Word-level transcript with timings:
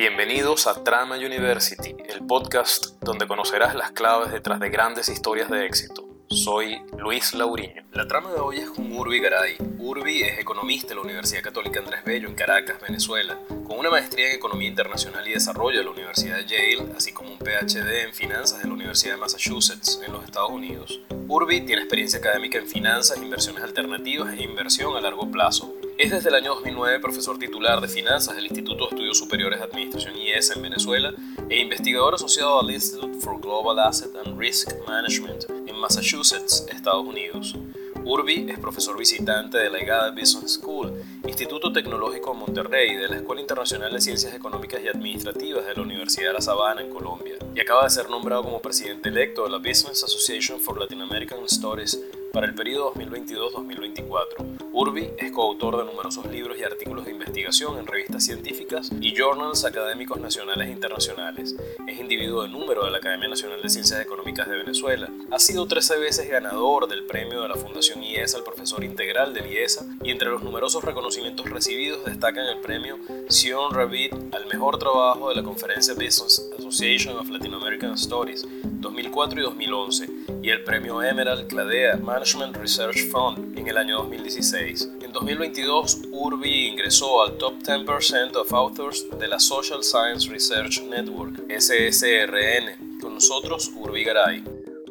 Bienvenidos 0.00 0.66
a 0.66 0.82
Trama 0.82 1.16
University, 1.16 1.94
el 2.08 2.26
podcast 2.26 2.94
donde 3.02 3.26
conocerás 3.26 3.74
las 3.74 3.92
claves 3.92 4.32
detrás 4.32 4.58
de 4.58 4.70
grandes 4.70 5.10
historias 5.10 5.50
de 5.50 5.66
éxito. 5.66 6.08
Soy 6.30 6.80
Luis 6.96 7.34
Lauriño. 7.34 7.82
La 7.92 8.08
trama 8.08 8.32
de 8.32 8.40
hoy 8.40 8.60
es 8.60 8.70
con 8.70 8.90
Urbi 8.90 9.20
Garay. 9.20 9.58
Urbi 9.78 10.22
es 10.22 10.38
economista 10.38 10.92
en 10.92 11.00
la 11.00 11.02
Universidad 11.02 11.42
Católica 11.42 11.80
Andrés 11.80 12.02
Bello 12.02 12.28
en 12.28 12.34
Caracas, 12.34 12.80
Venezuela, 12.80 13.38
con 13.66 13.78
una 13.78 13.90
maestría 13.90 14.30
en 14.30 14.36
Economía 14.36 14.68
Internacional 14.68 15.28
y 15.28 15.32
Desarrollo 15.32 15.80
de 15.80 15.84
la 15.84 15.90
Universidad 15.90 16.38
de 16.38 16.46
Yale, 16.46 16.94
así 16.96 17.12
como 17.12 17.32
un 17.32 17.38
PhD 17.38 18.04
en 18.04 18.14
Finanzas 18.14 18.60
de 18.62 18.68
la 18.68 18.72
Universidad 18.72 19.16
de 19.16 19.20
Massachusetts, 19.20 20.00
en 20.02 20.14
los 20.14 20.24
Estados 20.24 20.50
Unidos. 20.50 20.98
Urbi 21.28 21.60
tiene 21.60 21.82
experiencia 21.82 22.20
académica 22.20 22.56
en 22.56 22.66
finanzas, 22.66 23.18
inversiones 23.18 23.62
alternativas 23.62 24.32
e 24.32 24.44
inversión 24.44 24.96
a 24.96 25.00
largo 25.02 25.30
plazo, 25.30 25.69
es 26.00 26.10
desde 26.10 26.30
el 26.30 26.34
año 26.34 26.54
2009 26.54 26.98
profesor 26.98 27.38
titular 27.38 27.78
de 27.82 27.86
finanzas 27.86 28.34
del 28.34 28.46
Instituto 28.46 28.84
de 28.84 28.90
Estudios 28.90 29.18
Superiores 29.18 29.58
de 29.58 29.66
Administración 29.66 30.16
IES 30.16 30.56
en 30.56 30.62
Venezuela 30.62 31.12
e 31.46 31.60
investigador 31.60 32.14
asociado 32.14 32.58
al 32.58 32.70
Institute 32.70 33.18
for 33.20 33.38
Global 33.38 33.78
Asset 33.80 34.10
and 34.16 34.38
Risk 34.38 34.70
Management 34.88 35.44
en 35.66 35.76
Massachusetts, 35.76 36.66
Estados 36.70 37.04
Unidos. 37.04 37.54
Urbi 38.02 38.50
es 38.50 38.58
profesor 38.58 38.96
visitante 38.96 39.58
de 39.58 39.68
la 39.68 39.78
IGADA 39.78 40.12
Business 40.12 40.54
School, 40.54 40.90
Instituto 41.26 41.70
Tecnológico 41.70 42.32
Monterrey, 42.32 42.96
de 42.96 43.06
la 43.06 43.16
Escuela 43.16 43.42
Internacional 43.42 43.92
de 43.92 44.00
Ciencias 44.00 44.32
Económicas 44.32 44.80
y 44.82 44.88
Administrativas 44.88 45.66
de 45.66 45.74
la 45.74 45.82
Universidad 45.82 46.28
de 46.28 46.32
La 46.32 46.40
Sabana 46.40 46.80
en 46.80 46.88
Colombia, 46.88 47.34
y 47.54 47.60
acaba 47.60 47.84
de 47.84 47.90
ser 47.90 48.08
nombrado 48.08 48.44
como 48.44 48.62
presidente 48.62 49.10
electo 49.10 49.44
de 49.44 49.50
la 49.50 49.58
Business 49.58 50.02
Association 50.02 50.60
for 50.60 50.80
Latin 50.80 51.02
American 51.02 51.46
Studies 51.46 52.00
para 52.32 52.46
el 52.46 52.54
periodo 52.54 52.92
2022-2024. 52.94 54.70
Urbi 54.72 55.10
es 55.18 55.32
coautor 55.32 55.78
de 55.78 55.84
numerosos 55.84 56.26
libros 56.26 56.56
y 56.58 56.62
artículos 56.62 57.04
de 57.04 57.10
investigación 57.10 57.78
en 57.78 57.86
revistas 57.86 58.24
científicas 58.24 58.90
y 59.00 59.14
journals 59.16 59.64
académicos 59.64 60.20
nacionales 60.20 60.68
e 60.68 60.70
internacionales. 60.70 61.56
Es 61.86 61.98
individuo 61.98 62.42
de 62.42 62.48
número 62.48 62.84
de 62.84 62.90
la 62.90 62.98
Academia 62.98 63.28
Nacional 63.28 63.60
de 63.60 63.68
Ciencias 63.68 64.00
Económicas 64.00 64.48
de 64.48 64.56
Venezuela. 64.56 65.08
Ha 65.30 65.38
sido 65.38 65.66
13 65.66 65.98
veces 65.98 66.28
ganador 66.28 66.88
del 66.88 67.04
premio 67.04 67.42
de 67.42 67.48
la 67.48 67.56
Fundación 67.56 68.02
IESA 68.02 68.38
al 68.38 68.44
profesor 68.44 68.84
integral 68.84 69.34
del 69.34 69.46
IESA 69.46 69.86
y 70.02 70.10
entre 70.10 70.30
los 70.30 70.42
numerosos 70.42 70.84
reconocimientos 70.84 71.50
recibidos 71.50 72.04
destacan 72.04 72.46
el 72.46 72.60
premio 72.60 72.98
Sion 73.28 73.74
Ravid 73.74 74.12
al 74.32 74.46
mejor 74.46 74.78
trabajo 74.78 75.30
de 75.30 75.36
la 75.36 75.42
conferencia 75.42 75.94
Business 75.94 76.48
Association 76.58 77.16
of 77.16 77.28
Latin 77.28 77.54
American 77.54 77.98
Studies 77.98 78.46
2004 78.62 79.40
y 79.40 79.42
2011 79.42 80.19
y 80.42 80.50
el 80.50 80.64
premio 80.64 81.02
Emerald 81.02 81.48
Cladea 81.48 81.96
Management 81.96 82.56
Research 82.56 83.10
Fund 83.10 83.58
en 83.58 83.68
el 83.68 83.76
año 83.76 83.98
2016. 83.98 84.90
En 85.02 85.12
2022, 85.12 86.02
Urbi 86.12 86.68
ingresó 86.68 87.22
al 87.22 87.36
Top 87.36 87.54
10% 87.58 88.36
of 88.36 88.52
Authors 88.52 89.06
de 89.18 89.28
la 89.28 89.38
Social 89.38 89.82
Science 89.82 90.30
Research 90.30 90.80
Network, 90.82 91.40
SSRN. 91.50 92.98
Con 93.00 93.14
nosotros, 93.14 93.70
Urbi 93.74 94.04
Garay. 94.04 94.42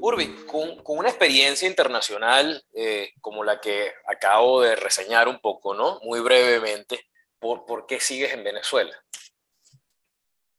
Urbi, 0.02 0.28
con, 0.46 0.98
una 0.98 1.10
experiencia 1.10 1.68
internacional 1.68 2.64
eh, 2.74 3.14
como 3.20 3.44
la 3.44 3.60
que 3.60 3.92
acabo 4.08 4.62
de 4.62 4.76
reseñar 4.76 5.28
un 5.28 5.40
poco, 5.40 5.74
¿no? 5.74 6.00
Muy 6.04 6.20
brevemente, 6.20 7.06
¿por, 7.40 7.66
por 7.66 7.86
qué 7.86 8.00
sigues 8.00 8.34
en 8.34 8.44
Venezuela? 8.44 8.96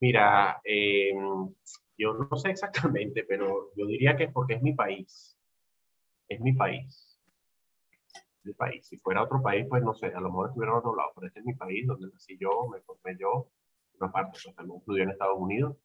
Mira, 0.00 0.60
eh, 0.64 1.12
yo 2.00 2.14
no 2.14 2.36
sé 2.36 2.50
exactamente, 2.50 3.24
pero 3.24 3.72
yo 3.76 3.86
diría 3.86 4.16
que 4.16 4.24
es 4.24 4.32
porque 4.32 4.54
es 4.54 4.62
mi 4.62 4.74
país. 4.74 5.36
Es 6.28 6.40
mi 6.40 6.54
país. 6.54 7.18
Mi 8.42 8.54
país. 8.54 8.86
Si 8.86 8.96
fuera 8.96 9.22
otro 9.22 9.42
país, 9.42 9.66
pues 9.68 9.82
no 9.82 9.92
sé, 9.92 10.06
a 10.06 10.20
lo 10.20 10.30
mejor 10.30 10.48
estuviera 10.48 10.72
en 10.72 10.78
otro 10.78 10.96
lado, 10.96 11.10
pero 11.14 11.26
este 11.26 11.40
es 11.40 11.46
mi 11.46 11.54
país, 11.54 11.86
donde 11.86 12.08
nací 12.08 12.38
yo, 12.38 12.68
me 12.72 12.80
formé 12.80 13.16
yo. 13.18 13.48
Una 14.00 14.10
parte, 14.10 14.38
pues 14.42 14.56
también 14.56 14.78
estudié 14.78 15.02
en 15.02 15.10
Estados 15.10 15.38
Unidos 15.38 15.76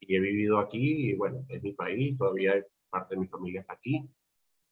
y 0.00 0.14
he 0.14 0.20
vivido 0.20 0.60
aquí 0.60 1.10
y 1.10 1.14
bueno, 1.16 1.44
es 1.48 1.60
mi 1.60 1.72
país, 1.72 2.16
todavía 2.16 2.54
parte 2.88 3.16
de 3.16 3.20
mi 3.20 3.26
familia 3.26 3.62
está 3.62 3.72
aquí. 3.72 4.08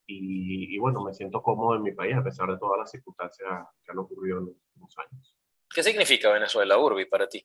Y, 0.09 0.72
y, 0.72 0.78
bueno, 0.78 1.03
me 1.03 1.12
siento 1.12 1.43
cómodo 1.43 1.75
en 1.75 1.83
mi 1.83 1.91
país 1.91 2.15
a 2.15 2.22
pesar 2.22 2.49
de 2.49 2.59
todas 2.59 2.78
las 2.78 2.93
circunstancias 2.93 3.49
que 3.84 3.91
han 3.91 3.99
ocurrido 3.99 4.39
en 4.39 4.44
los 4.47 4.55
últimos 4.55 4.94
años. 4.99 5.37
¿Qué 5.75 5.83
significa 5.83 6.33
Venezuela, 6.33 6.78
Urbi, 6.78 7.06
para 7.06 7.28
ti? 7.28 7.44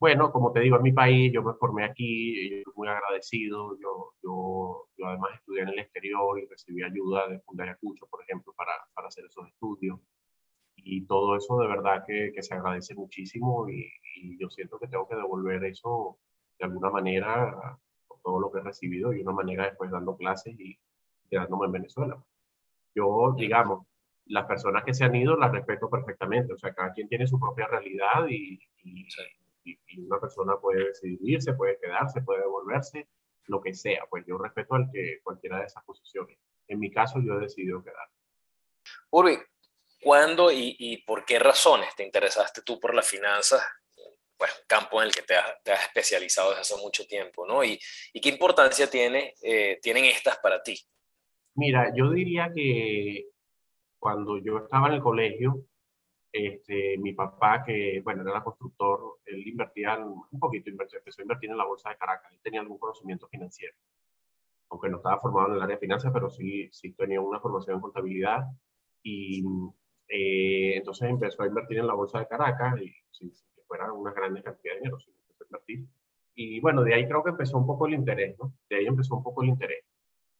Bueno, 0.00 0.32
como 0.32 0.50
te 0.52 0.60
digo, 0.60 0.76
en 0.76 0.82
mi 0.82 0.92
país, 0.92 1.30
yo 1.32 1.42
me 1.42 1.52
formé 1.54 1.84
aquí, 1.84 2.50
yo 2.50 2.56
estoy 2.58 2.72
muy 2.74 2.88
agradecido, 2.88 3.78
yo, 3.78 4.14
yo, 4.22 4.88
yo, 4.96 5.06
además 5.06 5.32
estudié 5.34 5.62
en 5.62 5.68
el 5.68 5.78
exterior 5.78 6.40
y 6.40 6.46
recibí 6.46 6.82
ayuda 6.82 7.28
de 7.28 7.40
Fundaria 7.40 7.76
Cucho, 7.78 8.06
por 8.06 8.22
ejemplo, 8.22 8.54
para, 8.56 8.72
para, 8.94 9.08
hacer 9.08 9.26
esos 9.26 9.46
estudios. 9.48 10.00
Y 10.76 11.06
todo 11.06 11.36
eso 11.36 11.58
de 11.58 11.68
verdad 11.68 12.04
que, 12.06 12.32
que 12.34 12.42
se 12.42 12.54
agradece 12.54 12.94
muchísimo 12.94 13.68
y, 13.68 13.86
y, 14.16 14.38
yo 14.38 14.48
siento 14.50 14.78
que 14.78 14.88
tengo 14.88 15.06
que 15.06 15.16
devolver 15.16 15.64
eso 15.64 16.18
de 16.58 16.64
alguna 16.64 16.90
manera 16.90 17.78
por 18.08 18.20
todo 18.22 18.40
lo 18.40 18.50
que 18.50 18.60
he 18.60 18.62
recibido 18.62 19.12
y 19.12 19.20
una 19.20 19.32
manera 19.32 19.64
después 19.66 19.90
dando 19.90 20.16
clases 20.16 20.58
y 20.58 20.78
quedándome 21.30 21.66
en 21.66 21.72
Venezuela. 21.72 22.16
Yo, 22.94 23.34
digamos, 23.36 23.86
las 24.26 24.46
personas 24.46 24.84
que 24.84 24.94
se 24.94 25.04
han 25.04 25.14
ido 25.14 25.36
las 25.36 25.52
respeto 25.52 25.90
perfectamente, 25.90 26.54
o 26.54 26.58
sea, 26.58 26.72
cada 26.74 26.92
quien 26.92 27.08
tiene 27.08 27.26
su 27.26 27.38
propia 27.38 27.66
realidad 27.66 28.26
y, 28.28 28.58
y 28.84 29.06
y, 29.64 29.78
una 30.00 30.18
persona 30.20 30.56
puede 30.56 30.86
decidir 30.86 31.42
se 31.42 31.52
puede 31.54 31.78
quedarse, 31.78 32.22
puede 32.22 32.40
devolverse, 32.40 33.08
lo 33.46 33.60
que 33.60 33.74
sea. 33.74 34.04
Pues 34.08 34.24
yo 34.26 34.38
respeto 34.38 34.74
al 34.74 34.90
que 34.92 35.20
cualquiera 35.22 35.58
de 35.58 35.66
esas 35.66 35.84
posiciones. 35.84 36.38
En 36.68 36.78
mi 36.78 36.90
caso, 36.90 37.20
yo 37.24 37.34
he 37.34 37.40
decidido 37.40 37.82
quedar. 37.82 38.08
Urbi, 39.10 39.38
¿cuándo 40.02 40.50
y, 40.50 40.76
y, 40.78 41.02
por 41.04 41.24
qué 41.24 41.38
razones 41.38 41.94
te 41.96 42.04
interesaste 42.04 42.62
tú 42.62 42.78
por 42.78 42.94
las 42.94 43.08
finanzas? 43.08 43.62
Pues 44.36 44.64
campo 44.66 45.02
en 45.02 45.08
el 45.08 45.14
que 45.14 45.22
te 45.22 45.36
has, 45.36 45.62
te 45.62 45.72
has 45.72 45.82
especializado 45.82 46.50
desde 46.50 46.62
hace 46.62 46.76
mucho 46.76 47.06
tiempo, 47.06 47.46
¿no? 47.46 47.62
¿Y, 47.62 47.78
y 48.12 48.20
qué 48.20 48.30
importancia 48.30 48.88
tiene, 48.88 49.34
eh, 49.42 49.78
tienen 49.82 50.06
estas 50.06 50.38
para 50.38 50.62
ti? 50.62 50.78
Mira, 51.54 51.92
yo 51.94 52.10
diría 52.10 52.50
que 52.54 53.26
cuando 53.98 54.38
yo 54.38 54.58
estaba 54.58 54.88
en 54.88 54.94
el 54.94 55.02
colegio, 55.02 55.66
este, 56.32 56.96
mi 56.98 57.12
papá, 57.12 57.64
que 57.64 58.00
bueno, 58.04 58.28
era 58.28 58.42
constructor, 58.42 59.18
él 59.26 59.46
invertía 59.46 59.98
un 59.98 60.38
poquito, 60.38 60.70
empezó 60.70 61.20
a 61.20 61.22
invertir 61.22 61.50
en 61.50 61.58
la 61.58 61.64
bolsa 61.66 61.90
de 61.90 61.96
Caracas, 61.96 62.32
él 62.32 62.40
tenía 62.42 62.60
algún 62.60 62.78
conocimiento 62.78 63.28
financiero, 63.28 63.74
aunque 64.70 64.88
no 64.88 64.98
estaba 64.98 65.20
formado 65.20 65.48
en 65.48 65.54
el 65.56 65.62
área 65.62 65.76
de 65.76 65.80
finanzas, 65.80 66.12
pero 66.12 66.30
sí, 66.30 66.68
sí 66.72 66.92
tenía 66.92 67.20
una 67.20 67.40
formación 67.40 67.76
en 67.76 67.82
contabilidad 67.82 68.44
y 69.02 69.44
eh, 70.08 70.76
entonces 70.76 71.08
empezó 71.08 71.42
a 71.42 71.46
invertir 71.46 71.78
en 71.78 71.86
la 71.86 71.94
bolsa 71.94 72.20
de 72.20 72.28
Caracas 72.28 72.80
y 72.80 72.92
sin 73.10 73.30
que 73.30 73.62
fuera 73.66 73.92
una 73.92 74.12
gran 74.12 74.34
cantidad 74.42 74.74
de 74.74 74.80
dinero, 74.80 74.98
sí, 75.00 75.10
empezó 75.10 75.44
a 75.44 75.46
invertir. 75.46 75.86
Y 76.34 76.60
bueno, 76.60 76.82
de 76.82 76.94
ahí 76.94 77.06
creo 77.06 77.22
que 77.24 77.30
empezó 77.30 77.58
un 77.58 77.66
poco 77.66 77.86
el 77.86 77.94
interés, 77.94 78.36
¿no? 78.38 78.54
De 78.68 78.76
ahí 78.76 78.86
empezó 78.86 79.16
un 79.16 79.22
poco 79.22 79.42
el 79.42 79.48
interés. 79.50 79.84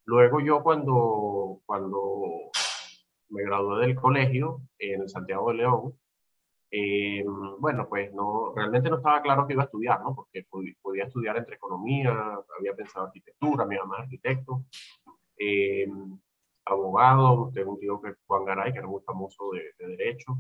Luego 0.04 0.40
yo 0.40 0.62
cuando, 0.62 1.60
cuando 1.66 2.50
me 3.30 3.42
gradué 3.42 3.86
del 3.86 3.96
colegio 3.96 4.62
en 4.78 5.08
Santiago 5.08 5.50
de 5.50 5.56
León. 5.56 5.94
Eh, 6.72 7.24
bueno, 7.58 7.88
pues 7.88 8.12
no, 8.14 8.52
realmente 8.54 8.90
no 8.90 8.98
estaba 8.98 9.22
claro 9.22 9.46
que 9.46 9.54
iba 9.54 9.62
a 9.62 9.66
estudiar, 9.66 10.00
¿no? 10.02 10.14
Porque 10.14 10.44
podía 10.80 11.04
estudiar 11.04 11.36
entre 11.36 11.56
economía, 11.56 12.12
había 12.58 12.74
pensado 12.76 13.06
arquitectura, 13.06 13.66
mi 13.66 13.76
mamá 13.76 13.96
es 13.98 14.02
arquitecto, 14.04 14.64
eh, 15.38 15.88
abogado, 16.66 17.50
tengo 17.54 17.72
un 17.72 17.80
tío 17.80 18.00
que 18.00 18.14
Juan 18.26 18.44
Garay, 18.44 18.72
que 18.72 18.78
era 18.78 18.88
muy 18.88 19.02
famoso 19.02 19.50
de, 19.52 19.72
de, 19.78 19.96
Derecho, 19.96 20.36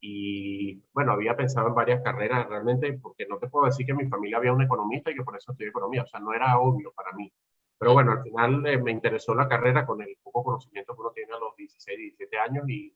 y 0.00 0.82
bueno, 0.92 1.12
había 1.12 1.36
pensado 1.36 1.68
en 1.68 1.74
varias 1.74 2.02
carreras 2.02 2.48
realmente, 2.48 2.98
porque 3.00 3.26
no 3.26 3.38
te 3.38 3.48
puedo 3.48 3.66
decir 3.66 3.86
que 3.86 3.92
en 3.92 3.98
mi 3.98 4.08
familia 4.08 4.38
había 4.38 4.52
un 4.52 4.62
economista 4.62 5.10
y 5.10 5.14
que 5.14 5.24
por 5.24 5.36
eso 5.36 5.52
estudié 5.52 5.70
economía, 5.70 6.02
o 6.02 6.06
sea, 6.06 6.20
no 6.20 6.32
era 6.34 6.58
obvio 6.58 6.92
para 6.92 7.12
mí. 7.12 7.32
Pero 7.78 7.92
bueno, 7.92 8.12
al 8.12 8.22
final 8.22 8.66
eh, 8.66 8.78
me 8.78 8.90
interesó 8.90 9.34
la 9.34 9.48
carrera 9.48 9.86
con 9.86 10.02
el 10.02 10.16
poco 10.22 10.42
conocimiento 10.44 10.94
que 10.94 11.00
uno 11.00 11.10
tiene 11.12 11.32
a 11.32 11.38
los 11.38 11.56
16, 11.56 11.98
17 11.98 12.38
años 12.38 12.68
y, 12.68 12.92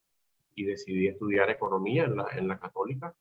y 0.55 0.65
decidí 0.65 1.09
estudiar 1.09 1.51
economía 1.51 2.05
en 2.05 2.17
la, 2.17 2.27
en 2.37 2.49
la 2.49 2.59
católica. 2.59 3.15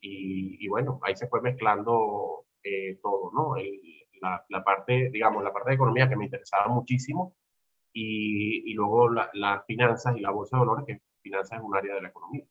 Y, 0.00 0.64
y, 0.64 0.68
bueno, 0.68 1.00
ahí 1.02 1.16
se 1.16 1.28
fue 1.28 1.42
mezclando 1.42 2.46
eh, 2.62 2.98
todo, 3.02 3.30
¿no? 3.32 3.56
El, 3.56 3.80
la, 4.22 4.44
la, 4.48 4.64
parte, 4.64 5.10
digamos, 5.10 5.42
la 5.42 5.52
parte 5.52 5.70
de 5.70 5.76
economía 5.76 6.08
que 6.08 6.16
me 6.16 6.24
interesaba 6.26 6.68
muchísimo 6.68 7.34
y, 7.92 8.70
y 8.70 8.74
luego 8.74 9.08
las 9.08 9.30
la 9.34 9.62
finanzas 9.66 10.16
y 10.16 10.20
la 10.20 10.30
bolsa 10.30 10.56
de 10.56 10.60
valores, 10.60 10.86
que 10.86 11.02
finanzas 11.22 11.58
es 11.58 11.64
un 11.64 11.76
área 11.76 11.94
de 11.94 12.02
la 12.02 12.08
economía. 12.08 12.44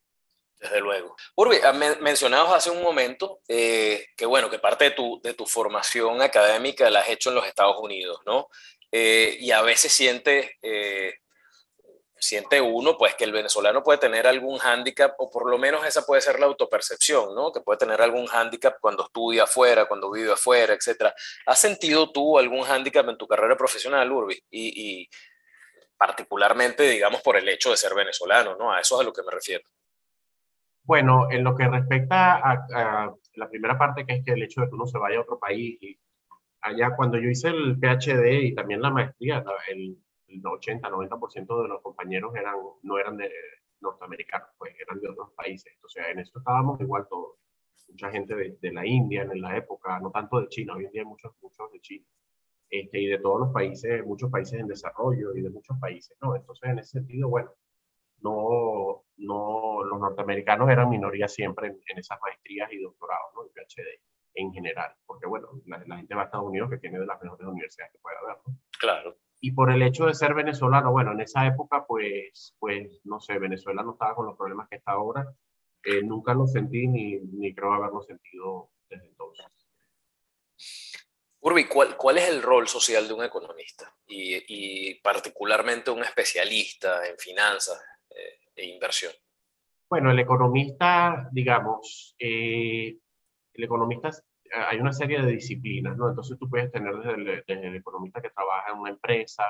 Desde 0.59 0.81
luego. 0.81 1.15
Urbi, 1.35 1.57
ah, 1.63 1.71
mencionabas 1.71 2.53
hace 2.53 2.69
un 2.69 2.83
momento 2.83 3.39
eh, 3.47 4.07
que, 4.17 4.25
bueno, 4.25 4.49
que 4.49 4.59
parte 4.59 4.85
de 4.85 4.91
tu, 4.91 5.21
de 5.23 5.33
tu 5.33 5.45
formación 5.45 6.21
académica 6.21 6.89
la 6.89 6.99
has 6.99 7.09
hecho 7.09 7.29
en 7.29 7.35
los 7.35 7.47
Estados 7.47 7.77
Unidos, 7.79 8.19
¿no? 8.25 8.49
Eh, 8.91 9.37
y 9.39 9.51
a 9.51 9.61
veces 9.61 9.93
siente, 9.93 10.57
eh, 10.61 11.13
siente 12.17 12.59
uno, 12.59 12.97
pues, 12.97 13.15
que 13.15 13.23
el 13.23 13.31
venezolano 13.31 13.83
puede 13.83 13.99
tener 13.99 14.27
algún 14.27 14.57
hándicap, 14.57 15.13
o 15.19 15.29
por 15.29 15.49
lo 15.49 15.57
menos 15.57 15.85
esa 15.85 16.05
puede 16.05 16.21
ser 16.21 16.37
la 16.41 16.47
autopercepción, 16.47 17.33
¿no? 17.33 17.53
Que 17.53 17.61
puede 17.61 17.77
tener 17.77 18.01
algún 18.01 18.27
hándicap 18.27 18.79
cuando 18.81 19.05
estudia 19.05 19.43
afuera, 19.43 19.85
cuando 19.85 20.11
vive 20.11 20.33
afuera, 20.33 20.73
etc. 20.73 21.13
¿Has 21.45 21.59
sentido 21.59 22.11
tú 22.11 22.37
algún 22.37 22.63
hándicap 22.63 23.07
en 23.07 23.17
tu 23.17 23.27
carrera 23.27 23.55
profesional, 23.55 24.11
Urbi? 24.11 24.43
Y, 24.49 25.01
y 25.01 25.09
particularmente, 25.97 26.83
digamos, 26.83 27.21
por 27.21 27.37
el 27.37 27.47
hecho 27.47 27.71
de 27.71 27.77
ser 27.77 27.93
venezolano, 27.95 28.57
¿no? 28.57 28.73
A 28.73 28.81
eso 28.81 28.95
es 28.95 29.01
a 29.01 29.03
lo 29.05 29.13
que 29.13 29.23
me 29.23 29.31
refiero. 29.31 29.63
Bueno, 30.89 31.29
en 31.29 31.43
lo 31.43 31.55
que 31.55 31.67
respecta 31.67 32.37
a, 32.37 33.15
la 33.35 33.47
primera 33.47 33.77
parte, 33.77 34.07
que 34.07 34.13
es 34.15 34.25
que 34.25 34.31
el 34.31 34.41
hecho 34.41 34.61
de 34.61 34.69
que 34.69 34.73
uno 34.73 34.87
se 34.87 34.97
vaya 34.97 35.19
a 35.19 35.21
otro 35.21 35.37
país, 35.37 35.77
y 35.81 35.99
allá 36.61 36.95
cuando 36.95 37.19
yo 37.19 37.29
hice 37.29 37.49
el 37.49 37.77
PhD 37.77 38.41
y 38.41 38.55
también 38.55 38.81
la 38.81 38.89
maestría, 38.89 39.43
el, 39.67 39.99
80-90% 40.27 41.61
de 41.61 41.67
los 41.67 41.83
compañeros 41.83 42.33
no 42.81 42.97
eran 42.97 43.17
de 43.17 43.31
norteamericanos, 43.81 44.49
pues 44.57 44.73
eran 44.79 44.99
de 44.99 45.09
otros 45.09 45.31
países. 45.33 45.71
O 45.85 45.89
sea, 45.89 46.09
en 46.09 46.19
esto 46.21 46.39
estábamos 46.39 46.81
igual 46.81 47.05
todos. 47.07 47.35
Mucha 47.89 48.09
gente 48.09 48.33
de, 48.35 48.57
de, 48.59 48.73
la 48.73 48.83
India 48.83 49.21
en 49.31 49.41
la 49.41 49.57
época, 49.57 49.99
no 49.99 50.09
tanto 50.09 50.41
de 50.41 50.47
China, 50.47 50.73
hoy 50.75 50.85
en 50.85 50.91
día 50.91 51.05
muchos, 51.05 51.33
muchos 51.43 51.71
de 51.71 51.81
China. 51.81 52.05
Este, 52.67 52.99
y 52.99 53.05
de 53.05 53.19
todos 53.19 53.41
los 53.41 53.53
países, 53.53 54.03
muchos 54.03 54.31
países 54.31 54.59
en 54.59 54.65
desarrollo 54.65 55.35
y 55.35 55.41
de 55.41 55.51
muchos 55.51 55.77
países, 55.79 56.17
¿no? 56.19 56.35
Entonces, 56.35 56.67
en 56.67 56.79
ese 56.79 56.99
sentido, 56.99 57.29
bueno, 57.29 57.51
no, 58.21 59.03
no, 59.17 59.83
los 59.83 59.99
norteamericanos 59.99 60.69
eran 60.69 60.89
minoría 60.89 61.27
siempre 61.27 61.67
en, 61.67 61.97
esas 61.97 62.19
maestrías 62.21 62.71
y 62.71 62.79
doctorados, 62.79 63.33
¿no? 63.35 63.43
El 63.43 63.49
PhD 63.49 64.01
en 64.35 64.53
general, 64.53 64.93
porque 65.05 65.27
bueno, 65.27 65.49
la, 65.65 65.97
gente 65.97 66.15
va 66.15 66.21
a 66.21 66.25
Estados 66.25 66.47
Unidos 66.47 66.69
que 66.69 66.77
tiene 66.77 66.99
de 66.99 67.05
las 67.05 67.21
mejores 67.21 67.47
universidades 67.47 67.91
que 67.93 67.99
puede 67.99 68.17
haber, 68.17 68.37
¿no? 68.45 68.55
Claro. 68.79 69.17
Y 69.41 69.51
por 69.51 69.71
el 69.71 69.81
hecho 69.81 70.05
de 70.05 70.13
ser 70.13 70.33
venezolano, 70.33 70.91
bueno, 70.91 71.13
en 71.13 71.21
esa 71.21 71.47
época, 71.47 71.85
pues, 71.87 72.55
pues, 72.59 73.01
no 73.05 73.19
sé, 73.19 73.39
Venezuela 73.39 73.83
no 73.83 73.93
estaba 73.93 74.15
con 74.15 74.25
los 74.25 74.37
problemas 74.37 74.67
que 74.69 74.75
está 74.77 74.91
ahora. 74.91 75.25
Eh, 75.83 76.03
nunca 76.03 76.33
lo 76.33 76.45
sentí 76.45 76.87
ni, 76.87 77.19
ni 77.19 77.55
creo 77.55 77.73
haberlo 77.73 78.01
sentido 78.01 78.69
desde 78.89 79.07
entonces. 79.07 79.45
Urbi, 81.41 81.65
¿cuál, 81.65 81.95
¿cuál, 81.95 82.17
es 82.17 82.27
el 82.27 82.41
rol 82.41 82.67
social 82.67 83.07
de 83.07 83.13
un 83.13 83.23
economista 83.23 83.95
y, 84.05 84.43
y 84.47 84.95
particularmente 84.95 85.89
un 85.89 86.03
especialista 86.03 87.07
en 87.07 87.17
finanzas, 87.17 87.81
e 88.59 88.67
inversión? 88.67 89.13
Bueno, 89.89 90.11
el 90.11 90.19
economista, 90.19 91.29
digamos, 91.31 92.15
eh, 92.19 92.97
el 93.53 93.63
economista, 93.63 94.09
hay 94.67 94.79
una 94.79 94.93
serie 94.93 95.21
de 95.21 95.31
disciplinas, 95.31 95.97
¿no? 95.97 96.09
Entonces 96.09 96.37
tú 96.37 96.49
puedes 96.49 96.71
tener 96.71 96.93
desde 96.95 97.43
el, 97.47 97.75
economista 97.75 98.21
que 98.21 98.29
trabaja 98.29 98.71
en 98.71 98.79
una 98.79 98.91
empresa, 98.91 99.43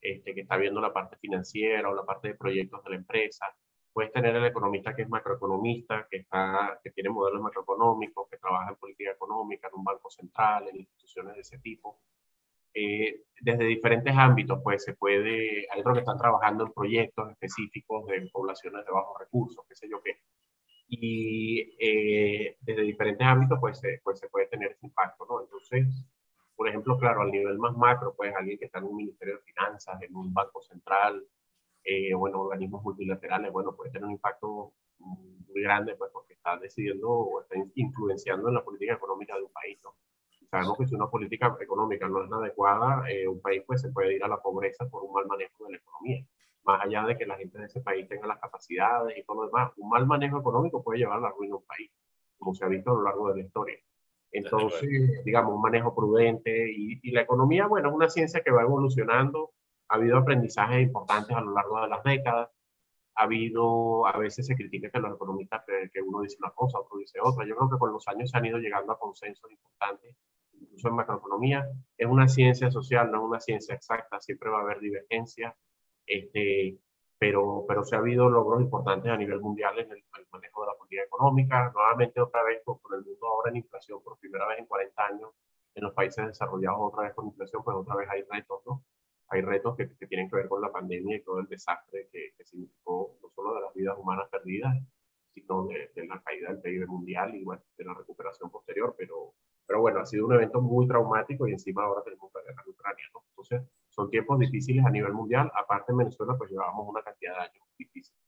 este, 0.00 0.34
que 0.34 0.42
está 0.42 0.56
viendo 0.56 0.80
la 0.80 0.92
parte 0.92 1.16
financiera 1.16 1.88
o 1.88 1.94
la 1.94 2.04
parte 2.04 2.28
de 2.28 2.34
proyectos 2.34 2.82
de 2.84 2.90
la 2.90 2.96
empresa. 2.96 3.46
Puedes 3.92 4.12
tener 4.12 4.34
el 4.34 4.44
economista 4.44 4.94
que 4.94 5.02
es 5.02 5.08
macroeconomista, 5.08 6.06
que, 6.10 6.18
está, 6.18 6.80
que 6.82 6.90
tiene 6.90 7.10
modelos 7.10 7.42
macroeconómicos, 7.42 8.28
que 8.28 8.38
trabaja 8.38 8.70
en 8.70 8.76
política 8.76 9.12
económica, 9.12 9.68
en 9.68 9.78
un 9.78 9.84
banco 9.84 10.10
central, 10.10 10.68
en 10.68 10.76
instituciones 10.76 11.34
de 11.34 11.40
ese 11.40 11.58
tipo. 11.58 12.00
Eh, 12.74 13.22
desde 13.40 13.64
diferentes 13.64 14.14
ámbitos, 14.16 14.60
pues 14.62 14.84
se 14.84 14.94
puede, 14.94 15.66
hay 15.70 15.80
otros 15.80 15.94
que 15.94 16.00
están 16.00 16.18
trabajando 16.18 16.64
en 16.66 16.72
proyectos 16.72 17.30
específicos 17.30 18.06
de 18.06 18.28
poblaciones 18.32 18.84
de 18.86 18.92
bajos 18.92 19.18
recursos, 19.18 19.64
qué 19.68 19.74
sé 19.74 19.88
yo 19.90 20.00
qué. 20.02 20.18
Y 20.88 21.76
eh, 21.78 22.56
desde 22.60 22.82
diferentes 22.82 23.26
ámbitos, 23.26 23.58
pues, 23.60 23.80
pues 24.04 24.18
se 24.20 24.28
puede 24.28 24.46
tener 24.46 24.72
ese 24.72 24.86
impacto, 24.86 25.26
¿no? 25.28 25.40
Entonces, 25.42 26.06
por 26.56 26.68
ejemplo, 26.68 26.98
claro, 26.98 27.22
al 27.22 27.30
nivel 27.32 27.58
más 27.58 27.76
macro, 27.76 28.14
pues 28.16 28.34
alguien 28.34 28.58
que 28.58 28.66
está 28.66 28.78
en 28.78 28.84
un 28.84 28.96
Ministerio 28.96 29.36
de 29.36 29.42
Finanzas, 29.42 30.00
en 30.02 30.14
un 30.14 30.32
banco 30.32 30.60
central, 30.62 31.26
eh, 31.84 32.14
o 32.14 32.28
en 32.28 32.34
organismos 32.34 32.82
multilaterales, 32.84 33.50
bueno, 33.52 33.74
puede 33.74 33.90
tener 33.90 34.06
un 34.06 34.12
impacto 34.12 34.72
muy 34.98 35.62
grande, 35.62 35.96
pues 35.96 36.10
porque 36.12 36.34
está 36.34 36.56
decidiendo 36.58 37.08
o 37.10 37.40
está 37.40 37.56
influenciando 37.74 38.48
en 38.48 38.54
la 38.54 38.64
política 38.64 38.94
económica 38.94 39.34
de 39.36 39.42
un 39.42 39.52
país, 39.52 39.78
¿no? 39.82 39.94
Sabemos 40.52 40.76
que 40.76 40.86
si 40.86 40.94
una 40.94 41.08
política 41.08 41.56
económica 41.60 42.06
no 42.06 42.22
es 42.22 42.28
la 42.28 42.36
adecuada, 42.36 43.10
eh, 43.10 43.26
un 43.26 43.40
país 43.40 43.62
pues 43.66 43.80
se 43.80 43.90
puede 43.90 44.16
ir 44.16 44.22
a 44.22 44.28
la 44.28 44.36
pobreza 44.36 44.86
por 44.86 45.02
un 45.02 45.14
mal 45.14 45.26
manejo 45.26 45.64
de 45.64 45.72
la 45.72 45.78
economía. 45.78 46.26
Más 46.64 46.84
allá 46.84 47.06
de 47.06 47.16
que 47.16 47.24
la 47.24 47.36
gente 47.36 47.58
de 47.58 47.64
ese 47.64 47.80
país 47.80 48.06
tenga 48.06 48.26
las 48.26 48.38
capacidades 48.38 49.16
y 49.16 49.24
todo 49.24 49.38
lo 49.38 49.46
demás, 49.46 49.72
un 49.78 49.88
mal 49.88 50.06
manejo 50.06 50.38
económico 50.38 50.84
puede 50.84 50.98
llevar 50.98 51.16
a 51.16 51.22
la 51.22 51.30
ruina 51.30 51.52
de 51.52 51.56
un 51.56 51.64
país, 51.64 51.90
como 52.38 52.54
se 52.54 52.66
ha 52.66 52.68
visto 52.68 52.90
a 52.90 52.94
lo 52.94 53.02
largo 53.02 53.28
de 53.28 53.36
la 53.36 53.46
historia. 53.46 53.78
Entonces, 54.30 55.24
digamos, 55.24 55.54
un 55.54 55.62
manejo 55.62 55.94
prudente 55.94 56.70
y, 56.70 57.00
y, 57.02 57.12
la 57.12 57.22
economía, 57.22 57.66
bueno, 57.66 57.88
es 57.88 57.94
una 57.94 58.08
ciencia 58.10 58.42
que 58.42 58.50
va 58.50 58.62
evolucionando. 58.62 59.52
Ha 59.88 59.96
habido 59.96 60.18
aprendizajes 60.18 60.82
importantes 60.82 61.34
a 61.34 61.40
lo 61.40 61.52
largo 61.52 61.80
de 61.80 61.88
las 61.88 62.02
décadas. 62.04 62.50
Ha 63.14 63.22
habido, 63.24 64.06
a 64.06 64.16
veces 64.18 64.46
se 64.46 64.54
critica 64.54 64.90
que 64.90 65.00
los 65.00 65.14
economistas, 65.14 65.64
que 65.66 66.02
uno 66.02 66.20
dice 66.20 66.36
una 66.40 66.50
cosa, 66.50 66.78
otro 66.78 66.98
dice 66.98 67.18
otra. 67.22 67.46
Yo 67.46 67.56
creo 67.56 67.70
que 67.70 67.78
con 67.78 67.92
los 67.92 68.06
años 68.08 68.30
se 68.30 68.36
han 68.38 68.46
ido 68.46 68.58
llegando 68.58 68.92
a 68.92 68.98
consensos 68.98 69.50
importantes 69.50 70.14
incluso 70.60 70.88
en 70.88 70.94
macroeconomía, 70.94 71.66
es 71.96 72.06
una 72.06 72.28
ciencia 72.28 72.70
social, 72.70 73.10
no 73.10 73.18
es 73.18 73.24
una 73.24 73.40
ciencia 73.40 73.74
exacta, 73.74 74.20
siempre 74.20 74.50
va 74.50 74.58
a 74.58 74.62
haber 74.62 74.80
divergencias, 74.80 75.54
este, 76.06 76.78
pero, 77.18 77.64
pero 77.68 77.84
se 77.84 77.94
ha 77.94 78.00
habido 78.00 78.28
logros 78.28 78.60
importantes 78.62 79.10
a 79.10 79.16
nivel 79.16 79.40
mundial 79.40 79.78
en 79.78 79.92
el, 79.92 80.04
manejo 80.32 80.62
de 80.62 80.66
la 80.66 80.74
política 80.74 81.04
económica, 81.04 81.70
nuevamente 81.72 82.20
otra 82.20 82.42
vez 82.42 82.62
con, 82.64 82.78
el 82.98 83.04
mundo 83.04 83.26
ahora 83.28 83.50
en 83.50 83.58
inflación 83.58 84.02
por 84.02 84.18
primera 84.18 84.46
vez 84.48 84.58
en 84.58 84.66
40 84.66 85.06
años, 85.06 85.30
en 85.74 85.84
los 85.84 85.94
países 85.94 86.26
desarrollados 86.26 86.78
otra 86.80 87.04
vez 87.04 87.14
con 87.14 87.26
inflación, 87.26 87.62
pues 87.62 87.76
otra 87.76 87.94
vez 87.96 88.08
hay 88.10 88.22
retos, 88.28 88.62
¿no? 88.66 88.82
Hay 89.28 89.40
retos 89.40 89.76
que, 89.76 89.88
que 89.96 90.06
tienen 90.06 90.28
que 90.28 90.36
ver 90.36 90.48
con 90.48 90.60
la 90.60 90.72
pandemia 90.72 91.16
y 91.16 91.22
todo 91.22 91.38
el 91.38 91.46
desastre 91.46 92.08
que, 92.12 92.32
que 92.36 92.44
significó 92.44 93.16
no 93.22 93.30
solo 93.30 93.54
de 93.54 93.60
las 93.62 93.74
vidas 93.74 93.96
humanas 93.96 94.28
perdidas, 94.28 94.74
sino 95.32 95.66
de, 95.66 95.90
de, 95.94 96.06
la 96.06 96.20
caída 96.22 96.48
del 96.48 96.60
PIB 96.60 96.86
mundial 96.88 97.34
y 97.34 97.44
bueno, 97.44 97.62
de 97.78 97.84
la 97.84 97.94
recuperación 97.94 98.50
posterior, 98.50 98.94
pero, 98.98 99.32
pero 99.66 99.80
bueno, 99.80 100.00
ha 100.00 100.06
sido 100.06 100.26
un 100.26 100.34
evento 100.34 100.60
muy 100.60 100.86
traumático 100.86 101.46
y 101.46 101.52
encima 101.52 101.84
ahora 101.84 102.02
tenemos 102.02 102.30
la 102.34 102.42
guerra 102.42 102.62
en 102.64 102.70
Ucrania, 102.70 103.04
¿no? 103.14 103.22
Entonces, 103.28 103.62
son 103.88 104.10
tiempos 104.10 104.38
difíciles 104.38 104.84
a 104.84 104.90
nivel 104.90 105.12
mundial. 105.12 105.50
Aparte 105.54 105.92
en 105.92 105.98
Venezuela, 105.98 106.34
pues 106.36 106.50
llevábamos 106.50 106.88
una 106.88 107.02
cantidad 107.02 107.34
de 107.34 107.40
años 107.40 107.64
difíciles. 107.78 108.18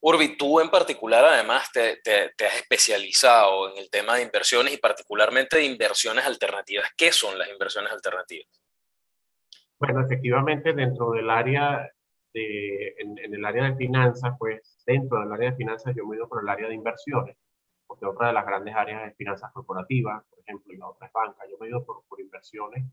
Urbi, 0.00 0.36
tú 0.36 0.60
en 0.60 0.70
particular 0.70 1.24
además 1.24 1.72
te, 1.72 1.96
te, 1.96 2.32
te, 2.36 2.46
has 2.46 2.56
especializado 2.56 3.70
en 3.70 3.78
el 3.78 3.90
tema 3.90 4.14
de 4.14 4.22
inversiones 4.22 4.72
y 4.72 4.76
particularmente 4.76 5.56
de 5.56 5.64
inversiones 5.64 6.24
alternativas. 6.24 6.90
¿Qué 6.96 7.10
son 7.10 7.36
las 7.36 7.48
inversiones 7.48 7.92
alternativas? 7.92 8.46
Bueno, 9.78 10.04
efectivamente 10.04 10.72
dentro 10.72 11.10
del 11.12 11.28
área 11.28 11.90
de, 12.32 12.94
en, 12.98 13.18
en 13.18 13.34
el 13.34 13.44
área 13.44 13.70
de 13.70 13.76
finanzas, 13.76 14.34
pues 14.38 14.82
dentro 14.86 15.20
del 15.20 15.32
área 15.32 15.50
de 15.50 15.56
finanzas 15.56 15.94
yo 15.96 16.06
me 16.06 16.14
he 16.14 16.18
ido 16.18 16.28
por 16.28 16.42
el 16.42 16.48
área 16.48 16.68
de 16.68 16.74
inversiones 16.74 17.36
porque 17.88 18.06
otra 18.06 18.28
de 18.28 18.34
las 18.34 18.46
grandes 18.46 18.74
áreas 18.76 19.10
es 19.10 19.16
finanzas 19.16 19.50
corporativas, 19.52 20.22
por 20.28 20.38
ejemplo, 20.40 20.72
y 20.72 20.76
la 20.76 20.88
otra 20.88 21.06
es 21.06 21.12
banca. 21.12 21.42
Yo 21.50 21.56
me 21.58 21.66
he 21.66 21.70
ido 21.70 21.84
por, 21.84 22.04
por 22.06 22.20
inversiones 22.20 22.84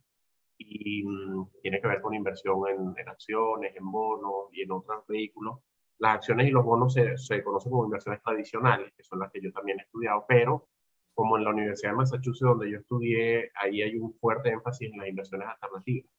y 0.57 1.03
mm, 1.03 1.47
tiene 1.61 1.81
que 1.81 1.87
ver 1.87 2.01
con 2.01 2.13
inversión 2.13 2.57
en, 2.69 2.97
en, 2.97 3.09
acciones, 3.09 3.75
en 3.75 3.91
bonos 3.91 4.49
y 4.53 4.61
en 4.61 4.71
otros 4.71 5.05
vehículos. 5.07 5.59
Las 5.99 6.15
acciones 6.15 6.47
y 6.47 6.51
los 6.51 6.63
bonos 6.63 6.93
se, 6.93 7.17
se, 7.17 7.43
conocen 7.43 7.71
como 7.71 7.85
inversiones 7.85 8.23
tradicionales, 8.23 8.93
que 8.95 9.03
son 9.03 9.19
las 9.19 9.31
que 9.31 9.41
yo 9.41 9.51
también 9.51 9.79
he 9.79 9.83
estudiado, 9.83 10.25
pero 10.27 10.67
como 11.13 11.37
en 11.37 11.43
la 11.43 11.51
Universidad 11.51 11.91
de 11.91 11.97
Massachusetts, 11.97 12.49
donde 12.49 12.71
yo 12.71 12.79
estudié, 12.79 13.51
ahí 13.55 13.81
hay 13.81 13.97
un 13.97 14.13
fuerte 14.15 14.49
énfasis 14.49 14.91
en 14.91 14.97
las 14.97 15.07
inversiones 15.07 15.47
alternativas, 15.47 16.09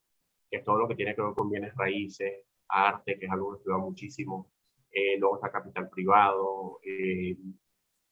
que 0.49 0.57
es 0.57 0.63
todo 0.63 0.79
lo 0.79 0.87
que 0.87 0.95
tiene 0.95 1.15
que 1.15 1.21
ver 1.21 1.33
con 1.33 1.49
bienes 1.49 1.75
raíces, 1.75 2.45
arte, 2.67 3.17
que 3.19 3.25
es 3.25 3.31
algo 3.31 3.51
que 3.51 3.57
estudiado 3.57 3.81
muchísimo, 3.81 4.49
eh, 4.91 5.17
luego 5.19 5.35
está 5.35 5.51
capital 5.51 5.89
privado, 5.89 6.79
eh, 6.83 7.37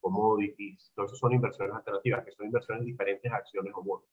commodities, 0.05 0.93
eso 0.95 1.15
son 1.15 1.33
inversiones 1.33 1.75
alternativas, 1.75 2.23
que 2.23 2.31
son 2.31 2.45
inversiones 2.45 2.85
diferentes 2.85 3.31
a 3.31 3.37
acciones 3.37 3.73
o 3.75 3.81
bonos. 3.81 4.05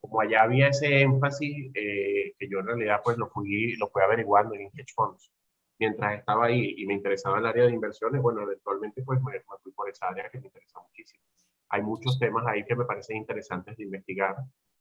Como 0.00 0.20
allá 0.22 0.42
había 0.42 0.68
ese 0.68 1.02
énfasis, 1.02 1.70
eh, 1.74 2.34
que 2.38 2.48
yo 2.48 2.60
en 2.60 2.66
realidad 2.66 3.00
pues 3.04 3.18
lo 3.18 3.28
fui, 3.28 3.76
lo 3.76 3.88
fui 3.88 4.02
averiguando 4.02 4.54
en 4.54 4.70
hedge 4.74 4.94
funds, 4.94 5.30
mientras 5.78 6.18
estaba 6.18 6.46
ahí 6.46 6.74
y 6.78 6.86
me 6.86 6.94
interesaba 6.94 7.38
el 7.38 7.46
área 7.46 7.66
de 7.66 7.72
inversiones, 7.72 8.22
bueno, 8.22 8.40
eventualmente 8.40 9.02
pues 9.02 9.20
me, 9.22 9.32
me 9.32 9.58
fui 9.62 9.72
por 9.72 9.88
esa 9.90 10.08
área 10.08 10.30
que 10.30 10.40
me 10.40 10.46
interesa 10.46 10.80
muchísimo. 10.80 11.22
Hay 11.68 11.82
muchos 11.82 12.18
temas 12.18 12.46
ahí 12.46 12.64
que 12.64 12.74
me 12.74 12.86
parecen 12.86 13.18
interesantes 13.18 13.76
de 13.76 13.84
investigar 13.84 14.36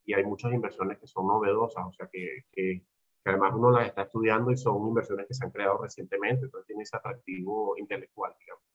y 0.06 0.14
hay 0.14 0.24
muchas 0.24 0.54
inversiones 0.54 0.98
que 0.98 1.08
son 1.08 1.28
novedosas, 1.28 1.84
o 1.86 1.92
sea 1.92 2.08
que, 2.10 2.46
que, 2.54 2.84
que, 3.22 3.30
además 3.30 3.54
uno 3.54 3.72
las 3.72 3.88
está 3.88 4.04
estudiando 4.04 4.52
y 4.52 4.58
son 4.58 4.88
inversiones 4.88 5.28
que 5.28 5.34
se 5.34 5.44
han 5.44 5.52
creado 5.52 5.78
recientemente, 5.80 6.46
entonces 6.46 6.68
tiene 6.68 6.84
ese 6.84 6.96
atractivo 6.96 7.76
intelectual, 7.78 8.34
digamos. 8.40 8.73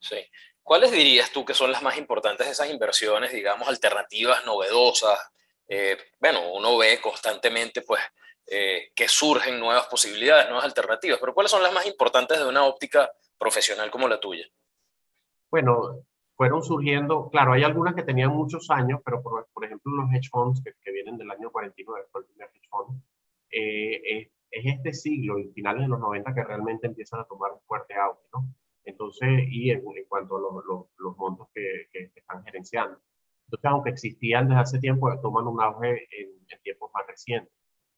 Sí. 0.00 0.16
¿Cuáles 0.62 0.92
dirías 0.92 1.30
tú 1.32 1.44
que 1.44 1.54
son 1.54 1.72
las 1.72 1.82
más 1.82 1.96
importantes 1.96 2.46
de 2.46 2.52
esas 2.52 2.70
inversiones, 2.70 3.32
digamos, 3.32 3.66
alternativas, 3.68 4.44
novedosas? 4.44 5.18
Eh, 5.66 5.96
bueno, 6.20 6.52
uno 6.52 6.76
ve 6.76 7.00
constantemente, 7.00 7.82
pues, 7.82 8.02
eh, 8.46 8.90
que 8.94 9.08
surgen 9.08 9.58
nuevas 9.58 9.86
posibilidades, 9.86 10.46
nuevas 10.46 10.64
alternativas, 10.64 11.18
pero 11.20 11.34
¿cuáles 11.34 11.50
son 11.50 11.62
las 11.62 11.72
más 11.72 11.86
importantes 11.86 12.38
de 12.38 12.46
una 12.46 12.64
óptica 12.64 13.10
profesional 13.38 13.90
como 13.90 14.08
la 14.08 14.20
tuya? 14.20 14.46
Bueno, 15.50 16.02
fueron 16.36 16.62
surgiendo, 16.62 17.28
claro, 17.30 17.52
hay 17.52 17.64
algunas 17.64 17.94
que 17.94 18.02
tenían 18.02 18.30
muchos 18.30 18.70
años, 18.70 19.00
pero 19.04 19.22
por, 19.22 19.64
ejemplo 19.64 19.92
los 19.92 20.12
hedge 20.12 20.28
funds 20.30 20.62
que, 20.62 20.92
vienen 20.92 21.16
del 21.16 21.30
año 21.30 21.50
49, 21.50 22.06
fue 22.12 22.20
el 22.20 22.26
primer 22.26 22.50
hedge 22.54 22.68
fund, 22.70 23.02
eh, 23.50 24.00
es, 24.04 24.28
es, 24.50 24.76
este 24.76 24.92
siglo 24.92 25.38
y 25.38 25.48
finales 25.48 25.82
de 25.82 25.88
los 25.88 25.98
90 25.98 26.34
que 26.34 26.44
realmente 26.44 26.86
empiezan 26.86 27.20
a 27.20 27.24
tomar 27.24 27.52
un 27.52 27.60
fuerte 27.60 27.94
auge, 27.94 28.22
¿no? 28.32 28.46
Entonces, 28.88 29.28
y 29.50 29.70
en, 29.70 29.80
en 29.80 30.04
cuanto 30.08 30.38
a 30.38 30.40
los, 30.40 30.64
los, 30.64 30.86
los 30.96 31.16
montos 31.18 31.48
que, 31.54 31.88
que, 31.92 32.10
están 32.14 32.42
gerenciando. 32.42 32.98
Entonces, 33.44 33.70
aunque 33.70 33.90
existían 33.90 34.48
desde 34.48 34.60
hace 34.60 34.78
tiempo, 34.78 35.10
toman 35.20 35.46
un 35.46 35.60
auge 35.60 36.06
en, 36.10 36.30
en, 36.48 36.62
tiempos 36.62 36.90
más 36.94 37.06
recientes. 37.06 37.52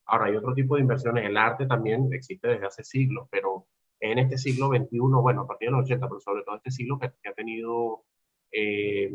Ahora, 0.06 0.26
hay 0.26 0.36
otro 0.36 0.52
tipo 0.52 0.74
de 0.74 0.82
inversiones. 0.82 1.24
El 1.24 1.36
arte 1.36 1.66
también 1.66 2.12
existe 2.12 2.48
desde 2.48 2.66
hace 2.66 2.82
siglos, 2.82 3.28
pero 3.30 3.66
en 4.00 4.18
este 4.18 4.36
siglo 4.36 4.68
XXI, 4.68 4.98
bueno, 5.22 5.42
a 5.42 5.46
partir 5.46 5.68
de 5.68 5.72
los 5.72 5.84
80, 5.84 6.08
pero 6.08 6.20
sobre 6.20 6.42
todo 6.42 6.56
este 6.56 6.72
siglo 6.72 6.98
que, 6.98 7.06
ha 7.06 7.32
tenido, 7.34 8.02
eh, 8.50 9.12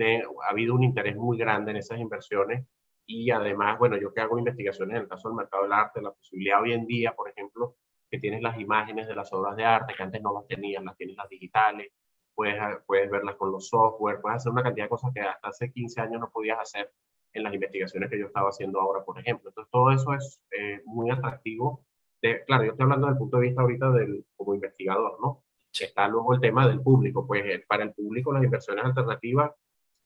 ha 0.00 0.50
habido 0.50 0.74
un 0.74 0.82
interés 0.82 1.16
muy 1.16 1.38
grande 1.38 1.70
en 1.70 1.76
esas 1.76 2.00
inversiones 2.00 2.66
y 3.06 3.30
además, 3.30 3.78
bueno, 3.78 3.96
yo 3.96 4.12
que 4.12 4.20
hago 4.20 4.38
investigaciones 4.38 4.96
en 4.96 5.02
el 5.02 5.08
caso 5.08 5.28
del 5.28 5.36
mercado 5.36 5.62
del 5.62 5.72
arte, 5.72 6.02
la 6.02 6.12
posibilidad 6.12 6.60
hoy 6.60 6.72
en 6.72 6.86
día, 6.86 7.14
por 7.14 7.28
ejemplo, 7.30 7.76
que 8.10 8.18
tienes 8.18 8.42
las 8.42 8.58
imágenes 8.58 9.06
de 9.06 9.14
las 9.14 9.32
obras 9.32 9.56
de 9.56 9.64
arte, 9.64 9.94
que 9.94 10.02
antes 10.02 10.22
no 10.22 10.32
las 10.32 10.46
tenías, 10.46 10.82
las 10.82 10.96
tienes 10.96 11.16
las 11.16 11.28
digitales, 11.28 11.92
puedes, 12.34 12.56
puedes 12.86 13.10
verlas 13.10 13.36
con 13.36 13.50
los 13.50 13.68
software, 13.68 14.20
puedes 14.20 14.36
hacer 14.36 14.52
una 14.52 14.62
cantidad 14.62 14.84
de 14.84 14.90
cosas 14.90 15.12
que 15.12 15.20
hasta 15.20 15.48
hace 15.48 15.72
15 15.72 16.00
años 16.00 16.20
no 16.20 16.30
podías 16.30 16.58
hacer 16.60 16.92
en 17.32 17.42
las 17.42 17.52
investigaciones 17.52 18.08
que 18.08 18.18
yo 18.18 18.26
estaba 18.26 18.48
haciendo 18.48 18.80
ahora, 18.80 19.04
por 19.04 19.18
ejemplo. 19.18 19.50
Entonces, 19.50 19.70
todo 19.70 19.90
eso 19.90 20.14
es 20.14 20.40
eh, 20.50 20.82
muy 20.86 21.10
atractivo. 21.10 21.84
De, 22.22 22.44
claro, 22.44 22.64
yo 22.64 22.70
estoy 22.70 22.84
hablando 22.84 23.06
desde 23.06 23.16
el 23.16 23.18
punto 23.18 23.36
de 23.38 23.46
vista 23.46 23.62
ahorita 23.62 23.90
del, 23.90 24.24
como 24.36 24.54
investigador, 24.54 25.18
¿no? 25.20 25.42
Está 25.78 26.08
luego 26.08 26.34
el 26.34 26.40
tema 26.40 26.66
del 26.66 26.80
público. 26.80 27.26
Pues 27.26 27.44
eh, 27.44 27.64
para 27.66 27.84
el 27.84 27.92
público 27.92 28.32
las 28.32 28.42
inversiones 28.42 28.84
alternativas, 28.84 29.52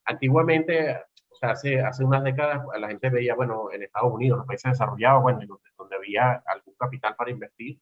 antiguamente, 0.05 0.97
o 1.31 1.35
sea, 1.35 1.51
hace, 1.51 1.81
hace 1.81 2.05
unas 2.05 2.25
décadas 2.25 2.65
la 2.79 2.89
gente 2.89 3.11
veía, 3.11 3.35
bueno, 3.35 3.71
en 3.73 3.83
Estados 3.83 4.13
Unidos, 4.13 4.39
los 4.39 4.47
países 4.47 4.73
desarrollados, 4.73 5.23
bueno, 5.23 5.39
donde, 5.41 5.71
donde 5.77 5.97
había 5.97 6.43
algún 6.47 6.75
capital 6.79 7.15
para 7.17 7.31
invertir, 7.31 7.79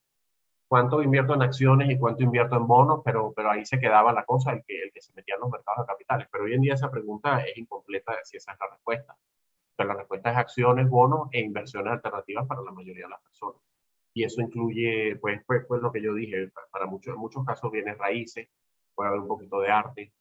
cuánto 0.70 1.02
invierto 1.02 1.34
en 1.34 1.42
acciones 1.42 1.90
y 1.90 1.98
cuánto 1.98 2.22
invierto 2.22 2.54
en 2.54 2.64
bonos, 2.68 3.00
pero, 3.04 3.32
pero 3.34 3.50
ahí 3.50 3.66
se 3.66 3.80
quedaba 3.80 4.12
la 4.12 4.24
cosa, 4.24 4.52
el 4.52 4.62
que, 4.64 4.84
el 4.84 4.92
que 4.92 5.00
se 5.00 5.12
metía 5.14 5.34
en 5.34 5.40
los 5.40 5.50
mercados 5.50 5.84
de 5.84 5.92
capitales. 5.92 6.28
Pero 6.30 6.44
hoy 6.44 6.54
en 6.54 6.60
día 6.60 6.74
esa 6.74 6.88
pregunta 6.88 7.40
es 7.40 7.58
incompleta 7.58 8.14
si 8.22 8.36
esa 8.36 8.52
es 8.52 8.58
la 8.60 8.68
respuesta. 8.68 9.16
Pero 9.74 9.88
la 9.88 9.96
respuesta 9.96 10.30
es 10.30 10.36
acciones, 10.36 10.88
bonos 10.88 11.28
e 11.32 11.40
inversiones 11.40 11.94
alternativas 11.94 12.46
para 12.46 12.62
la 12.62 12.70
mayoría 12.70 13.06
de 13.06 13.10
las 13.10 13.20
personas. 13.20 13.60
Y 14.14 14.22
eso 14.22 14.42
incluye, 14.42 15.16
pues, 15.16 15.42
pues, 15.44 15.64
pues 15.66 15.82
lo 15.82 15.90
que 15.90 16.02
yo 16.02 16.14
dije, 16.14 16.52
para 16.70 16.86
muchos, 16.86 17.14
en 17.14 17.20
muchos 17.20 17.44
casos 17.44 17.72
bienes 17.72 17.98
raíces, 17.98 18.48
puede 18.94 19.08
haber 19.08 19.22
un 19.22 19.28
poquito 19.28 19.58
de 19.58 19.72
arte, 19.72 20.12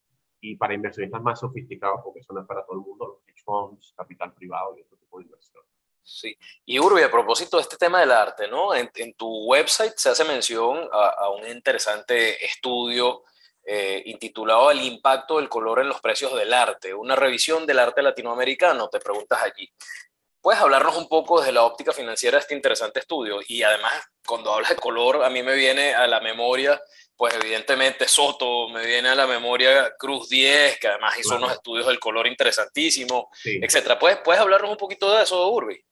y 0.42 0.56
para 0.56 0.74
inversionistas 0.74 1.22
más 1.22 1.42
sofisticados, 1.42 2.02
porque 2.04 2.22
eso 2.22 2.34
no 2.34 2.42
es 2.42 2.48
para 2.48 2.66
todo 2.66 2.80
el 2.80 2.86
mundo, 2.88 3.08
los 3.08 3.28
hedge 3.28 3.44
funds, 3.44 3.94
capital 3.96 4.34
privado 4.34 4.76
y 4.76 4.82
otro 4.82 4.98
tipo 4.98 5.20
de 5.20 5.26
inversión. 5.26 5.64
Sí. 6.10 6.36
Y 6.66 6.80
Urbi, 6.80 7.04
a 7.04 7.12
propósito 7.12 7.58
de 7.58 7.64
este 7.64 7.78
tema 7.78 8.00
del 8.00 8.12
arte, 8.12 8.48
¿no? 8.48 8.74
En, 8.74 8.90
tu 9.16 9.46
website 9.46 9.94
se 9.96 10.10
hace 10.10 10.24
mención 10.24 10.90
a, 10.92 11.30
un 11.30 11.48
interesante 11.48 12.44
estudio 12.44 13.24
eh, 13.64 14.02
intitulado 14.06 14.72
El 14.72 14.82
impacto 14.82 15.38
del 15.38 15.48
color 15.48 15.80
en 15.80 15.90
los 15.90 16.02
precios 16.02 16.36
del 16.36 16.52
arte, 16.54 16.94
una 16.94 17.16
revisión 17.16 17.66
del 17.66 17.80
arte 17.80 18.02
latinoamericano, 18.02 18.90
te 18.90 19.00
preguntas 19.00 19.42
allí. 19.44 19.72
¿Puedes 20.42 20.62
hablarnos 20.62 20.98
un 20.98 21.08
poco 21.08 21.40
desde 21.40 21.52
la 21.52 21.64
óptica 21.64 21.92
financiera 21.92 22.38
de 22.38 22.42
este 22.42 22.56
interesante 22.56 23.02
estudio? 23.02 23.40
Y 23.48 23.62
además, 23.62 23.94
cuando 24.26 24.54
hablas 24.54 24.70
de 24.72 24.78
color, 24.78 25.24
a 25.24 25.30
mí 25.30 25.44
me 25.44 25.54
viene 25.54 25.94
a 25.94 26.08
la 26.08 26.22
memoria, 26.22 26.82
pues 27.16 27.36
evidentemente 27.36 28.08
Soto, 28.08 28.70
me 28.70 28.86
viene 28.86 29.10
a 29.10 29.16
la 29.16 29.28
memoria 29.28 29.94
Cruz 30.00 30.30
10, 30.30 30.80
que 30.80 30.88
además 30.88 31.20
hizo 31.20 31.36
unos 31.36 31.52
estudios 31.52 31.88
del 31.88 32.00
color 32.00 32.26
interesantísimimo, 32.26 33.30
etcétera. 33.44 34.00
¿Puedes, 34.00 34.20
¿Puedes 34.20 34.42
hablarnos 34.42 34.72
un 34.72 34.78
poquito 34.78 35.14
de 35.14 35.24
eso, 35.24 35.50
Urbi? 35.50 35.84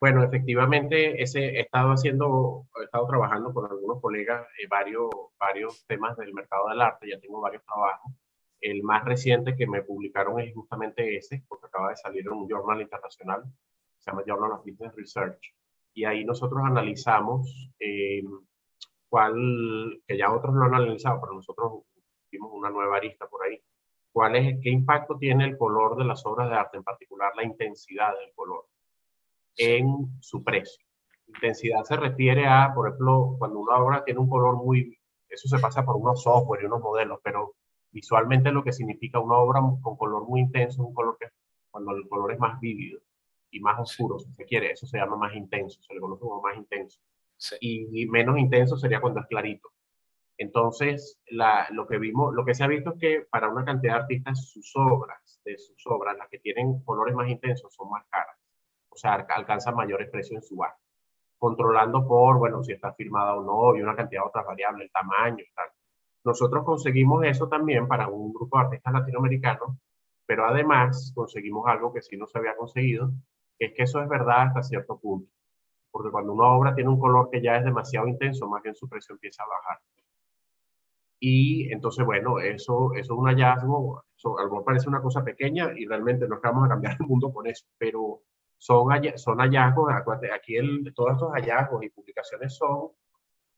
Bueno, 0.00 0.24
efectivamente, 0.24 1.22
ese, 1.22 1.40
he 1.58 1.60
estado 1.60 1.90
haciendo, 1.90 2.66
he 2.80 2.84
estado 2.84 3.06
trabajando 3.06 3.52
con 3.52 3.70
algunos 3.70 4.00
colegas 4.00 4.46
eh, 4.58 4.66
varios, 4.66 5.10
varios 5.38 5.84
temas 5.86 6.16
del 6.16 6.32
mercado 6.32 6.68
del 6.70 6.80
arte, 6.80 7.10
ya 7.10 7.20
tengo 7.20 7.40
varios 7.40 7.62
trabajos. 7.64 8.10
El 8.62 8.82
más 8.82 9.04
reciente 9.04 9.54
que 9.56 9.66
me 9.66 9.82
publicaron 9.82 10.40
es 10.40 10.54
justamente 10.54 11.16
ese, 11.16 11.44
porque 11.48 11.66
acaba 11.66 11.90
de 11.90 11.96
salir 11.96 12.22
en 12.26 12.32
un 12.32 12.48
journal 12.48 12.80
internacional, 12.80 13.42
se 13.98 14.10
llama 14.10 14.22
Journal 14.26 14.52
of 14.52 14.64
Business 14.64 14.94
Research, 14.96 15.54
y 15.92 16.04
ahí 16.06 16.24
nosotros 16.24 16.62
analizamos 16.64 17.70
eh, 17.78 18.22
cuál, 19.10 20.00
que 20.06 20.16
ya 20.16 20.32
otros 20.32 20.54
lo 20.54 20.64
han 20.64 20.74
analizado, 20.76 21.20
pero 21.20 21.34
nosotros 21.34 21.82
vimos 22.32 22.50
una 22.54 22.70
nueva 22.70 22.96
arista 22.96 23.26
por 23.28 23.42
ahí, 23.44 23.60
cuál 24.12 24.36
es, 24.36 24.58
qué 24.62 24.70
impacto 24.70 25.18
tiene 25.18 25.44
el 25.44 25.58
color 25.58 25.96
de 25.98 26.04
las 26.04 26.24
obras 26.24 26.48
de 26.48 26.56
arte, 26.56 26.78
en 26.78 26.84
particular 26.84 27.32
la 27.36 27.44
intensidad 27.44 28.18
del 28.18 28.32
color 28.34 28.69
en 29.60 30.08
su 30.20 30.42
precio. 30.42 30.82
Intensidad 31.26 31.84
se 31.84 31.96
refiere 31.96 32.46
a, 32.46 32.72
por 32.74 32.88
ejemplo, 32.88 33.36
cuando 33.38 33.60
una 33.60 33.76
obra 33.76 34.02
tiene 34.04 34.20
un 34.20 34.28
color 34.28 34.56
muy, 34.56 34.98
eso 35.28 35.48
se 35.48 35.58
pasa 35.58 35.84
por 35.84 35.96
unos 35.96 36.22
software 36.22 36.62
y 36.62 36.66
unos 36.66 36.80
modelos, 36.80 37.20
pero 37.22 37.54
visualmente 37.92 38.50
lo 38.50 38.64
que 38.64 38.72
significa 38.72 39.20
una 39.20 39.36
obra 39.36 39.60
con 39.82 39.96
color 39.96 40.26
muy 40.26 40.40
intenso 40.40 40.82
es 40.82 40.88
un 40.88 40.94
color 40.94 41.16
que 41.20 41.26
cuando 41.70 41.92
el 41.92 42.08
color 42.08 42.32
es 42.32 42.38
más 42.38 42.58
vívido 42.58 43.00
y 43.50 43.60
más 43.60 43.78
oscuro, 43.78 44.18
si 44.18 44.32
se 44.32 44.44
quiere, 44.46 44.72
eso 44.72 44.86
se 44.86 44.96
llama 44.96 45.16
más 45.16 45.34
intenso, 45.34 45.80
se 45.82 45.92
le 45.94 46.00
conoce 46.00 46.22
como 46.22 46.40
más 46.40 46.56
intenso. 46.56 46.98
Y, 47.60 48.06
menos 48.06 48.38
intenso 48.38 48.76
sería 48.76 49.00
cuando 49.00 49.20
es 49.20 49.26
clarito. 49.26 49.68
Entonces, 50.38 51.20
la, 51.26 51.66
lo 51.70 51.86
que 51.86 51.98
vimos, 51.98 52.34
lo 52.34 52.44
que 52.44 52.54
se 52.54 52.64
ha 52.64 52.66
visto 52.66 52.94
es 52.94 52.98
que 52.98 53.26
para 53.30 53.48
una 53.48 53.64
cantidad 53.64 53.94
de 53.94 54.00
artistas, 54.00 54.48
sus 54.48 54.72
obras, 54.74 55.40
de 55.44 55.58
sus 55.58 55.86
obras, 55.86 56.16
las 56.16 56.28
que 56.28 56.38
tienen 56.38 56.82
colores 56.82 57.14
más 57.14 57.28
intensos, 57.28 57.74
son 57.74 57.90
más 57.90 58.04
caras 58.08 58.39
sea, 59.00 59.14
alcanza 59.14 59.72
mayores 59.72 60.10
precios 60.10 60.42
en 60.42 60.42
su 60.42 60.56
bar, 60.56 60.74
controlando 61.38 62.06
por, 62.06 62.38
bueno, 62.38 62.62
si 62.62 62.72
está 62.72 62.92
firmada 62.92 63.34
o 63.34 63.42
no, 63.42 63.76
y 63.76 63.82
una 63.82 63.96
cantidad 63.96 64.22
de 64.22 64.28
otras 64.28 64.46
variables, 64.46 64.86
el 64.86 64.92
tamaño 64.92 65.44
tal. 65.54 65.68
Nosotros 66.24 66.64
conseguimos 66.64 67.24
eso 67.24 67.48
también 67.48 67.88
para 67.88 68.08
un 68.08 68.32
grupo 68.32 68.58
de 68.58 68.64
artistas 68.64 68.92
latinoamericanos, 68.92 69.76
pero 70.26 70.46
además 70.46 71.12
conseguimos 71.14 71.66
algo 71.66 71.92
que 71.92 72.02
sí 72.02 72.16
no 72.16 72.26
se 72.26 72.38
había 72.38 72.56
conseguido, 72.56 73.10
que 73.58 73.66
es 73.66 73.72
que 73.74 73.82
eso 73.84 74.02
es 74.02 74.08
verdad 74.08 74.48
hasta 74.48 74.62
cierto 74.62 74.98
punto. 74.98 75.30
Porque 75.90 76.10
cuando 76.10 76.32
una 76.34 76.48
obra 76.48 76.74
tiene 76.74 76.90
un 76.90 77.00
color 77.00 77.30
que 77.30 77.42
ya 77.42 77.56
es 77.56 77.64
demasiado 77.64 78.06
intenso, 78.06 78.48
más 78.48 78.62
bien 78.62 78.74
su 78.74 78.88
precio 78.88 79.14
empieza 79.14 79.42
a 79.42 79.48
bajar. 79.48 79.78
Y 81.18 81.70
entonces, 81.72 82.04
bueno, 82.04 82.38
eso, 82.38 82.92
eso 82.94 83.12
es 83.14 83.18
un 83.18 83.26
hallazgo, 83.26 84.04
eso, 84.16 84.38
a 84.38 84.42
lo 84.44 84.50
mejor 84.50 84.64
parece 84.64 84.88
una 84.88 85.02
cosa 85.02 85.22
pequeña 85.22 85.72
y 85.76 85.86
realmente 85.86 86.26
no 86.28 86.36
es 86.36 86.40
que 86.40 86.48
vamos 86.48 86.64
a 86.66 86.68
cambiar 86.68 86.96
el 86.98 87.06
mundo 87.06 87.32
con 87.32 87.46
eso, 87.46 87.66
pero 87.76 88.22
son, 88.60 88.88
son 89.16 89.38
hallazgos, 89.38 89.90
aquí 90.34 90.56
el, 90.56 90.92
todos 90.94 91.12
estos 91.12 91.32
hallazgos 91.32 91.82
y 91.82 91.88
publicaciones 91.88 92.54
son 92.54 92.90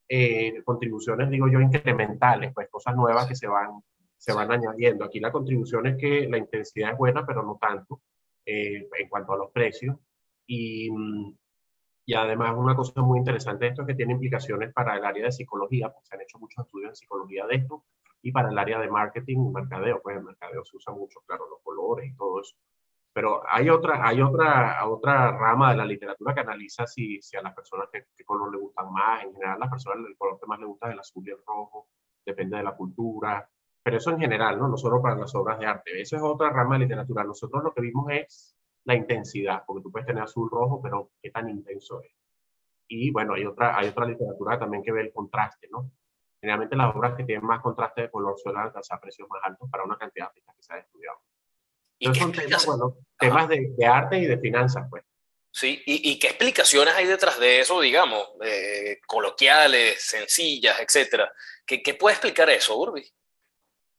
eh, 0.09 0.63
contribuciones, 0.65 1.29
digo 1.29 1.49
yo, 1.49 1.61
incrementales, 1.61 2.53
pues 2.55 2.69
cosas 2.71 2.95
nuevas 2.95 3.27
que 3.27 3.35
se 3.35 3.49
van, 3.49 3.83
se 4.17 4.33
van 4.33 4.53
añadiendo. 4.53 5.05
Aquí 5.05 5.19
la 5.19 5.33
contribución 5.33 5.89
es 5.89 5.97
que 5.97 6.29
la 6.29 6.39
intensidad 6.39 6.93
es 6.93 6.99
buena, 6.99 7.27
pero 7.27 7.43
no 7.43 7.59
tanto 7.61 8.01
eh, 8.47 8.89
en 8.97 9.09
cuanto 9.09 9.33
a 9.33 9.39
los 9.39 9.51
precios. 9.51 9.97
Y, 10.47 10.89
y 12.07 12.15
además 12.15 12.55
una 12.57 12.77
cosa 12.77 13.03
muy 13.03 13.19
interesante 13.19 13.65
de 13.65 13.71
esto 13.71 13.83
es 13.83 13.89
que 13.89 13.95
tiene 13.95 14.13
implicaciones 14.13 14.73
para 14.73 14.97
el 14.97 15.05
área 15.05 15.25
de 15.25 15.33
psicología, 15.33 15.89
porque 15.89 16.07
se 16.07 16.15
han 16.15 16.21
hecho 16.21 16.39
muchos 16.39 16.65
estudios 16.65 16.91
en 16.91 16.97
psicología 16.97 17.45
de 17.47 17.57
esto, 17.57 17.83
y 18.23 18.31
para 18.31 18.51
el 18.51 18.59
área 18.59 18.79
de 18.79 18.89
marketing 18.89 19.47
y 19.47 19.51
mercadeo, 19.51 20.01
pues 20.01 20.17
el 20.17 20.23
mercadeo 20.23 20.65
se 20.65 20.77
usa 20.77 20.95
mucho, 20.95 21.21
claro, 21.27 21.49
los 21.51 21.59
colores 21.65 22.09
y 22.09 22.15
todo 22.17 22.41
eso. 22.41 22.55
Pero 23.13 23.43
hay 23.47 23.69
otra, 23.69 24.07
hay 24.07 24.23
otra, 24.23 24.87
otra 24.89 25.37
rama 25.37 25.71
de 25.71 25.77
la 25.77 25.85
literatura 25.85 26.35
que 26.35 26.41
analiza 26.41 26.87
si, 26.87 27.21
si 27.21 27.37
a 27.37 27.43
las 27.43 27.55
personas 27.55 27.89
qué, 27.93 28.07
color 28.25 28.51
le 28.51 28.59
gustan 28.59 28.91
más. 28.91 29.25
En 29.25 29.35
general, 29.35 29.61
las 29.61 29.71
personas 29.71 30.07
el 30.09 30.17
color 30.17 30.41
que 30.41 30.47
más 30.47 30.59
le 30.59 30.67
gusta 30.67 30.89
es 30.89 30.95
el 30.95 31.01
azul 31.01 31.27
y 31.27 31.31
el 31.31 31.39
rojo, 31.47 31.89
depende 32.25 32.57
de 32.57 32.63
la 32.63 32.75
cultura. 32.75 33.49
Pero 33.83 33.97
eso 33.99 34.11
en 34.11 34.19
general, 34.21 34.59
¿no? 34.59 34.69
No 34.69 34.77
solo 34.77 35.03
para 35.03 35.17
las 35.17 35.35
obras 35.35 35.59
de 35.59 35.67
arte. 35.67 36.01
Esa 36.01 36.17
es 36.17 36.23
otra 36.23 36.51
rama 36.51 36.77
de 36.77 36.85
literatura. 36.85 37.25
Nosotros 37.25 37.63
lo 37.63 37.75
que 37.75 37.83
vimos 37.83 38.07
es 38.11 38.57
la 38.85 38.95
intensidad, 38.95 39.65
porque 39.67 39.83
tú 39.83 39.93
puedes 39.93 40.07
tener 40.07 40.23
azul 40.23 40.49
rojo, 40.51 40.81
pero 40.83 41.11
qué 41.21 41.31
tan 41.31 41.49
intenso 41.49 42.01
es. 42.03 42.13
Y 42.89 43.11
bueno, 43.11 43.35
hay 43.35 43.45
otra, 43.45 43.77
hay 43.77 43.89
otra 43.89 44.07
literatura 44.07 44.59
también 44.59 44.83
que 44.83 44.93
ve 44.93 45.03
el 45.03 45.13
contraste, 45.13 45.69
¿no? 45.71 45.91
Generalmente 46.41 46.77
las 46.77 46.95
obras 46.95 47.15
que 47.15 47.25
tienen 47.25 47.47
más 47.47 47.61
contraste 47.61 48.03
de 48.03 48.11
color 48.11 48.37
suelen 48.39 48.63
alcanzar 48.63 49.01
precios 49.01 49.29
más 49.29 49.41
altos 49.45 49.69
para 49.71 49.85
una 49.85 49.97
cantidad 49.97 50.25
de 50.25 50.29
artistas 50.29 50.57
que 50.57 50.63
se 50.63 50.75
ha 50.75 50.79
estudiado. 50.79 51.19
¿Y 52.11 52.15
son 52.15 52.33
temas, 52.33 52.67
bueno, 52.67 52.97
temas 53.17 53.49
de, 53.49 53.75
de, 53.77 53.87
arte 53.87 54.19
y 54.19 54.27
de 54.27 54.39
finanzas, 54.39 54.87
pues. 54.91 55.05
Sí, 55.53 55.83
¿Y, 55.87 56.11
¿Y, 56.11 56.19
qué 56.19 56.29
explicaciones 56.29 56.95
hay 56.95 57.07
detrás 57.07 57.39
de 57.39 57.61
eso, 57.61 57.81
digamos, 57.81 58.27
eh, 58.43 59.01
coloquiales, 59.07 60.03
sencillas, 60.03 60.81
etcétera? 60.81 61.31
¿Qué, 61.65 61.83
¿Qué, 61.83 61.95
puede 61.95 62.15
explicar 62.15 62.49
eso, 62.51 62.77
Urbi? 62.77 63.05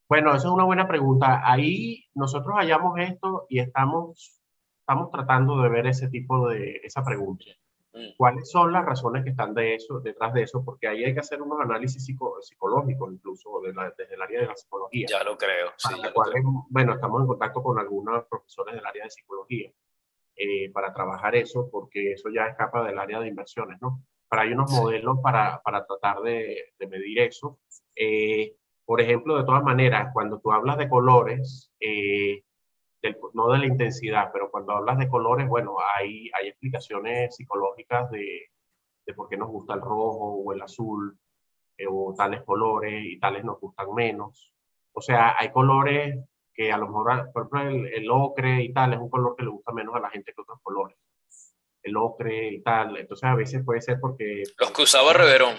Bueno, 0.10 0.36
esa 0.36 0.48
es 0.48 0.54
una 0.54 0.66
buena 0.66 0.88
pregunta. 0.88 1.42
Ahí 1.46 2.06
nosotros 2.14 2.56
hallamos 2.58 3.00
esto 3.00 3.46
y 3.50 3.60
estamos, 3.60 4.42
estamos 4.80 5.12
tratando 5.12 5.62
de 5.62 5.70
ver 5.70 5.88
ese 5.88 6.10
tipo 6.10 6.50
de, 6.50 6.82
esa 6.84 7.04
pregunta. 7.04 7.46
Mm. 7.94 8.16
¿Cuáles 8.18 8.50
son 8.50 8.74
las 8.74 8.86
razones 8.86 9.24
que 9.24 9.30
están 9.30 9.54
de 9.54 9.76
eso, 9.76 10.00
detrás 10.00 10.34
de 10.34 10.44
eso? 10.44 10.64
Porque 10.66 10.88
ahí 10.88 11.04
hay 11.04 11.14
que 11.14 11.20
hacer 11.20 11.42
unos 11.42 11.60
análisis 11.62 12.04
psicológicos, 12.04 13.14
incluso 13.14 13.62
desde 13.62 14.16
el 14.16 14.22
área 14.22 14.42
de 14.42 14.48
la 14.48 14.56
psicología. 14.56 15.06
Ya 15.10 15.24
lo 15.24 15.38
creo. 15.38 15.72
Sí, 15.78 15.94
Bueno, 16.70 16.94
estamos 16.94 17.22
en 17.22 17.28
contacto 17.28 17.62
con 17.62 17.78
algunos 17.78 18.26
profesores 18.26 18.76
del 18.76 18.86
área 18.86 19.04
de 19.04 19.12
psicología 19.12 19.72
eh, 20.36 20.72
para 20.72 20.92
trabajar 20.92 21.36
eso, 21.36 21.70
porque 21.72 22.14
eso 22.14 22.30
ya 22.34 22.48
escapa 22.48 22.84
del 22.84 22.98
área 22.98 23.20
de 23.20 23.28
inversiones, 23.28 23.80
¿no? 23.80 24.04
Pero 24.28 24.42
hay 24.42 24.52
unos 24.54 24.72
modelos 24.72 25.20
para, 25.22 25.62
para 25.64 25.86
tratar 25.86 26.22
de, 26.22 26.74
de, 26.80 26.88
medir 26.88 27.20
eso. 27.20 27.60
Eh, 27.96 28.56
por 28.86 29.00
ejemplo, 29.00 29.38
de 29.38 29.44
todas 29.44 29.64
maneras, 29.64 30.10
cuando 30.12 30.40
tú 30.40 30.52
hablas 30.52 30.80
de 30.80 30.90
colores, 30.90 31.72
eh, 31.80 32.44
no 33.34 33.52
de 33.52 33.60
la 33.60 33.68
intensidad, 33.68 34.30
pero 34.32 34.50
cuando 34.50 34.74
hablas 34.74 34.98
de 34.98 35.10
colores, 35.10 35.48
bueno, 35.48 35.76
hay, 35.96 36.30
hay 36.34 36.48
explicaciones 36.50 37.36
psicológicas 37.36 38.10
de, 38.12 38.50
de 39.06 39.14
por 39.14 39.30
qué 39.30 39.38
nos 39.38 39.50
gusta 39.50 39.74
el 39.74 39.82
rojo 39.82 40.36
o 40.44 40.54
el 40.54 40.62
azul. 40.62 41.18
eh, 41.78 41.86
o 41.90 42.14
tales 42.16 42.44
colores 42.44 43.04
y 43.06 43.20
tales 43.20 43.44
nos 43.44 43.60
gustan 43.60 43.94
menos. 43.94 44.52
O 44.94 45.02
sea, 45.02 45.36
hay 45.38 45.52
colores 45.52 46.18
que 46.54 46.72
a 46.72 46.78
lo 46.78 46.88
mejor, 46.88 47.32
por 47.34 47.48
ejemplo, 47.48 47.62
el, 47.62 47.94
el, 47.94 48.12
ocre 48.12 48.62
y 48.64 48.72
tal 48.74 48.94
es 48.94 49.00
un 49.00 49.10
color 49.10 49.36
que 49.36 49.44
le 49.44 49.50
gusta 49.50 49.72
menos 49.72 49.96
a 49.96 50.00
la 50.00 50.10
gente 50.10 50.34
que 50.34 50.42
otros 50.42 50.60
colores. 50.62 50.98
El 51.82 51.98
ocre 51.98 52.50
y 52.50 52.62
tal. 52.62 52.96
Entonces, 52.98 53.24
a 53.28 53.36
veces 53.36 53.64
puede 53.66 53.82
ser 53.82 54.00
porque. 54.00 54.44
Los 54.60 54.72
que 54.72 54.84
usaba 54.84 55.14
Reverón. 55.14 55.56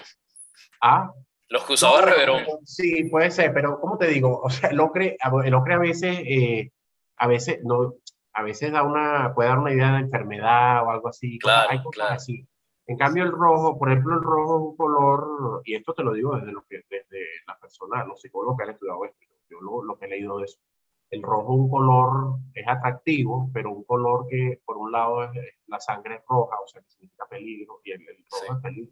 Ah. 0.81 1.11
Los 1.49 1.65
que 1.65 1.73
usaba 1.73 2.01
Reverón. 2.01 2.43
Sí, 2.63 3.03
puede 3.09 3.29
ser, 3.29 3.53
pero 3.53 3.79
¿cómo 3.79 3.97
te 3.97 4.07
digo? 4.07 4.39
O 4.41 4.49
sea, 4.49 4.69
el 4.69 4.79
ocre, 4.79 5.17
el 5.43 5.53
ocre 5.53 5.73
a 5.75 5.79
veces, 5.79 6.17
eh, 6.25 6.71
a 7.17 7.27
veces 7.27 7.59
no, 7.63 7.93
a 8.33 8.43
veces 8.43 8.71
da 8.71 8.83
una, 8.83 9.33
puede 9.33 9.49
dar 9.49 9.59
una 9.59 9.71
idea 9.73 9.93
de 9.93 9.99
enfermedad 9.99 10.83
o 10.85 10.89
algo 10.91 11.07
así. 11.07 11.39
Claro, 11.39 11.69
hay 11.71 11.77
cosas 11.77 11.93
claro. 11.95 12.15
así. 12.15 12.47
En 12.87 12.97
cambio, 12.97 13.23
el 13.23 13.31
rojo, 13.31 13.79
por 13.79 13.89
ejemplo, 13.91 14.15
el 14.15 14.21
rojo 14.21 14.57
es 14.57 14.61
un 14.71 14.77
color, 14.77 15.61
y 15.65 15.75
esto 15.75 15.93
te 15.93 16.03
lo 16.03 16.13
digo 16.13 16.35
desde, 16.35 16.51
lo 16.51 16.63
que, 16.69 16.81
desde 16.89 17.19
la 17.47 17.57
persona, 17.57 18.05
los 18.05 18.21
psicólogos 18.21 18.57
que 18.57 18.63
han 18.63 18.69
estudiado 18.71 19.03
esto, 19.05 19.17
yo 19.49 19.59
lo, 19.61 19.83
lo 19.83 19.97
que 19.97 20.05
he 20.05 20.09
leído 20.09 20.37
de 20.37 20.45
eso. 20.45 20.59
El 21.09 21.23
rojo 21.23 21.53
es 21.53 21.59
un 21.61 21.69
color, 21.69 22.35
es 22.53 22.67
atractivo, 22.67 23.49
pero 23.53 23.71
un 23.71 23.83
color 23.85 24.27
que 24.27 24.59
por 24.65 24.77
un 24.77 24.91
lado 24.91 25.23
es, 25.23 25.31
la 25.67 25.79
sangre 25.79 26.15
es 26.15 26.21
roja, 26.27 26.57
o 26.63 26.67
sea, 26.67 26.81
que 26.81 26.89
significa 26.89 27.25
peligro, 27.27 27.79
y 27.83 27.91
el, 27.91 28.01
el 28.01 28.17
rojo 28.29 28.45
Sí. 28.45 28.53
es 28.55 28.61
peligro. 28.61 28.91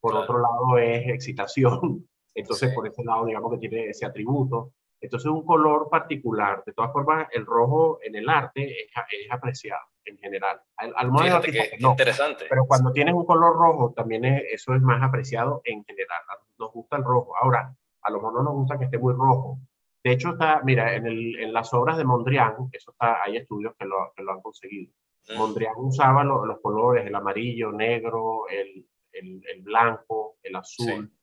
Por 0.00 0.10
Claro. 0.12 0.24
otro 0.24 0.38
lado 0.40 0.78
es 0.78 1.08
excitación, 1.08 2.08
entonces 2.34 2.70
Sí. 2.70 2.74
por 2.74 2.86
ese 2.86 3.04
lado 3.04 3.26
digamos 3.26 3.50
que 3.52 3.58
tiene 3.58 3.86
ese 3.88 4.06
atributo. 4.06 4.72
Entonces 5.04 5.30
un 5.30 5.44
color 5.44 5.88
particular. 5.90 6.62
De 6.66 6.72
todas 6.72 6.92
formas, 6.92 7.28
el 7.32 7.44
rojo 7.46 7.98
en 8.02 8.14
el 8.16 8.28
arte 8.28 8.64
es, 8.64 8.88
es 9.24 9.30
apreciado 9.32 9.82
en 10.04 10.18
general. 10.18 10.60
Al, 10.76 10.92
al 10.96 11.10
modo 11.10 11.24
Fíjate 11.24 11.52
que, 11.52 11.76
no. 11.80 11.90
interesante. 11.90 12.44
Pero 12.48 12.64
cuando 12.66 12.92
tienes 12.92 13.14
un 13.14 13.24
color 13.24 13.56
rojo, 13.56 13.92
también 13.94 14.24
es- 14.24 14.42
eso 14.52 14.74
es 14.74 14.82
más 14.82 15.02
apreciado 15.02 15.60
en 15.64 15.84
general. 15.84 16.20
Nos 16.58 16.72
gusta 16.72 16.96
el 16.96 17.04
rojo. 17.04 17.32
Ahora, 17.40 17.74
a 18.02 18.10
lo 18.10 18.16
mejor 18.18 18.34
no 18.34 18.42
nos 18.42 18.52
gusta 18.54 18.78
que 18.78 18.84
esté 18.84 18.98
muy 18.98 19.14
rojo. 19.14 19.58
De 20.02 20.12
hecho, 20.12 20.30
está, 20.32 20.60
mira, 20.64 20.94
en, 20.94 21.06
el, 21.06 21.36
en 21.40 21.52
las 21.52 21.72
obras 21.72 21.96
de 21.96 22.04
Mondrian, 22.04 22.54
eso 22.72 22.90
está, 22.90 23.22
hay 23.22 23.38
estudios 23.38 23.74
que 23.78 23.86
lo, 23.86 24.12
que 24.14 24.22
lo 24.22 24.32
han 24.32 24.42
conseguido. 24.42 24.92
Mm, 25.30 25.38
Mondrian 25.38 25.72
usaba 25.78 26.22
lo- 26.22 26.44
los 26.44 26.60
colores, 26.60 27.06
el 27.06 27.14
amarillo, 27.14 27.72
negro, 27.72 28.46
el, 28.50 28.86
el, 29.12 29.42
el 29.50 29.62
blanco, 29.62 30.36
el 30.42 30.56
azul, 30.56 31.08
sí. 31.10 31.16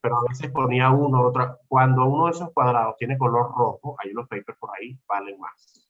Pero 0.00 0.16
a 0.16 0.20
veces 0.28 0.50
ponía 0.50 0.90
uno, 0.90 1.26
otro. 1.28 1.58
Cuando 1.68 2.04
uno 2.04 2.26
de 2.26 2.32
esos 2.32 2.50
cuadrados 2.52 2.96
tiene 2.98 3.16
color 3.18 3.52
rojo, 3.56 3.96
hay 3.98 4.10
unos 4.12 4.28
papers 4.28 4.58
por 4.58 4.70
ahí, 4.76 4.98
valen 5.06 5.38
más. 5.38 5.88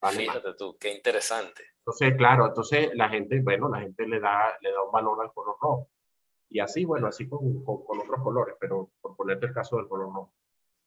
Valen 0.00 0.26
más. 0.26 0.36
Fíjate 0.36 0.54
tú, 0.56 0.76
qué 0.78 0.92
interesante. 0.94 1.62
Entonces, 1.78 2.14
claro, 2.16 2.46
entonces 2.46 2.90
la 2.94 3.08
gente, 3.08 3.40
bueno, 3.42 3.68
la 3.68 3.80
gente 3.80 4.06
le 4.06 4.20
da, 4.20 4.56
le 4.60 4.72
da 4.72 4.82
un 4.82 4.92
valor 4.92 5.22
al 5.22 5.32
color 5.32 5.56
rojo. 5.60 5.88
Y 6.48 6.60
así, 6.60 6.84
bueno, 6.84 7.08
así 7.08 7.28
con, 7.28 7.64
con, 7.64 7.84
con 7.84 8.00
otros 8.00 8.22
colores, 8.22 8.54
pero 8.60 8.90
por 9.00 9.16
ponerte 9.16 9.46
el 9.46 9.52
caso 9.52 9.76
del 9.76 9.88
color 9.88 10.06
rojo. 10.06 10.32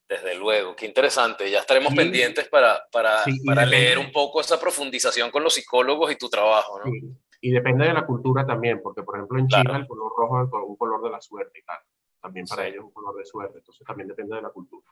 Desde 0.08 0.36
luego, 0.36 0.76
qué 0.76 0.86
interesante. 0.88 1.52
Ya 1.52 1.60
estaremos 1.60 1.92
Sí. 1.92 1.98
pendientes 1.98 2.48
para, 2.50 2.82
para, 2.92 3.24
Sí, 3.24 3.44
para 3.46 3.66
leer 3.66 4.00
un 4.00 4.12
poco 4.12 4.42
esa 4.42 4.60
profundización 4.60 5.30
con 5.32 5.44
los 5.44 5.54
psicólogos 5.54 6.12
y 6.12 6.18
tu 6.18 6.30
trabajo, 6.30 6.80
¿no? 6.80 6.86
Sí. 6.86 7.02
Y 7.42 7.52
depende 7.52 7.86
de 7.88 7.94
la 7.94 8.06
cultura 8.06 8.46
también, 8.46 8.82
porque 8.82 9.04
por 9.04 9.16
ejemplo 9.16 9.40
en 9.40 9.48
Claro. 9.48 9.64
China 9.70 9.78
el 9.80 9.88
color 9.88 10.12
rojo 10.18 10.44
es 10.44 10.50
un 10.68 10.76
color 10.78 11.02
de 11.04 11.10
la 11.10 11.22
suerte 11.22 11.60
y 11.60 11.64
tal. 11.64 11.78
También 12.22 12.46
para 12.48 12.64
Sí. 12.64 12.68
ellos 12.70 12.80
es 12.80 12.86
un 12.86 12.92
color 12.94 13.16
de 13.16 13.26
suerte, 13.26 13.58
entonces 13.60 13.86
también 13.88 14.08
depende 14.10 14.36
de 14.36 14.42
la 14.42 14.50
cultura. 14.50 14.86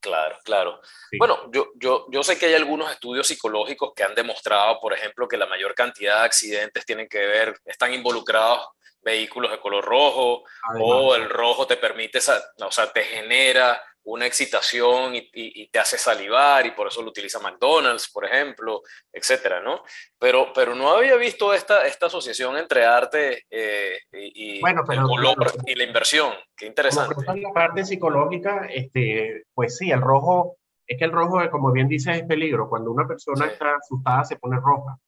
Claro, 0.00 0.36
claro. 0.44 0.80
Sí. 1.10 1.18
Bueno, 1.18 1.50
yo, 1.52 1.68
yo, 1.76 2.06
yo 2.10 2.22
sé 2.24 2.36
que 2.38 2.46
hay 2.46 2.54
algunos 2.54 2.90
estudios 2.90 3.26
psicológicos 3.26 3.92
que 3.94 4.02
han 4.02 4.14
demostrado, 4.16 4.80
por 4.80 4.92
ejemplo, 4.92 5.28
que 5.28 5.36
la 5.36 5.46
mayor 5.46 5.74
cantidad 5.76 6.20
de 6.20 6.24
accidentes 6.26 6.84
tienen 6.84 7.08
que 7.08 7.18
ver, 7.24 7.54
están 7.66 7.92
involucrados 7.94 8.66
vehículos 9.02 9.50
de 9.52 9.60
color 9.60 9.84
rojo, 9.84 10.44
Además, 10.70 10.88
o 10.92 11.14
el 11.14 11.28
rojo 11.28 11.66
te 11.66 11.76
permite, 11.76 12.18
o 12.18 12.70
sea, 12.70 12.92
te 12.92 13.02
genera 13.04 13.80
una 14.04 14.26
excitación 14.26 15.14
y, 15.14 15.18
y- 15.32 15.62
y 15.62 15.68
te 15.68 15.78
hace 15.78 15.96
salivar 15.96 16.66
y 16.66 16.72
por 16.72 16.88
eso 16.88 17.02
lo 17.02 17.10
utiliza 17.10 17.38
McDonald's, 17.38 18.10
por 18.10 18.24
ejemplo, 18.24 18.82
etcétera, 19.12 19.60
¿no? 19.60 19.82
Pero, 20.18 20.52
pero 20.52 20.74
no 20.74 20.90
había 20.90 21.14
visto 21.16 21.54
esta, 21.54 21.86
esta 21.86 22.06
asociación 22.06 22.56
entre 22.56 22.84
arte 22.84 23.44
eh, 23.48 23.98
y, 24.12 24.56
y 24.56 24.60
Bueno, 24.60 24.80
el 24.80 24.86
pero- 24.88 25.06
color 25.06 25.36
claro. 25.36 25.52
y 25.66 25.74
la 25.76 25.84
inversión. 25.84 26.32
Qué 26.56 26.66
interesante. 26.66 27.14
en 27.28 27.42
la 27.42 27.52
parte 27.52 27.84
psicológica, 27.84 28.66
este, 28.70 29.44
pues 29.54 29.76
sí, 29.76 29.90
el 29.90 30.00
rojo, 30.00 30.56
es 30.86 30.98
que 30.98 31.04
el 31.04 31.12
rojo, 31.12 31.38
como 31.50 31.70
bien 31.72 31.86
dices, 31.88 32.16
es 32.16 32.24
peligro. 32.24 32.68
Cuando 32.68 32.90
una 32.90 33.06
persona 33.06 33.46
Sí. 33.46 33.52
está 33.52 33.76
asustada 33.76 34.24
se 34.24 34.36
pone 34.36 34.56
roja. 34.60 34.98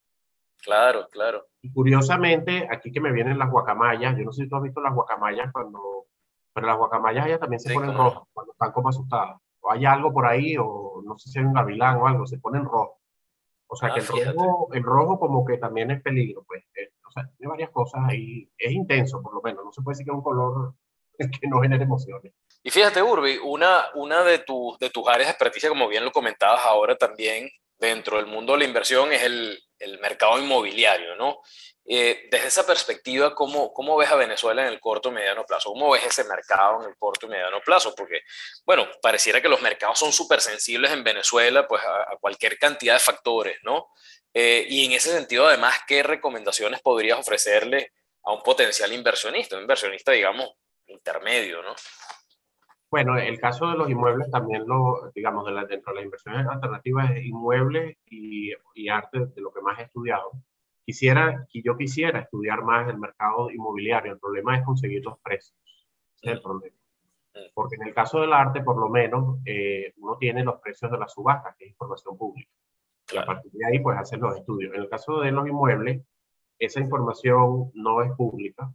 Claro, 0.62 1.08
claro. 1.10 1.46
Y 1.60 1.70
curiosamente, 1.72 2.66
aquí 2.70 2.90
que 2.92 3.00
me 3.00 3.12
vienen 3.12 3.38
las 3.38 3.50
guacamayas, 3.50 4.16
yo 4.16 4.24
no 4.24 4.32
sé 4.32 4.44
si 4.44 4.48
tú 4.48 4.56
has 4.56 4.62
visto 4.62 4.80
las 4.80 4.94
guacamayas 4.94 5.52
cuando, 5.52 6.06
pero 6.54 6.66
las 6.66 6.76
guacamayas 6.78 7.26
ellas 7.26 7.40
también 7.40 7.60
se 7.60 7.68
Sí, 7.68 7.74
ponen 7.74 7.92
no. 7.92 7.98
rojas 8.04 8.22
cuando 8.32 8.52
están 8.52 8.72
como 8.72 8.88
asustadas. 8.88 9.36
O 9.60 9.70
hay 9.72 9.84
algo 9.84 10.12
por 10.12 10.26
ahí, 10.26 10.56
o 10.58 11.02
no 11.04 11.18
sé 11.18 11.28
si 11.30 11.38
hay 11.38 11.44
un 11.44 11.52
gavilán 11.54 11.96
o 11.98 12.06
algo, 12.06 12.26
se 12.26 12.38
ponen 12.38 12.64
rojos. 12.64 12.98
O 13.66 13.76
sea 13.76 13.88
Ah, 13.88 13.94
que 13.94 14.00
el 14.00 14.06
fíjate. 14.06 14.32
rojo, 14.38 14.68
el 14.72 14.82
rojo 14.82 15.18
como 15.18 15.44
que 15.44 15.56
también 15.58 15.90
es 15.90 16.02
peligro, 16.02 16.44
pues. 16.46 16.62
eh, 16.76 16.90
o 17.06 17.10
sea, 17.10 17.28
tiene 17.36 17.50
varias 17.50 17.70
cosas 17.70 18.02
ahí. 18.06 18.48
Es 18.58 18.72
intenso, 18.72 19.20
por 19.22 19.34
lo 19.34 19.42
menos. 19.42 19.64
No 19.64 19.72
se 19.72 19.82
puede 19.82 19.94
decir 19.94 20.06
que 20.06 20.12
es 20.12 20.16
un 20.16 20.22
color 20.22 20.74
que 21.18 21.48
no 21.48 21.60
genere 21.60 21.84
emociones. 21.84 22.32
Y 22.62 22.70
fíjate, 22.70 23.02
Urbi, 23.02 23.38
una, 23.44 23.84
una 23.94 24.22
de, 24.22 24.38
tus 24.38 24.78
de 24.78 24.90
tus 24.90 25.06
áreas 25.08 25.26
de 25.28 25.32
experticia, 25.32 25.68
como 25.68 25.88
bien 25.88 26.04
lo 26.04 26.12
comentabas 26.12 26.64
ahora 26.64 26.96
también, 26.96 27.48
dentro 27.78 28.16
del 28.18 28.26
mundo 28.26 28.52
de 28.52 28.60
la 28.60 28.64
inversión, 28.64 29.12
es 29.12 29.22
el, 29.22 29.58
el 29.78 29.98
mercado 30.00 30.38
inmobiliario, 30.38 31.16
¿no? 31.16 31.40
Eh, 31.86 32.28
desde 32.30 32.48
esa 32.48 32.66
perspectiva, 32.66 33.34
¿cómo, 33.34 33.72
¿cómo 33.74 33.96
ves 33.96 34.10
a 34.10 34.16
Venezuela 34.16 34.62
en 34.62 34.68
el 34.68 34.80
corto 34.80 35.10
y 35.10 35.12
mediano 35.12 35.44
plazo? 35.44 35.68
¿Cómo 35.68 35.90
ves 35.90 36.04
ese 36.04 36.24
mercado 36.24 36.82
en 36.82 36.88
el 36.88 36.96
corto 36.96 37.26
y 37.26 37.28
mediano 37.28 37.60
plazo? 37.60 37.94
Porque, 37.94 38.22
bueno, 38.64 38.88
pareciera 39.02 39.42
que 39.42 39.50
los 39.50 39.60
mercados 39.60 39.98
son 39.98 40.10
súper 40.10 40.40
sensibles 40.40 40.90
en 40.92 41.04
Venezuela, 41.04 41.66
pues 41.68 41.82
a, 41.84 42.16
cualquier 42.20 42.58
cantidad 42.58 42.94
de 42.94 43.00
factores, 43.00 43.58
¿no? 43.62 43.90
Eh, 44.32 44.64
y 44.68 44.86
en 44.86 44.92
ese 44.92 45.12
sentido, 45.12 45.46
además, 45.46 45.80
¿qué 45.86 46.02
recomendaciones 46.02 46.80
podrías 46.80 47.18
ofrecerle 47.18 47.92
a 48.22 48.32
un 48.32 48.42
potencial 48.42 48.90
inversionista? 48.92 49.56
Un 49.56 49.62
inversionista, 49.62 50.12
digamos, 50.12 50.52
intermedio, 50.86 51.62
¿no? 51.62 51.74
Bueno, 52.90 53.18
el 53.18 53.40
caso 53.40 53.68
de 53.68 53.76
los 53.76 53.90
inmuebles 53.90 54.30
también 54.30 54.66
lo, 54.66 55.10
digamos, 55.14 55.44
de 55.46 55.52
la, 55.52 55.64
dentro 55.64 55.92
de 55.92 55.96
las 55.96 56.04
inversiones 56.04 56.46
alternativas 56.46 57.10
es 57.10 57.24
inmuebles 57.24 57.96
y, 58.06 58.52
y 58.74 58.88
arte, 58.88 59.26
de 59.26 59.40
lo 59.40 59.52
que 59.52 59.60
más 59.60 59.78
he 59.78 59.82
estudiado. 59.82 60.30
Quisiera, 60.84 61.46
y 61.52 61.62
yo 61.62 61.76
quisiera 61.76 62.20
estudiar 62.20 62.62
más 62.62 62.88
el 62.88 62.98
mercado 62.98 63.50
inmobiliario. 63.50 64.12
El 64.12 64.18
problema 64.18 64.56
es 64.56 64.64
conseguir 64.64 65.02
los 65.04 65.18
precios. 65.20 65.58
Ese 66.16 66.30
es 66.30 66.32
el 66.34 66.42
problema. 66.42 66.76
Porque 67.52 67.76
en 67.76 67.88
el 67.88 67.94
caso 67.94 68.20
del 68.20 68.32
arte, 68.32 68.62
por 68.62 68.76
lo 68.76 68.88
menos, 68.88 69.38
eh, 69.44 69.92
uno 69.96 70.16
tiene 70.18 70.44
los 70.44 70.60
precios 70.60 70.90
de 70.90 70.98
las 70.98 71.12
subastas, 71.12 71.56
que 71.56 71.64
es 71.64 71.70
información 71.70 72.16
pública. 72.16 72.50
Y 73.12 73.16
a 73.16 73.26
partir 73.26 73.50
de 73.52 73.66
ahí, 73.66 73.80
pues, 73.80 73.98
hacer 73.98 74.20
los 74.20 74.36
estudios. 74.36 74.72
En 74.74 74.82
el 74.82 74.88
caso 74.88 75.20
de 75.20 75.32
los 75.32 75.46
inmuebles, 75.46 76.02
esa 76.58 76.80
información 76.80 77.70
no 77.74 78.02
es 78.02 78.12
pública. 78.12 78.72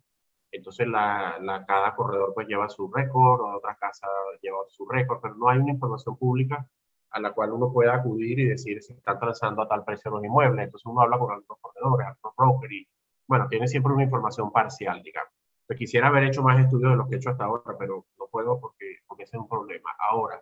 Entonces, 0.60 0.88
la, 0.88 1.38
la, 1.42 1.66
cada 1.66 1.96
corredor 1.96 2.34
pues 2.34 2.48
lleva 2.48 2.70
su 2.70 2.92
récord, 2.92 3.42
o 3.42 3.58
otra 3.58 3.76
casa 3.76 4.08
lleva 4.42 4.58
su 4.68 4.86
récord, 4.88 5.20
pero 5.22 5.36
no 5.36 5.50
hay 5.50 5.60
una 5.60 5.72
información 5.72 6.18
pública 6.18 6.68
a 7.12 7.20
la 7.20 7.32
cual 7.34 7.54
uno 7.54 7.72
pueda 7.74 7.96
acudir 7.96 8.40
y 8.40 8.46
decir 8.46 8.82
si 8.84 8.94
están 8.94 9.20
transando 9.20 9.62
a 9.62 9.68
tal 9.68 9.84
precio 9.84 10.12
los 10.12 10.24
inmuebles. 10.24 10.66
Entonces, 10.66 10.86
uno 10.86 11.02
habla 11.02 11.18
con 11.18 11.32
algunos 11.32 11.58
corredores, 11.60 12.08
algunos 12.08 12.36
brokers, 12.38 12.74
y 12.74 12.88
bueno, 13.28 13.48
tiene 13.50 13.68
siempre 13.68 13.94
una 13.94 14.04
información 14.04 14.52
parcial, 14.52 15.02
digamos. 15.02 15.32
Pues 15.66 15.80
quisiera 15.80 16.08
haber 16.08 16.26
hecho 16.26 16.44
más 16.44 16.60
estudios 16.60 16.92
de 16.92 16.98
los 16.98 17.08
que 17.08 17.16
he 17.16 17.18
hecho 17.18 17.30
hasta 17.30 17.46
ahora, 17.46 17.76
pero 17.78 18.06
no 18.18 18.28
puedo 18.28 18.60
porque, 18.60 18.98
porque 19.08 19.24
ese 19.24 19.38
es 19.38 19.42
un 19.42 19.48
problema. 19.48 19.92
Ahora, 20.00 20.42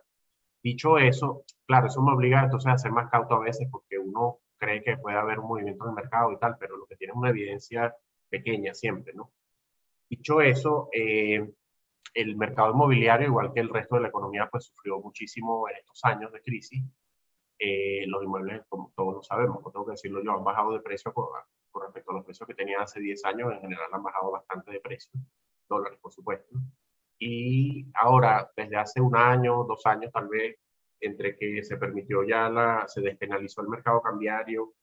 dicho 0.62 0.98
eso, 0.98 1.44
claro, 1.66 1.86
eso 1.86 2.02
me 2.02 2.12
obliga 2.12 2.42
entonces 2.42 2.72
a 2.72 2.78
ser 2.78 2.92
más 2.92 3.10
cauto 3.10 3.34
a 3.34 3.40
veces 3.40 3.68
porque 3.70 3.98
uno 3.98 4.38
cree 4.58 4.82
que 4.82 4.96
puede 4.96 5.16
haber 5.16 5.38
un 5.38 5.48
movimiento 5.48 5.84
en 5.84 5.90
el 5.90 5.96
mercado 5.96 6.32
y 6.32 6.38
tal, 6.38 6.56
pero 6.58 6.76
lo 6.76 6.86
que 6.86 6.96
tiene 6.96 7.12
es 7.12 7.16
una 7.16 7.30
evidencia 7.30 7.94
pequeña 8.28 8.74
siempre, 8.74 9.12
¿no? 9.14 9.30
Dicho 10.08 10.40
eso, 10.40 10.88
eh, 10.92 11.46
el 12.14 12.36
mercado 12.36 12.72
inmobiliario, 12.72 13.28
igual 13.28 13.52
que 13.52 13.60
el 13.60 13.68
resto 13.68 13.96
de 13.96 14.02
la 14.02 14.08
economía, 14.08 14.48
pues 14.50 14.64
sufrió 14.64 14.98
muchísimo 15.00 15.68
en 15.68 15.76
estos 15.76 16.00
años 16.04 16.32
de 16.32 16.42
crisis. 16.42 16.82
Eh, 17.58 18.06
los 18.06 18.22
inmuebles, 18.22 18.62
como 18.68 18.92
todos 18.96 19.14
lo 19.14 19.22
sabemos, 19.22 19.62
no 19.62 19.70
tengo 19.70 19.84
que 19.86 19.92
decirlo 19.92 20.22
yo, 20.22 20.32
han 20.32 20.44
bajado 20.44 20.72
de 20.72 20.80
precio 20.80 21.12
con, 21.12 21.26
con, 21.70 21.82
respecto 21.82 22.12
a 22.12 22.14
los 22.14 22.24
precios 22.24 22.46
que 22.46 22.54
tenían 22.54 22.82
hace 22.82 23.00
10 23.00 23.24
años. 23.24 23.52
En 23.52 23.60
general 23.60 23.88
han 23.92 24.02
bajado 24.02 24.30
bastante 24.30 24.70
de 24.72 24.80
precio, 24.80 25.20
dólares 25.68 25.98
por 26.00 26.12
supuesto. 26.12 26.56
Y 27.18 27.90
ahora, 27.94 28.50
desde 28.56 28.76
hace 28.76 29.00
un 29.00 29.16
año, 29.16 29.64
dos 29.64 29.84
años 29.86 30.12
tal 30.12 30.28
vez, 30.28 30.56
entre 31.00 31.36
que 31.36 31.62
se 31.62 31.76
permitió 31.76 32.24
ya 32.24 32.48
la, 32.48 32.86
se 32.88 33.00
despenalizó 33.00 33.62
el 33.62 33.68
mercado 33.68 34.00
cambiario, 34.00 34.74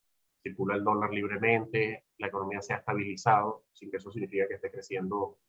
circula 0.46 0.76
el 0.76 0.84
dólar 0.84 1.10
libremente, 1.10 2.06
la 2.20 2.28
economía 2.28 2.62
se 2.62 2.74
ha 2.74 2.78
estabilizado, 2.78 3.64
sin 3.74 3.90
que 3.90 3.98
eso 3.98 4.12
signifique 4.12 4.48
que 4.48 4.54
esté 4.56 4.70
creciendo 4.70 5.40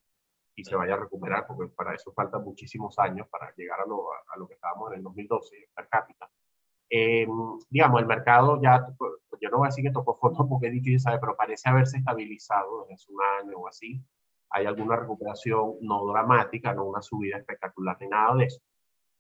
y 0.55 0.65
se 0.65 0.75
vaya 0.75 0.95
a 0.95 0.97
recuperar, 0.97 1.47
porque 1.47 1.71
para 1.75 1.95
eso 1.95 2.13
faltan 2.15 2.43
muchísimos 2.43 2.99
años 2.99 3.29
para 3.29 3.55
llegar 3.57 3.79
a 3.81 3.87
lo, 3.87 4.11
a, 4.13 4.39
lo 4.39 4.49
que 4.49 4.55
estábamos 4.55 4.91
en 4.91 4.99
el 4.99 5.05
2012 5.05 5.69
per 5.75 5.87
cápita. 5.89 6.31
Eh, 6.89 7.27
digamos, 7.69 8.01
el 8.01 8.07
mercado 8.07 8.59
ya, 8.63 8.87
yo 9.39 9.51
no 9.51 9.59
voy 9.59 9.67
a 9.67 9.69
decir 9.69 9.85
que 9.85 9.91
tocó 9.91 10.17
fondo 10.17 10.49
porque 10.49 10.69
es 10.69 10.73
difícil 10.73 11.01
saber, 11.01 11.21
pero 11.21 11.37
parece 11.37 11.69
haberse 11.69 11.99
estabilizado 11.99 12.83
desde 12.83 12.95
hace 12.95 13.13
un 13.13 13.21
año 13.43 13.59
o 13.59 13.69
así. 13.69 14.03
hay 14.49 14.65
alguna 14.65 14.97
recuperación 14.97 15.75
no 15.83 16.07
dramática, 16.07 16.73
no 16.73 16.85
una 16.85 17.03
subida 17.03 17.37
espectacular 17.37 17.99
ni 18.01 18.09
nada 18.09 18.35
de 18.37 18.45
eso. 18.47 18.63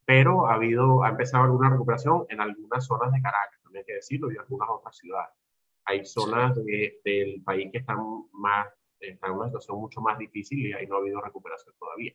Pero 0.06 0.46
ha 0.46 0.54
habido, 0.54 1.02
ha 1.04 1.10
empezado 1.10 1.44
alguna 1.44 1.68
recuperación 1.68 2.24
en 2.30 2.40
algunas 2.40 2.86
zonas 2.86 3.12
de 3.12 3.20
Caracas, 3.20 3.60
también 3.62 3.82
hay 3.82 3.86
que 3.86 3.94
decirlo, 3.96 4.32
y 4.32 4.38
algunas 4.38 4.70
otras 4.70 4.96
ciudades. 4.96 5.34
Hay 5.86 6.04
zonas 6.04 6.56
del 6.64 7.42
país 7.44 7.70
que 7.72 7.78
están 7.78 7.98
más, 8.32 8.68
están 9.00 9.30
en 9.30 9.36
una 9.36 9.46
situación 9.46 9.78
mucho 9.78 10.00
más 10.00 10.18
difícil 10.18 10.66
y 10.66 10.72
ahí 10.72 10.86
no 10.86 10.96
ha 10.96 10.98
habido 10.98 11.20
recuperación 11.20 11.74
todavía. 11.78 12.12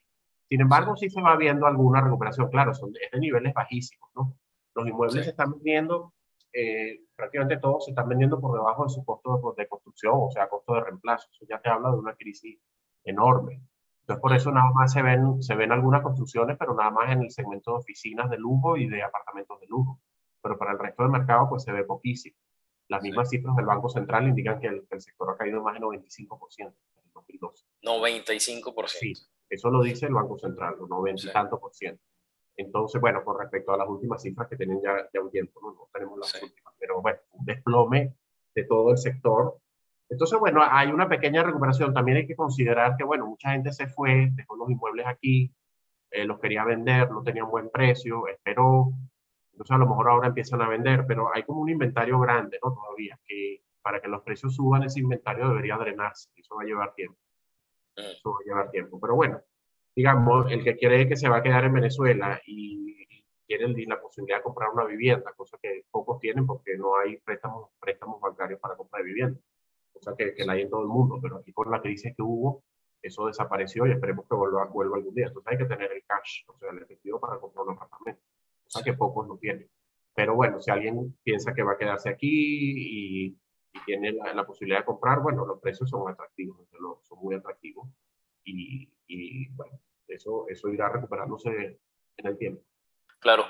Sin 0.49 0.61
embargo, 0.61 0.95
sí 0.97 1.09
se 1.09 1.21
va 1.21 1.37
viendo 1.37 1.65
alguna 1.65 2.01
recuperación. 2.01 2.49
Claro, 2.49 2.73
son 2.73 2.91
de, 2.91 2.99
de 3.11 3.19
niveles 3.19 3.53
bajísimos, 3.53 4.09
¿no? 4.15 4.35
Los 4.75 4.87
inmuebles 4.87 5.23
se 5.23 5.31
están 5.31 5.51
vendiendo, 5.51 6.13
eh, 6.53 7.01
prácticamente 7.15 7.57
todos 7.57 7.85
se 7.85 7.91
están 7.91 8.09
vendiendo 8.09 8.39
por 8.39 8.53
debajo 8.53 8.83
de 8.83 8.89
su 8.89 9.05
costo 9.05 9.53
de, 9.57 9.67
construcción, 9.67 10.13
o 10.15 10.31
sea, 10.31 10.49
costo 10.49 10.73
de 10.73 10.81
reemplazo. 10.81 11.29
Eso 11.31 11.45
ya 11.47 11.59
te 11.59 11.69
habla 11.69 11.91
de 11.91 11.97
una 11.97 12.15
crisis 12.15 12.59
enorme. 13.03 13.61
Entonces, 14.01 14.21
por 14.21 14.33
eso 14.33 14.51
nada 14.51 14.71
más 14.71 14.91
se 14.91 15.01
ven, 15.01 15.41
se 15.41 15.55
ven 15.55 15.71
algunas 15.71 16.01
construcciones, 16.01 16.57
pero 16.57 16.73
nada 16.73 16.91
más 16.91 17.11
en 17.11 17.21
el 17.21 17.31
segmento 17.31 17.71
de 17.71 17.77
oficinas 17.77 18.29
de 18.29 18.37
lujo 18.37 18.77
y 18.77 18.87
de 18.87 19.03
apartamentos 19.03 19.59
de 19.59 19.67
lujo. 19.67 19.99
Pero 20.41 20.57
para 20.57 20.71
el 20.71 20.79
resto 20.79 21.03
del 21.03 21.11
mercado, 21.11 21.47
pues 21.49 21.63
se 21.63 21.71
ve 21.71 21.83
poquísimo. 21.83 22.35
Las 22.91 23.01
mismas 23.01 23.29
cifras 23.29 23.55
del 23.55 23.65
Banco 23.65 23.87
Central 23.87 24.27
indican 24.27 24.59
que 24.59 24.67
el, 24.67 24.85
sector 24.99 25.29
ha 25.31 25.37
caído 25.37 25.63
más 25.63 25.75
de 25.75 25.79
95% 25.79 26.57
en 26.59 26.73
2012. 27.13 27.65
95%. 27.83 28.87
Sí, 28.87 29.13
eso 29.49 29.69
lo 29.69 29.81
dice 29.81 30.07
el 30.07 30.13
Banco 30.13 30.37
Central, 30.37 30.75
90 30.89 31.29
y 31.29 31.31
tanto 31.31 31.57
por 31.57 31.73
ciento. 31.73 32.03
Entonces, 32.57 32.99
bueno, 32.99 33.23
con 33.23 33.39
respecto 33.39 33.71
a 33.71 33.77
las 33.77 33.87
últimas 33.87 34.21
cifras 34.21 34.49
que 34.49 34.57
tienen 34.57 34.81
ya, 34.83 35.07
ya 35.13 35.21
un 35.21 35.31
tiempo, 35.31 35.61
¿no? 35.61 35.87
tenemos 35.93 36.19
las 36.19 36.43
últimas, 36.43 36.73
pero 36.77 37.01
bueno, 37.01 37.19
un 37.31 37.45
desplome 37.45 38.13
de 38.53 38.63
todo 38.65 38.91
el 38.91 38.97
sector. 38.97 39.57
Entonces, 40.09 40.37
bueno, 40.37 40.61
hay 40.61 40.89
una 40.91 41.07
pequeña 41.07 41.43
recuperación. 41.43 41.93
También 41.93 42.17
hay 42.17 42.27
que 42.27 42.35
considerar 42.35 42.97
que, 42.97 43.05
bueno, 43.05 43.25
mucha 43.25 43.51
gente 43.51 43.71
se 43.71 43.87
fue, 43.87 44.31
dejó 44.33 44.57
los 44.57 44.69
inmuebles 44.69 45.07
aquí, 45.07 45.49
eh, 46.11 46.25
los 46.25 46.41
quería 46.41 46.65
vender, 46.65 47.09
no 47.09 47.23
tenían 47.23 47.49
buen 47.49 47.69
precio, 47.69 48.27
esperó. 48.27 48.91
Entonces, 49.61 49.75
a 49.75 49.77
lo 49.77 49.87
mejor 49.87 50.09
ahora 50.09 50.27
empiezan 50.27 50.59
a 50.63 50.67
vender, 50.67 51.05
pero 51.07 51.29
hay 51.31 51.43
como 51.43 51.61
un 51.61 51.69
inventario 51.69 52.19
grande, 52.19 52.57
¿no? 52.63 52.73
Todavía, 52.73 53.19
que 53.27 53.61
para 53.83 54.01
que 54.01 54.07
los 54.07 54.23
precios 54.23 54.55
suban, 54.55 54.81
ese 54.81 55.01
inventario 55.01 55.49
debería 55.49 55.77
drenarse. 55.77 56.31
Eso 56.35 56.55
va 56.55 56.63
a 56.63 56.65
llevar 56.65 56.95
tiempo. 56.95 57.19
Eso 57.95 58.31
va 58.31 58.37
a 58.41 58.43
llevar 58.43 58.71
tiempo. 58.71 58.99
Pero 58.99 59.15
bueno, 59.15 59.39
digamos, 59.95 60.51
el 60.51 60.63
que 60.63 60.75
quiere 60.77 61.07
que 61.07 61.15
se 61.15 61.29
va 61.29 61.37
a 61.37 61.43
quedar 61.43 61.63
en 61.65 61.73
Venezuela 61.73 62.41
y, 62.47 62.89
tiene 63.45 63.85
la 63.85 64.01
posibilidad 64.01 64.37
de 64.37 64.43
comprar 64.43 64.69
una 64.69 64.85
vivienda, 64.85 65.33
cosa 65.35 65.57
que 65.61 65.83
pocos 65.91 66.19
tienen 66.21 66.47
porque 66.47 66.77
no 66.77 66.97
hay 66.97 67.17
préstamos, 67.17 67.69
préstamos 67.81 68.21
bancarios 68.21 68.61
para 68.61 68.77
comprar 68.77 69.03
vivienda, 69.03 69.37
cosa 69.91 70.15
que, 70.17 70.33
que 70.33 70.45
la 70.45 70.53
hay 70.53 70.61
en 70.61 70.69
todo 70.69 70.83
el 70.83 70.87
mundo, 70.87 71.19
pero 71.21 71.35
aquí 71.35 71.51
por 71.51 71.69
la 71.69 71.81
crisis 71.81 72.15
que 72.15 72.23
hubo, 72.23 72.63
eso 73.01 73.27
desapareció 73.27 73.85
y 73.85 73.91
esperemos 73.91 74.25
que 74.27 74.35
vuelva, 74.35 74.65
vuelva 74.65 74.95
algún 74.95 75.13
día. 75.13 75.27
Entonces 75.27 75.51
hay 75.51 75.57
que 75.57 75.65
tener 75.65 75.91
el 75.91 76.01
cash, 76.05 76.45
o 76.47 76.57
sea, 76.57 76.71
el 76.71 76.79
efectivo 76.79 77.19
para 77.19 77.39
comprar 77.39 77.67
un 77.67 77.73
apartamento, 77.73 78.21
cosa 78.71 78.83
que 78.83 78.93
pocos 78.93 79.27
no 79.27 79.37
tienen. 79.37 79.69
Pero 80.13 80.35
bueno, 80.35 80.59
si 80.59 80.71
alguien 80.71 81.17
piensa 81.23 81.53
que 81.53 81.63
va 81.63 81.73
a 81.73 81.77
quedarse 81.77 82.09
aquí 82.09 82.27
y, 82.29 83.37
tiene 83.85 84.11
la, 84.11 84.45
posibilidad 84.45 84.79
de 84.79 84.85
comprar, 84.85 85.21
bueno, 85.21 85.45
los 85.45 85.59
precios 85.61 85.89
son 85.89 86.11
atractivos, 86.11 86.67
son 87.03 87.19
muy 87.19 87.35
atractivos 87.35 87.87
y, 88.43 88.89
y 89.07 89.47
bueno, 89.49 89.79
eso, 90.09 90.45
eso 90.49 90.67
irá 90.69 90.89
recuperándose 90.89 91.79
en 92.17 92.27
el 92.27 92.37
tiempo. 92.37 92.61
Claro. 93.19 93.45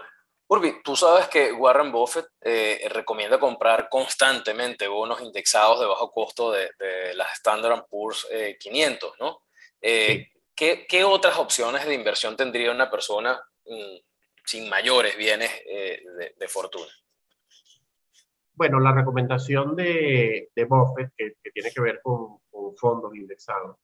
Urbi, 0.47 0.84
tú 0.84 0.95
sabes 0.95 1.27
que 1.29 1.53
Warren 1.53 1.91
Buffett 1.91 2.27
eh, 2.41 2.88
recomienda 2.89 3.39
comprar 3.39 3.88
constantemente 3.89 4.88
bonos 4.88 5.21
indexados 5.21 5.79
de 5.79 5.86
bajo 5.86 6.12
costo 6.12 6.51
de, 6.51 6.69
de 6.77 7.13
las 7.15 7.34
Standard 7.36 7.88
Poor's 7.89 8.27
500, 8.60 9.10
eh, 9.10 9.15
¿no? 9.19 9.41
Eh, 9.81 10.29
¿qué, 10.53 10.86
¿qué, 10.88 11.03
otras 11.05 11.38
opciones 11.38 11.86
de 11.86 11.95
inversión 11.95 12.36
tendría 12.36 12.71
una 12.71 12.91
persona 12.91 13.41
mm, 13.65 14.11
sin 14.43 14.69
mayores 14.69 15.17
bienes 15.17 15.49
de, 15.65 16.36
de, 16.38 16.47
fortuna? 16.47 16.91
Bueno, 18.54 18.80
la 18.80 18.93
recomendación 18.93 19.75
de, 19.75 20.49
de 20.56 20.65
Buffett, 20.65 21.12
que, 21.17 21.34
tiene 21.54 21.71
que 21.71 21.82
ver 21.82 21.99
con, 22.01 22.39
con 22.49 22.75
fondos 22.75 23.15
indexados, 23.15 23.77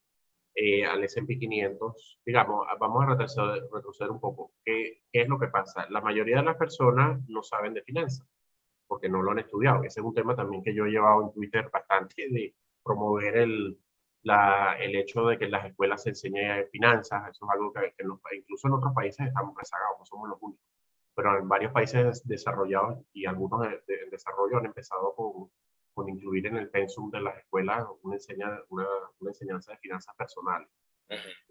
eh, 0.59 0.83
al 0.85 1.03
S&P 1.03 1.37
500, 1.37 2.19
digamos, 2.25 2.65
vamos 2.79 3.03
a 3.03 3.09
retroceder, 3.09 4.09
un 4.09 4.19
poco. 4.19 4.53
¿Qué, 4.65 5.03
¿Qué, 5.11 5.21
es 5.21 5.27
lo 5.27 5.37
que 5.37 5.49
pasa? 5.49 5.85
La 5.91 6.01
mayoría 6.01 6.37
de 6.37 6.45
las 6.45 6.57
personas 6.57 7.21
no 7.27 7.43
saben 7.43 7.75
de 7.75 7.83
finanzas 7.83 8.27
porque 8.87 9.09
no 9.09 9.21
lo 9.21 9.31
han 9.31 9.39
estudiado. 9.39 9.83
Ese 9.83 9.99
es 9.99 10.05
un 10.05 10.15
tema 10.15 10.35
también 10.35 10.63
que 10.63 10.73
yo 10.73 10.85
he 10.85 10.89
llevado 10.89 11.21
en 11.23 11.33
Twitter 11.33 11.69
bastante 11.71 12.27
de 12.29 12.55
promover 12.83 13.37
el, 13.37 13.77
la, 14.27 14.75
el 14.79 14.95
hecho 14.95 15.25
de 15.25 15.37
que 15.37 15.45
en 15.45 15.51
las 15.51 15.65
escuelas 15.65 16.03
se 16.03 16.09
enseñe 16.09 16.65
finanzas. 16.71 17.29
Eso 17.29 17.45
es 17.45 17.51
algo 17.51 17.71
que, 17.71 17.93
incluso 18.35 18.67
en 18.67 18.73
otros 18.73 18.93
países 18.93 19.25
estamos 19.25 19.55
rezagados, 19.57 19.99
no 19.99 20.05
somos 20.05 20.29
los 20.29 20.37
únicos. 20.41 20.65
Pero 21.15 21.39
en 21.39 21.47
varios 21.47 21.71
países 21.71 22.27
desarrollados 22.27 22.99
y 23.13 23.25
algunos 23.25 23.61
de, 23.61 23.81
de 23.87 24.09
desarrollo 24.11 24.57
han 24.57 24.65
empezado 24.65 25.15
con, 25.15 25.49
con 25.93 26.09
incluir 26.09 26.45
en 26.45 26.57
el 26.57 26.69
pensum 26.69 27.09
de 27.09 27.21
las 27.21 27.37
escuelas 27.37 27.87
una, 28.03 28.17
una, 28.69 28.87
una 29.19 29.31
enseñanza 29.31 29.71
de 29.71 29.77
finanzas 29.77 30.13
personales. 30.15 30.69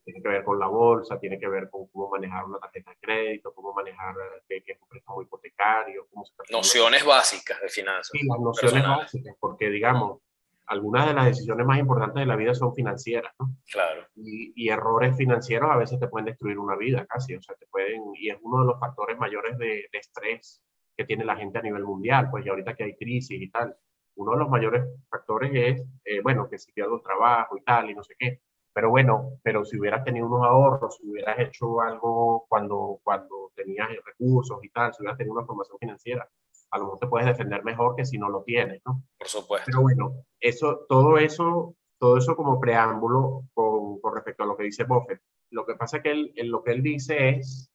Tiene 0.04 0.22
que 0.22 0.28
ver 0.28 0.44
con 0.44 0.58
la 0.58 0.66
bolsa, 0.66 1.18
tiene 1.18 1.38
que 1.38 1.48
ver 1.48 1.70
con 1.70 1.86
cómo 1.86 2.10
manejar 2.10 2.44
una 2.44 2.58
tarjeta 2.58 2.90
de 2.90 2.96
crédito, 2.98 3.54
cómo 3.54 3.72
manejar 3.72 4.14
qué, 4.46 4.62
es 4.66 4.80
un 4.80 4.86
préstamo 4.86 5.22
hipotecario. 5.22 6.06
Cómo 6.12 6.24
nociones 6.50 7.04
básicas 7.04 7.58
de 7.62 7.68
finanzas. 7.70 8.10
Sí, 8.12 8.20
las 8.26 8.38
nociones 8.38 8.86
básicas, 8.86 9.34
porque 9.40 9.70
digamos, 9.70 10.20
algunas 10.66 11.06
de 11.06 11.14
las 11.14 11.26
decisiones 11.26 11.66
más 11.66 11.78
importantes 11.78 12.20
de 12.20 12.26
la 12.26 12.36
vida 12.36 12.54
son 12.54 12.74
financieras, 12.74 13.32
¿no? 13.38 13.56
Claro. 13.70 14.06
Y, 14.16 14.52
y, 14.56 14.68
errores 14.68 15.16
financieros 15.16 15.70
a 15.70 15.76
veces 15.76 16.00
te 16.00 16.08
pueden 16.08 16.26
destruir 16.26 16.58
una 16.58 16.76
vida 16.76 17.06
casi, 17.06 17.34
o 17.34 17.42
sea, 17.42 17.54
te 17.56 17.66
pueden, 17.66 18.02
y 18.14 18.30
es 18.30 18.38
uno 18.42 18.60
de 18.60 18.66
los 18.66 18.80
factores 18.80 19.18
mayores 19.18 19.56
de, 19.58 19.86
de 19.92 19.98
estrés 19.98 20.62
que 20.96 21.04
tiene 21.04 21.24
la 21.24 21.36
gente 21.36 21.58
a 21.58 21.62
nivel 21.62 21.84
mundial, 21.84 22.28
pues 22.30 22.44
y 22.44 22.48
ahorita 22.48 22.74
que 22.74 22.84
hay 22.84 22.96
crisis 22.96 23.40
y 23.40 23.50
tal 23.50 23.76
uno 24.16 24.32
de 24.32 24.38
los 24.38 24.48
mayores 24.48 24.84
factores 25.08 25.50
es, 25.54 25.86
eh, 26.04 26.20
bueno, 26.22 26.48
que 26.48 26.58
si 26.58 26.72
pierdo 26.72 26.96
el 26.96 27.02
trabajo 27.02 27.56
y 27.56 27.62
tal, 27.62 27.90
y 27.90 27.94
no 27.94 28.02
sé 28.02 28.14
qué. 28.18 28.40
Pero 28.72 28.90
bueno, 28.90 29.38
pero 29.42 29.64
si 29.64 29.78
hubieras 29.78 30.04
tenido 30.04 30.26
unos 30.26 30.44
ahorros, 30.44 30.96
si 30.96 31.08
hubieras 31.08 31.38
hecho 31.38 31.80
algo 31.80 32.46
cuando, 32.48 33.00
cuando 33.02 33.52
tenías 33.54 33.88
recursos 34.04 34.58
y 34.62 34.68
tal, 34.70 34.92
si 34.92 35.02
hubieras 35.02 35.18
tenido 35.18 35.34
una 35.34 35.46
formación 35.46 35.78
financiera, 35.78 36.28
a 36.70 36.78
lo 36.78 36.84
mejor 36.84 36.98
te 36.98 37.06
puedes 37.06 37.26
defender 37.26 37.64
mejor 37.64 37.96
que 37.96 38.04
si 38.04 38.18
no 38.18 38.28
lo 38.28 38.42
tienes, 38.42 38.82
¿no? 38.84 39.02
Por 39.18 39.28
supuesto. 39.28 39.66
Pero 39.66 39.82
bueno, 39.82 40.24
eso, 40.40 40.86
todo 40.88 41.18
eso, 41.18 41.74
todo 41.98 42.18
eso 42.18 42.36
como 42.36 42.60
preámbulo 42.60 43.44
con, 43.54 44.00
con 44.00 44.14
respecto 44.14 44.42
a 44.42 44.46
lo 44.46 44.56
que 44.56 44.64
dice 44.64 44.84
Buffett. 44.84 45.20
Lo 45.50 45.64
que 45.64 45.74
pasa 45.74 45.98
es 45.98 46.02
que 46.02 46.10
él, 46.10 46.32
lo 46.50 46.62
que 46.62 46.72
él 46.72 46.82
dice 46.82 47.30
es 47.30 47.70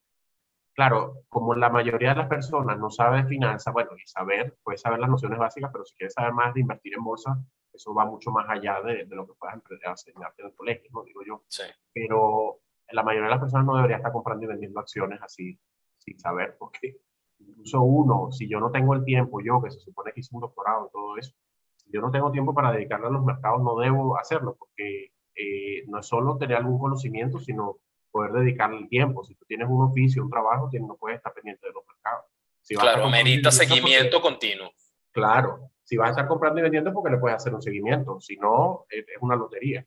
Claro, 0.74 1.24
como 1.28 1.54
la 1.54 1.68
mayoría 1.68 2.10
de 2.10 2.16
las 2.16 2.28
personas 2.28 2.78
no 2.78 2.88
sabe 2.88 3.22
de 3.22 3.28
finanzas, 3.28 3.74
bueno, 3.74 3.90
y 3.94 4.06
saber, 4.06 4.56
puedes 4.62 4.80
saber 4.80 5.00
las 5.00 5.10
nociones 5.10 5.38
básicas, 5.38 5.70
pero 5.70 5.84
si 5.84 5.94
quieres 5.94 6.14
saber 6.14 6.32
más 6.32 6.54
de 6.54 6.60
invertir 6.60 6.94
en 6.94 7.04
bolsa, 7.04 7.38
eso 7.72 7.94
va 7.94 8.06
mucho 8.06 8.30
más 8.30 8.48
allá 8.48 8.80
de, 8.80 9.04
lo 9.10 9.26
que 9.26 9.34
puedas 9.34 9.56
enseñarte 9.82 10.42
en 10.42 10.48
el 10.48 10.54
colegio, 10.54 10.90
¿no? 10.92 11.02
Digo 11.04 11.20
yo. 11.26 11.44
Sí. 11.48 11.64
Pero 11.92 12.60
la 12.88 13.02
mayoría 13.02 13.26
de 13.26 13.34
las 13.34 13.40
personas 13.40 13.66
no 13.66 13.76
debería 13.76 13.98
estar 13.98 14.12
comprando 14.12 14.44
y 14.44 14.48
vendiendo 14.48 14.80
acciones 14.80 15.20
así, 15.22 15.58
sin 15.98 16.18
saber, 16.18 16.56
porque 16.58 17.00
incluso 17.48 17.82
uno, 17.82 18.30
si 18.32 18.48
yo 18.48 18.60
no 18.60 18.70
tengo 18.70 18.94
el 18.94 19.04
tiempo, 19.04 19.40
yo 19.40 19.62
que 19.62 19.70
se 19.70 19.80
supone 19.80 20.12
que 20.12 20.20
hice 20.20 20.34
un 20.34 20.40
doctorado 20.40 20.86
y 20.88 20.92
todo 20.92 21.16
eso, 21.16 21.32
si 21.76 21.90
yo 21.92 22.00
no 22.00 22.10
tengo 22.10 22.30
tiempo 22.30 22.54
para 22.54 22.72
dedicarle 22.72 23.06
a 23.06 23.10
los 23.10 23.24
mercados, 23.24 23.62
no 23.62 23.76
debo 23.76 24.18
hacerlo, 24.18 24.56
porque 24.58 25.12
eh, 25.34 25.84
no 25.88 26.00
es 26.00 26.06
solo 26.06 26.36
tener 26.36 26.56
algún 26.56 26.78
conocimiento, 26.78 27.38
sino 27.38 27.78
poder 28.10 28.32
dedicarle 28.32 28.78
el 28.78 28.88
tiempo. 28.88 29.24
Si 29.24 29.34
tú 29.34 29.44
tienes 29.46 29.68
un 29.68 29.82
oficio, 29.82 30.22
un 30.22 30.30
trabajo, 30.30 30.70
no 30.72 30.96
puedes 30.96 31.16
estar 31.16 31.32
pendiente 31.32 31.66
de 31.66 31.72
los 31.72 31.84
mercados. 31.86 32.26
Si 32.60 32.76
claro, 32.76 33.08
merita 33.08 33.50
seguimiento 33.50 34.20
continuo. 34.20 34.70
Claro, 35.10 35.70
si 35.82 35.96
vas 35.96 36.08
a 36.08 36.10
estar 36.10 36.28
comprando 36.28 36.60
y 36.60 36.62
vendiendo 36.62 36.92
porque 36.92 37.10
le 37.10 37.18
puedes 37.18 37.36
hacer 37.36 37.54
un 37.54 37.62
seguimiento, 37.62 38.20
si 38.20 38.36
no, 38.36 38.86
es 38.88 39.04
una 39.20 39.36
lotería. 39.36 39.84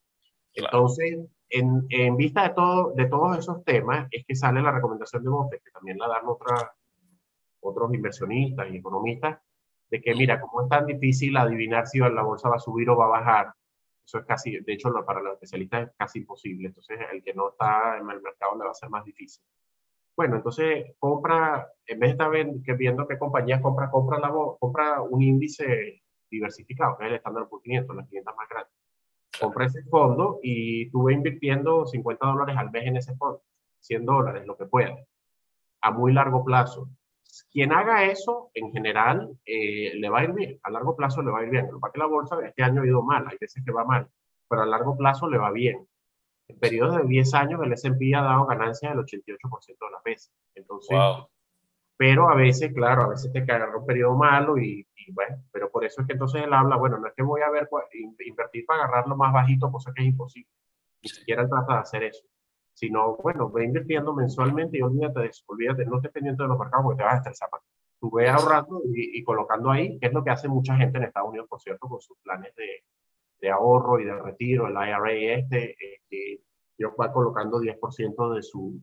Entonces, 0.53 1.19
en, 1.49 1.85
en, 1.89 2.17
vista 2.17 2.43
de, 2.43 2.49
todo, 2.53 2.93
de 2.95 3.05
todos 3.05 3.37
esos 3.37 3.63
temas, 3.63 4.07
es 4.11 4.25
que 4.25 4.35
sale 4.35 4.61
la 4.61 4.71
recomendación 4.71 5.23
de 5.23 5.29
Buffett, 5.29 5.63
que 5.63 5.71
también 5.71 5.97
la 5.97 6.07
dan 6.07 6.27
otra, 6.27 6.73
otros 7.65 7.93
inversionistas 7.93 8.67
y 8.69 8.77
economistas, 8.77 9.39
de 9.89 10.01
que 10.01 10.15
mira, 10.15 10.39
como 10.39 10.63
es 10.63 10.69
tan 10.69 10.85
difícil 10.85 11.37
adivinar 11.37 11.87
si 11.87 11.99
la 11.99 12.23
bolsa 12.23 12.49
va 12.49 12.55
a 12.55 12.59
subir 12.59 12.89
o 12.89 12.97
va 12.97 13.05
a 13.05 13.19
bajar, 13.19 13.53
eso 14.05 14.19
es 14.19 14.25
casi, 14.25 14.59
de 14.59 14.73
hecho, 14.73 14.93
para 15.05 15.21
los 15.21 15.33
especialistas 15.33 15.87
es 15.87 15.95
casi 15.97 16.19
imposible. 16.19 16.67
Entonces, 16.67 16.99
el 17.11 17.23
que 17.23 17.33
no 17.33 17.49
está 17.49 17.97
en 17.97 18.09
el 18.09 18.21
mercado 18.21 18.55
le 18.57 18.65
va 18.65 18.71
a 18.71 18.75
ser 18.75 18.89
más 18.89 19.03
difícil. 19.03 19.43
Bueno, 20.15 20.37
entonces 20.37 20.95
compra, 20.99 21.67
en 21.85 21.99
vez 21.99 22.09
de 22.09 22.11
estar 22.11 22.77
viendo 22.77 23.07
qué 23.07 23.17
compañías 23.17 23.61
compra, 23.61 23.89
compra, 23.89 24.19
la, 24.19 24.31
compra 24.59 25.01
un 25.01 25.21
índice 25.21 26.03
diversificado, 26.29 26.97
que 26.97 27.05
es 27.05 27.09
el 27.09 27.15
estándar 27.17 27.49
por 27.49 27.61
500, 27.61 27.95
las 27.95 28.07
500 28.07 28.35
más 28.35 28.49
grandes. 28.49 28.73
Compra 29.39 29.65
ese 29.65 29.83
fondo 29.83 30.39
y 30.41 30.89
tú 30.91 31.09
invirtiendo 31.09 31.85
50 31.85 32.25
dólares 32.25 32.55
al 32.57 32.71
mes 32.71 32.85
en 32.85 32.97
ese 32.97 33.15
fondo, 33.15 33.41
100 33.81 34.05
dólares, 34.05 34.45
lo 34.45 34.55
que 34.55 34.65
pueda, 34.65 34.95
a 35.81 35.91
muy 35.91 36.13
largo 36.13 36.45
plazo. 36.45 36.87
Quien 37.55 37.71
haga 37.71 38.03
eso, 38.03 38.51
en 38.53 38.69
general, 38.73 39.31
eh, 39.45 39.93
le 39.95 40.09
va 40.09 40.19
a 40.19 40.23
ir 40.25 40.33
bien. 40.33 40.59
A 40.63 40.69
largo 40.69 40.93
plazo 40.93 41.21
le 41.21 41.31
va 41.31 41.39
a 41.39 41.43
ir 41.43 41.51
bien. 41.51 41.69
Lo 41.71 41.79
que 41.79 41.97
la 41.97 42.05
bolsa 42.05 42.37
este 42.45 42.63
año 42.63 42.81
ha 42.81 42.85
ido 42.85 43.01
mal, 43.01 43.25
hay 43.29 43.37
veces 43.39 43.63
que 43.63 43.71
va 43.71 43.85
mal, 43.85 44.09
pero 44.49 44.63
a 44.63 44.65
largo 44.65 44.97
plazo 44.97 45.29
le 45.29 45.37
va 45.37 45.51
bien. 45.51 45.87
En 46.49 46.59
periodos 46.59 46.97
de 46.97 47.05
10 47.05 47.33
años 47.33 47.61
el 47.63 47.71
S&P 47.71 48.13
ha 48.13 48.23
dado 48.23 48.45
ganancias 48.45 48.91
del 48.91 49.05
88% 49.05 49.85
de 49.85 49.89
las 49.89 50.03
veces. 50.03 50.33
Entonces, 50.53 50.97
pero 51.95 52.29
a 52.29 52.35
veces, 52.35 52.73
claro, 52.73 53.03
a 53.03 53.07
veces 53.07 53.31
te 53.31 53.39
agarra 53.39 53.77
un 53.77 53.85
periodo 53.85 54.17
malo 54.17 54.57
y, 54.57 54.85
bueno, 55.13 55.41
pero 55.49 55.71
por 55.71 55.85
eso 55.85 56.01
es 56.01 56.07
que 56.07 56.13
entonces 56.13 56.43
él 56.43 56.53
habla, 56.53 56.75
bueno, 56.75 56.97
no 56.97 57.07
es 57.07 57.13
que 57.13 57.23
voy 57.23 57.39
a 57.39 57.49
ver, 57.51 57.69
invertir 58.25 58.65
para 58.65 58.83
agarrarlo 58.83 59.15
más 59.15 59.31
bajito, 59.31 59.71
cosa 59.71 59.93
que 59.95 60.01
es 60.01 60.09
imposible. 60.09 60.51
Ni 61.01 61.07
siquiera 61.07 61.43
él 61.43 61.49
trata 61.49 61.75
de 61.75 61.79
hacer 61.79 62.03
eso. 62.03 62.25
Sino, 62.75 63.15
bueno, 63.17 63.49
ve 63.49 63.63
invirtiendo 63.63 64.13
mensualmente 64.13 64.77
y 64.77 64.81
olvídate 64.81 65.21
de 65.21 65.27
eso, 65.27 65.43
olvídate, 65.47 65.85
no 65.85 65.95
estés 65.95 66.11
pendiente 66.11 66.43
de 66.43 66.49
los 66.49 66.59
mercados 66.59 66.83
porque 66.83 66.97
te 66.97 67.03
vas 67.05 67.13
a 67.13 67.17
estresar 67.17 67.49
más. 67.51 67.61
Tú 67.99 68.11
ve 68.11 68.29
ahorrando 68.29 68.81
y, 68.93 69.23
colocando 69.23 69.71
ahí, 69.71 69.97
que 69.97 70.07
es 70.07 70.13
lo 70.13 70.23
que 70.23 70.29
hace 70.29 70.47
mucha 70.47 70.75
gente 70.75 70.97
en 70.97 71.05
Estados 71.05 71.29
Unidos, 71.29 71.47
por 71.49 71.61
cierto, 71.61 71.87
con 71.87 72.01
sus 72.01 72.17
planes 72.19 72.53
de, 72.55 72.83
de 73.39 73.49
ahorro 73.49 73.99
y 73.99 74.03
de 74.03 74.13
retiro, 74.21 74.67
el 74.67 74.73
IRA 74.73 75.39
este, 75.39 75.75
que 76.09 76.41
yo 76.77 76.93
va 76.95 77.11
colocando 77.11 77.59
10% 77.59 78.35
de 78.35 78.43
su 78.43 78.79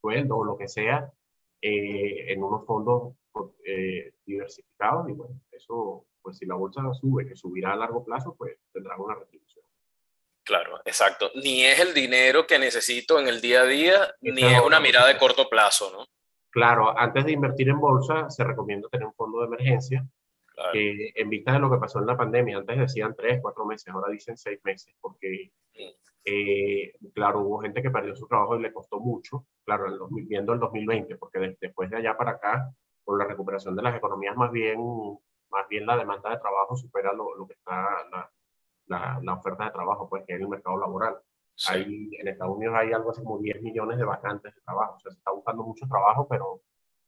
sueldo 0.00 0.38
o 0.38 0.44
lo 0.44 0.56
que 0.56 0.68
sea 0.68 1.12
eh, 1.60 2.32
en 2.32 2.42
unos 2.42 2.64
fondos 2.64 3.14
eh, 3.64 4.12
diversificados 4.24 5.08
y 5.08 5.12
bueno, 5.12 5.40
eso, 5.50 6.06
pues 6.22 6.38
si 6.38 6.46
la 6.46 6.54
bolsa 6.54 6.82
sube, 6.94 7.26
que 7.26 7.36
subirá 7.36 7.72
a 7.72 7.76
largo 7.76 8.04
plazo, 8.04 8.34
pues 8.36 8.56
tendrá 8.72 8.96
una 8.96 9.14
retribución. 9.14 9.64
Claro, 10.50 10.80
exacto. 10.84 11.30
Ni 11.36 11.64
es 11.64 11.78
el 11.78 11.94
dinero 11.94 12.44
que 12.44 12.58
necesito 12.58 13.20
en 13.20 13.28
el 13.28 13.40
día 13.40 13.60
a 13.60 13.66
día, 13.66 14.14
ni 14.20 14.42
es 14.42 14.60
una 14.60 14.80
mirada 14.80 15.06
de 15.06 15.16
corto 15.16 15.48
plazo, 15.48 15.92
¿no? 15.92 16.06
Claro, 16.50 16.92
antes 16.98 17.24
de 17.24 17.30
invertir 17.30 17.68
en 17.68 17.78
bolsa, 17.78 18.28
se 18.28 18.42
recomienda 18.42 18.88
tener 18.88 19.06
un 19.06 19.14
fondo 19.14 19.38
de 19.38 19.46
emergencia 19.46 20.04
que 20.72 21.12
en 21.14 21.30
vista 21.30 21.52
de 21.52 21.60
lo 21.60 21.70
que 21.70 21.78
pasó 21.78 22.00
en 22.00 22.06
la 22.06 22.16
pandemia, 22.16 22.56
antes 22.56 22.80
decían 22.80 23.14
tres, 23.16 23.38
cuatro 23.40 23.64
meses, 23.64 23.94
ahora 23.94 24.10
dicen 24.10 24.36
seis 24.36 24.58
meses, 24.64 24.92
porque 25.00 25.52
eh, 26.24 26.94
claro, 27.14 27.42
hubo 27.42 27.60
gente 27.60 27.80
que 27.80 27.92
perdió 27.92 28.16
su 28.16 28.26
trabajo 28.26 28.56
y 28.56 28.62
le 28.62 28.72
costó 28.72 28.98
mucho, 28.98 29.46
claro, 29.64 29.86
el 29.86 30.00
viendo 30.26 30.52
el 30.52 30.58
2020, 30.58 31.14
porque 31.14 31.56
después 31.60 31.90
de 31.90 31.98
allá 31.98 32.16
para 32.16 32.32
acá, 32.32 32.74
con 33.04 33.16
la 33.18 33.24
recuperación 33.24 33.76
de 33.76 33.82
las 33.82 33.94
economías, 33.94 34.36
más 34.36 34.50
bien, 34.50 34.80
más 35.48 35.68
bien 35.68 35.86
la 35.86 35.96
demanda 35.96 36.30
de 36.30 36.38
trabajo 36.38 36.76
supera 36.76 37.12
lo, 37.12 37.36
lo 37.36 37.46
que 37.46 37.54
está 37.54 38.04
la, 38.10 38.28
la, 38.90 39.34
oferta 39.34 39.64
de 39.64 39.70
trabajo, 39.70 40.08
pues 40.08 40.24
que 40.26 40.34
es 40.34 40.40
el 40.40 40.48
mercado 40.48 40.78
laboral. 40.78 41.16
Hay, 41.68 42.10
en 42.18 42.28
Estados 42.28 42.56
Unidos 42.56 42.74
hay 42.76 42.92
algo 42.92 43.10
así 43.10 43.22
como 43.22 43.38
10 43.38 43.62
millones 43.62 43.98
de 43.98 44.04
vacantes 44.04 44.54
de 44.54 44.60
trabajo, 44.62 44.94
o 44.96 45.00
sea, 45.00 45.12
se 45.12 45.18
está 45.18 45.30
buscando 45.30 45.62
mucho 45.62 45.86
trabajo, 45.86 46.26
pero 46.28 46.62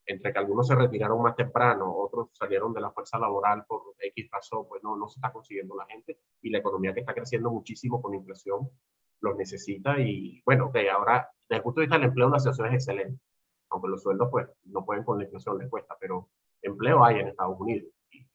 entre 0.05 0.33
que 0.33 0.39
algunos 0.39 0.67
se 0.67 0.75
retiraron 0.75 1.23
más 1.23 1.37
temprano, 1.37 1.95
otros 1.97 2.29
salieron 2.33 2.73
de 2.73 2.81
la 2.81 2.91
fuerza 2.91 3.19
laboral 3.19 3.65
por 3.67 3.95
X 3.99 4.29
pasó, 4.31 4.67
pues 4.69 4.83
no, 4.83 4.97
no 4.97 5.09
se 5.09 5.19
está 5.19 5.33
consiguiendo 5.33 5.77
la 5.77 5.87
gente 5.87 6.19
y 6.43 6.51
la 6.51 6.59
economía 6.59 6.93
que 6.93 7.01
está 7.01 7.15
creciendo 7.15 7.51
muchísimo 7.51 8.03
con 8.03 8.15
inflación 8.15 8.69
los 9.21 9.37
necesita 9.37 9.99
y 10.01 10.43
bueno, 10.45 10.71
que 10.73 10.91
ahora 10.91 11.31
desde 11.49 11.59
el 11.59 11.63
punto 11.63 11.81
de 11.81 11.87
vista 11.87 11.97
del 11.97 12.09
empleo 12.09 12.29
la 12.29 12.41
situación 12.41 12.69
es 12.69 12.75
excelente, 12.75 13.21
aunque 13.71 13.89
los 13.89 14.03
sueldos 14.03 14.29
pues 14.31 14.49
no 14.65 14.85
pueden 14.85 15.05
con 15.05 15.19
la 15.19 15.25
inflación, 15.25 15.59
les 15.59 15.71
cuesta, 15.71 15.97
pero 15.99 16.29
empleo 16.61 17.05
hay 17.05 17.21
en 17.21 17.29
Estados 17.29 17.59
Unidos 17.59 17.89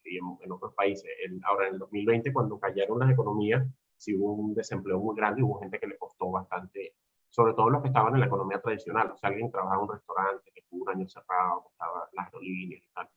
y, 0.09 0.17
en, 0.17 0.51
otros 0.51 0.73
países. 0.73 1.09
ahora 1.43 1.67
en 1.67 1.73
el 1.73 1.79
2020 1.79 2.33
cuando 2.33 2.59
cayeron 2.59 2.99
las 2.99 3.11
economías, 3.11 3.67
sí 3.95 4.15
hubo 4.15 4.33
un 4.33 4.53
desempleo 4.53 4.99
muy 4.99 5.15
grande 5.15 5.41
y 5.41 5.43
hubo 5.43 5.59
gente 5.59 5.79
que 5.79 5.87
le 5.87 5.97
costó 5.97 6.31
bastante 6.31 6.95
sobre 7.29 7.53
todo 7.53 7.69
los 7.69 7.81
que 7.81 7.89
estaban 7.89 8.13
en 8.13 8.21
la 8.21 8.25
economía 8.25 8.59
tradicional. 8.59 9.11
O 9.11 9.17
sea, 9.17 9.29
alguien 9.29 9.51
trabajaba 9.51 9.81
en 9.81 9.89
un 9.89 9.93
restaurante 9.93 10.51
que 10.53 10.61
tuvo 10.63 10.83
un 10.83 10.89
año 10.89 11.07
cerrado, 11.07 11.67
estaba 11.71 12.09
las 12.13 12.25
aerolíneas 12.25 12.81
y 12.83 12.89
tal. 12.93 13.09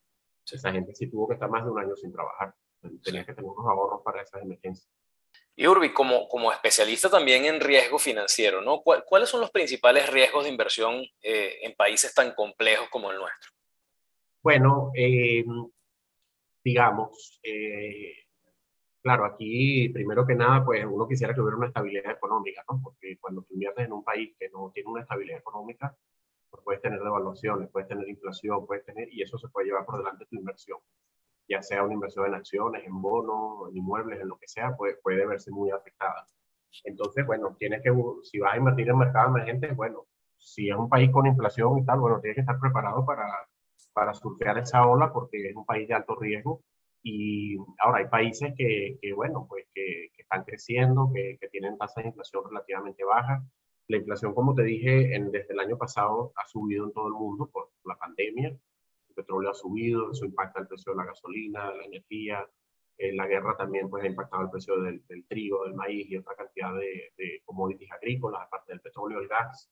Esa 0.50 0.72
gente 0.72 0.94
sí 0.94 1.09
tuvo 1.09 1.29
que 1.29 1.35
estar 1.35 1.48
más 1.48 1.64
de 1.64 1.70
un 1.70 1.79
año 1.79 1.94
sin 1.96 2.12
trabajar. 2.12 2.55
Tenía 3.03 3.24
que 3.24 3.33
tener 3.33 3.48
unos 3.48 3.64
ahorros 3.66 4.03
para 4.03 4.20
esas 4.20 4.42
emergencias. 4.42 4.90
Y 5.55 5.66
Urbi, 5.66 5.92
como, 5.92 6.26
como 6.29 6.50
especialista 6.50 7.09
también 7.09 7.44
en 7.44 7.61
riesgo 7.61 7.98
financiero, 7.98 8.61
¿no? 8.61 8.83
¿Cuáles 8.83 9.29
son 9.29 9.40
los 9.40 9.50
principales 9.50 10.11
riesgos 10.11 10.44
de 10.44 10.50
inversión 10.50 11.03
eh, 11.22 11.59
en 11.62 11.74
países 11.76 12.14
tan 12.14 12.35
complejos 12.35 12.88
como 12.90 13.11
el 13.11 13.18
nuestro? 13.18 13.50
Bueno, 14.42 14.90
eh, 14.94 15.44
digamos, 16.64 17.40
eh, 17.42 18.14
Claro, 19.02 19.24
aquí 19.24 19.88
primero 19.88 20.26
que 20.26 20.34
nada, 20.34 20.62
pues 20.64 20.84
uno 20.84 21.08
quisiera 21.08 21.32
que 21.34 21.40
hubiera 21.40 21.56
una 21.56 21.68
estabilidad 21.68 22.12
económica, 22.12 22.62
¿no? 22.70 22.80
Porque 22.82 23.16
cuando 23.18 23.42
tú 23.42 23.54
inviertes 23.54 23.86
en 23.86 23.92
un 23.92 24.04
país 24.04 24.34
que 24.38 24.50
no 24.50 24.70
tiene 24.74 24.90
una 24.90 25.00
estabilidad 25.02 25.38
económica, 25.38 25.96
pues 26.50 26.62
puedes 26.62 26.82
tener 26.82 27.00
devaluaciones, 27.00 27.70
puedes 27.70 27.88
tener 27.88 28.06
inflación, 28.08 28.66
puedes 28.66 28.84
tener, 28.84 29.08
y 29.12 29.22
eso 29.22 29.38
se 29.38 29.48
puede 29.48 29.68
llevar 29.68 29.86
por 29.86 29.98
delante 29.98 30.26
tu 30.26 30.36
inversión. 30.36 30.78
Ya 31.48 31.62
sea 31.62 31.82
una 31.84 31.94
inversión 31.94 32.26
en 32.26 32.34
acciones, 32.34 32.84
en 32.86 33.00
bonos, 33.00 33.70
en 33.70 33.78
inmuebles, 33.78 34.20
en 34.20 34.28
lo 34.28 34.38
que 34.38 34.48
sea, 34.48 34.76
puede, 34.76 34.96
puede 34.96 35.26
verse 35.26 35.50
muy 35.50 35.70
afectada. 35.70 36.26
Entonces, 36.84 37.26
bueno, 37.26 37.56
tienes 37.58 37.82
que, 37.82 37.90
si 38.24 38.38
vas 38.38 38.54
a 38.54 38.58
invertir 38.58 38.88
en 38.90 38.98
mercado 38.98 39.28
emergente, 39.30 39.72
bueno, 39.72 40.06
si 40.36 40.68
es 40.70 40.76
un 40.76 40.88
país 40.90 41.10
con 41.10 41.26
inflación 41.26 41.78
y 41.78 41.84
tal, 41.86 42.00
bueno, 42.00 42.20
tienes 42.20 42.36
que 42.36 42.42
estar 42.42 42.58
preparado 42.60 43.04
para, 43.06 43.24
para 43.92 44.14
surfear 44.14 44.59
esa 44.59 44.87
ola 44.87 45.12
porque 45.12 45.48
es 45.50 45.57
un 45.57 45.64
país 45.64 45.88
de 45.88 45.94
alto 45.94 46.16
riesgo 46.16 46.62
y 47.03 47.57
ahora 47.79 47.98
hay 47.98 48.09
países 48.09 48.53
que, 48.57 48.98
que 49.00 49.12
bueno, 49.12 49.46
pues 49.48 49.66
que, 49.74 50.11
que, 50.14 50.22
están 50.22 50.44
creciendo, 50.44 51.11
que, 51.14 51.38
que, 51.40 51.48
tienen 51.48 51.79
tasas 51.79 52.05
de 52.05 52.11
inflación 52.11 52.44
relativamente 52.46 53.05
bajas. 53.05 53.42
La 53.88 53.96
inflación, 53.96 54.35
como 54.35 54.55
te 54.55 54.62
dije, 54.62 55.14
en, 55.16 55.31
desde 55.31 55.55
el 55.55 55.61
año 55.61 55.79
pasado 55.79 56.33
ha 56.37 56.46
subido 56.46 56.85
en 56.85 56.92
todo 56.92 57.09
el 57.09 57.14
mundo 57.14 57.48
por 57.50 57.70
la 57.85 57.96
pandemia. 57.96 58.48
El 58.48 59.14
petróleo 59.14 59.50
ha 59.50 59.55
subido, 59.55 60.11
eso 60.12 60.26
impacta 60.26 60.61
el 60.61 60.68
precio 60.68 60.92
de 60.92 60.98
la 60.98 61.07
gasolina, 61.07 61.70
de 61.70 61.79
la 61.79 61.85
energía. 61.85 62.46
Eh, 62.98 63.14
la 63.14 63.26
guerra 63.26 63.57
también 63.57 63.88
pues, 63.88 64.05
ha 64.05 64.09
impactado 64.09 64.42
el 64.42 64.50
precio 64.50 64.81
del, 64.83 65.03
del 65.07 65.24
trigo, 65.26 65.64
del 65.64 65.74
maíz 65.74 66.11
y 66.11 66.18
otra 66.18 66.35
cantidad 66.37 66.74
de, 66.74 67.12
de 67.16 67.42
commodities 67.46 67.90
agrícolas, 67.92 68.42
aparte 68.42 68.72
del 68.72 68.81
petróleo, 68.81 69.20
el 69.20 69.29
gas. 69.29 69.70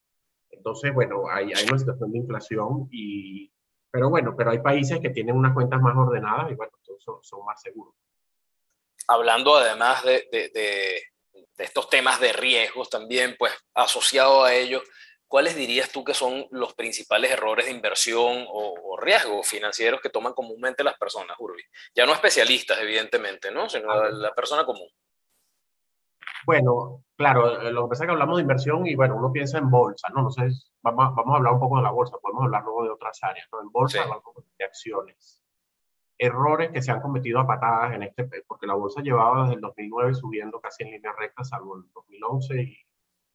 Entonces, 0.49 0.91
bueno, 0.93 1.29
hay, 1.29 1.53
hay 1.53 1.65
una 1.69 1.77
situación 1.77 2.11
de 2.11 2.17
inflación 2.17 2.87
y, 2.91 3.51
pero 3.91 4.09
bueno, 4.09 4.35
pero 4.37 4.51
hay 4.51 4.59
países 4.59 4.99
que 4.99 5.09
tienen 5.09 5.35
unas 5.35 5.53
cuentas 5.53 5.81
más 5.81 5.95
ordenadas 5.95 6.51
y 6.51 6.55
bueno, 6.55 6.71
son, 6.99 7.23
son 7.23 7.45
más 7.45 7.61
seguros. 7.61 7.95
Hablando 9.07 9.55
además 9.55 10.03
de, 10.03 10.27
de, 10.31 10.49
de, 10.49 11.01
estos 11.57 11.89
temas 11.89 12.19
de 12.19 12.31
riesgos 12.31 12.89
también, 12.89 13.35
pues 13.37 13.51
asociado 13.73 14.43
a 14.43 14.53
ellos, 14.53 14.83
¿cuáles 15.27 15.55
dirías 15.55 15.91
tú 15.91 16.03
que 16.03 16.13
son 16.13 16.45
los 16.51 16.73
principales 16.75 17.31
errores 17.31 17.65
de 17.65 17.71
inversión 17.71 18.45
o, 18.47 18.97
riesgos 19.01 19.47
financieros 19.47 20.01
que 20.01 20.09
toman 20.09 20.33
comúnmente 20.33 20.83
las 20.83 20.97
personas, 20.97 21.35
Urbi? 21.39 21.63
Ya 21.95 22.05
no 22.05 22.13
especialistas, 22.13 22.79
evidentemente, 22.79 23.49
¿no? 23.49 23.69
Sino 23.69 23.87
la, 23.87 24.09
la 24.09 24.33
persona 24.33 24.65
común. 24.65 24.89
Bueno, 26.45 27.03
claro, 27.15 27.71
lo 27.71 27.83
que 27.83 27.89
pasa 27.89 28.03
es 28.03 28.07
que 28.07 28.11
hablamos 28.11 28.37
de 28.37 28.43
inversión 28.43 28.85
y 28.87 28.95
bueno, 28.95 29.15
uno 29.15 29.31
piensa 29.31 29.57
en 29.57 29.69
bolsa, 29.69 30.07
¿no? 30.13 30.23
No 30.23 30.29
sé, 30.29 30.47
vamos 30.81 31.15
vamos 31.15 31.33
a 31.33 31.37
hablar 31.37 31.53
un 31.53 31.59
poco 31.59 31.77
de 31.77 31.83
la 31.83 31.91
bolsa, 31.91 32.17
podemos 32.21 32.43
hablar 32.43 32.63
luego 32.63 32.83
de 32.83 32.89
otras 32.91 33.19
áreas, 33.23 33.47
¿no? 33.51 33.61
En 33.61 33.71
bolsa, 33.71 34.05
de 34.57 34.65
acciones. 34.65 35.43
Errores 36.17 36.71
que 36.71 36.81
se 36.81 36.91
han 36.91 37.01
cometido 37.01 37.39
a 37.39 37.47
patadas 37.47 37.93
en 37.93 38.03
este, 38.03 38.25
porque 38.45 38.67
la 38.67 38.73
bolsa 38.73 39.01
llevaba 39.01 39.43
desde 39.43 39.55
el 39.55 39.61
2009 39.61 40.13
subiendo 40.13 40.59
casi 40.59 40.83
en 40.83 40.91
línea 40.91 41.13
recta, 41.17 41.43
salvo 41.43 41.77
el 41.77 41.83
2011 41.93 42.61
y, 42.61 42.77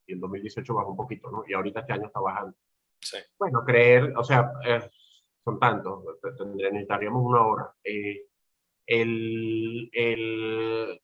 y 0.07 0.13
el 0.13 0.19
2018 0.19 0.73
bajó 0.73 0.91
un 0.91 0.97
poquito, 0.97 1.31
¿no? 1.31 1.43
Y 1.47 1.53
ahorita 1.53 1.79
este 1.79 1.93
año 1.93 2.07
está 2.07 2.19
bajando. 2.19 2.55
Sí. 2.99 3.17
Bueno, 3.39 3.63
creer, 3.63 4.13
o 4.15 4.23
sea, 4.23 4.51
eh, 4.65 4.89
son 5.43 5.59
tantos, 5.59 6.03
necesitaríamos 6.55 7.23
una 7.23 7.45
hora. 7.45 7.73
Eh, 7.83 8.27
el, 8.87 9.89
el, 9.93 11.01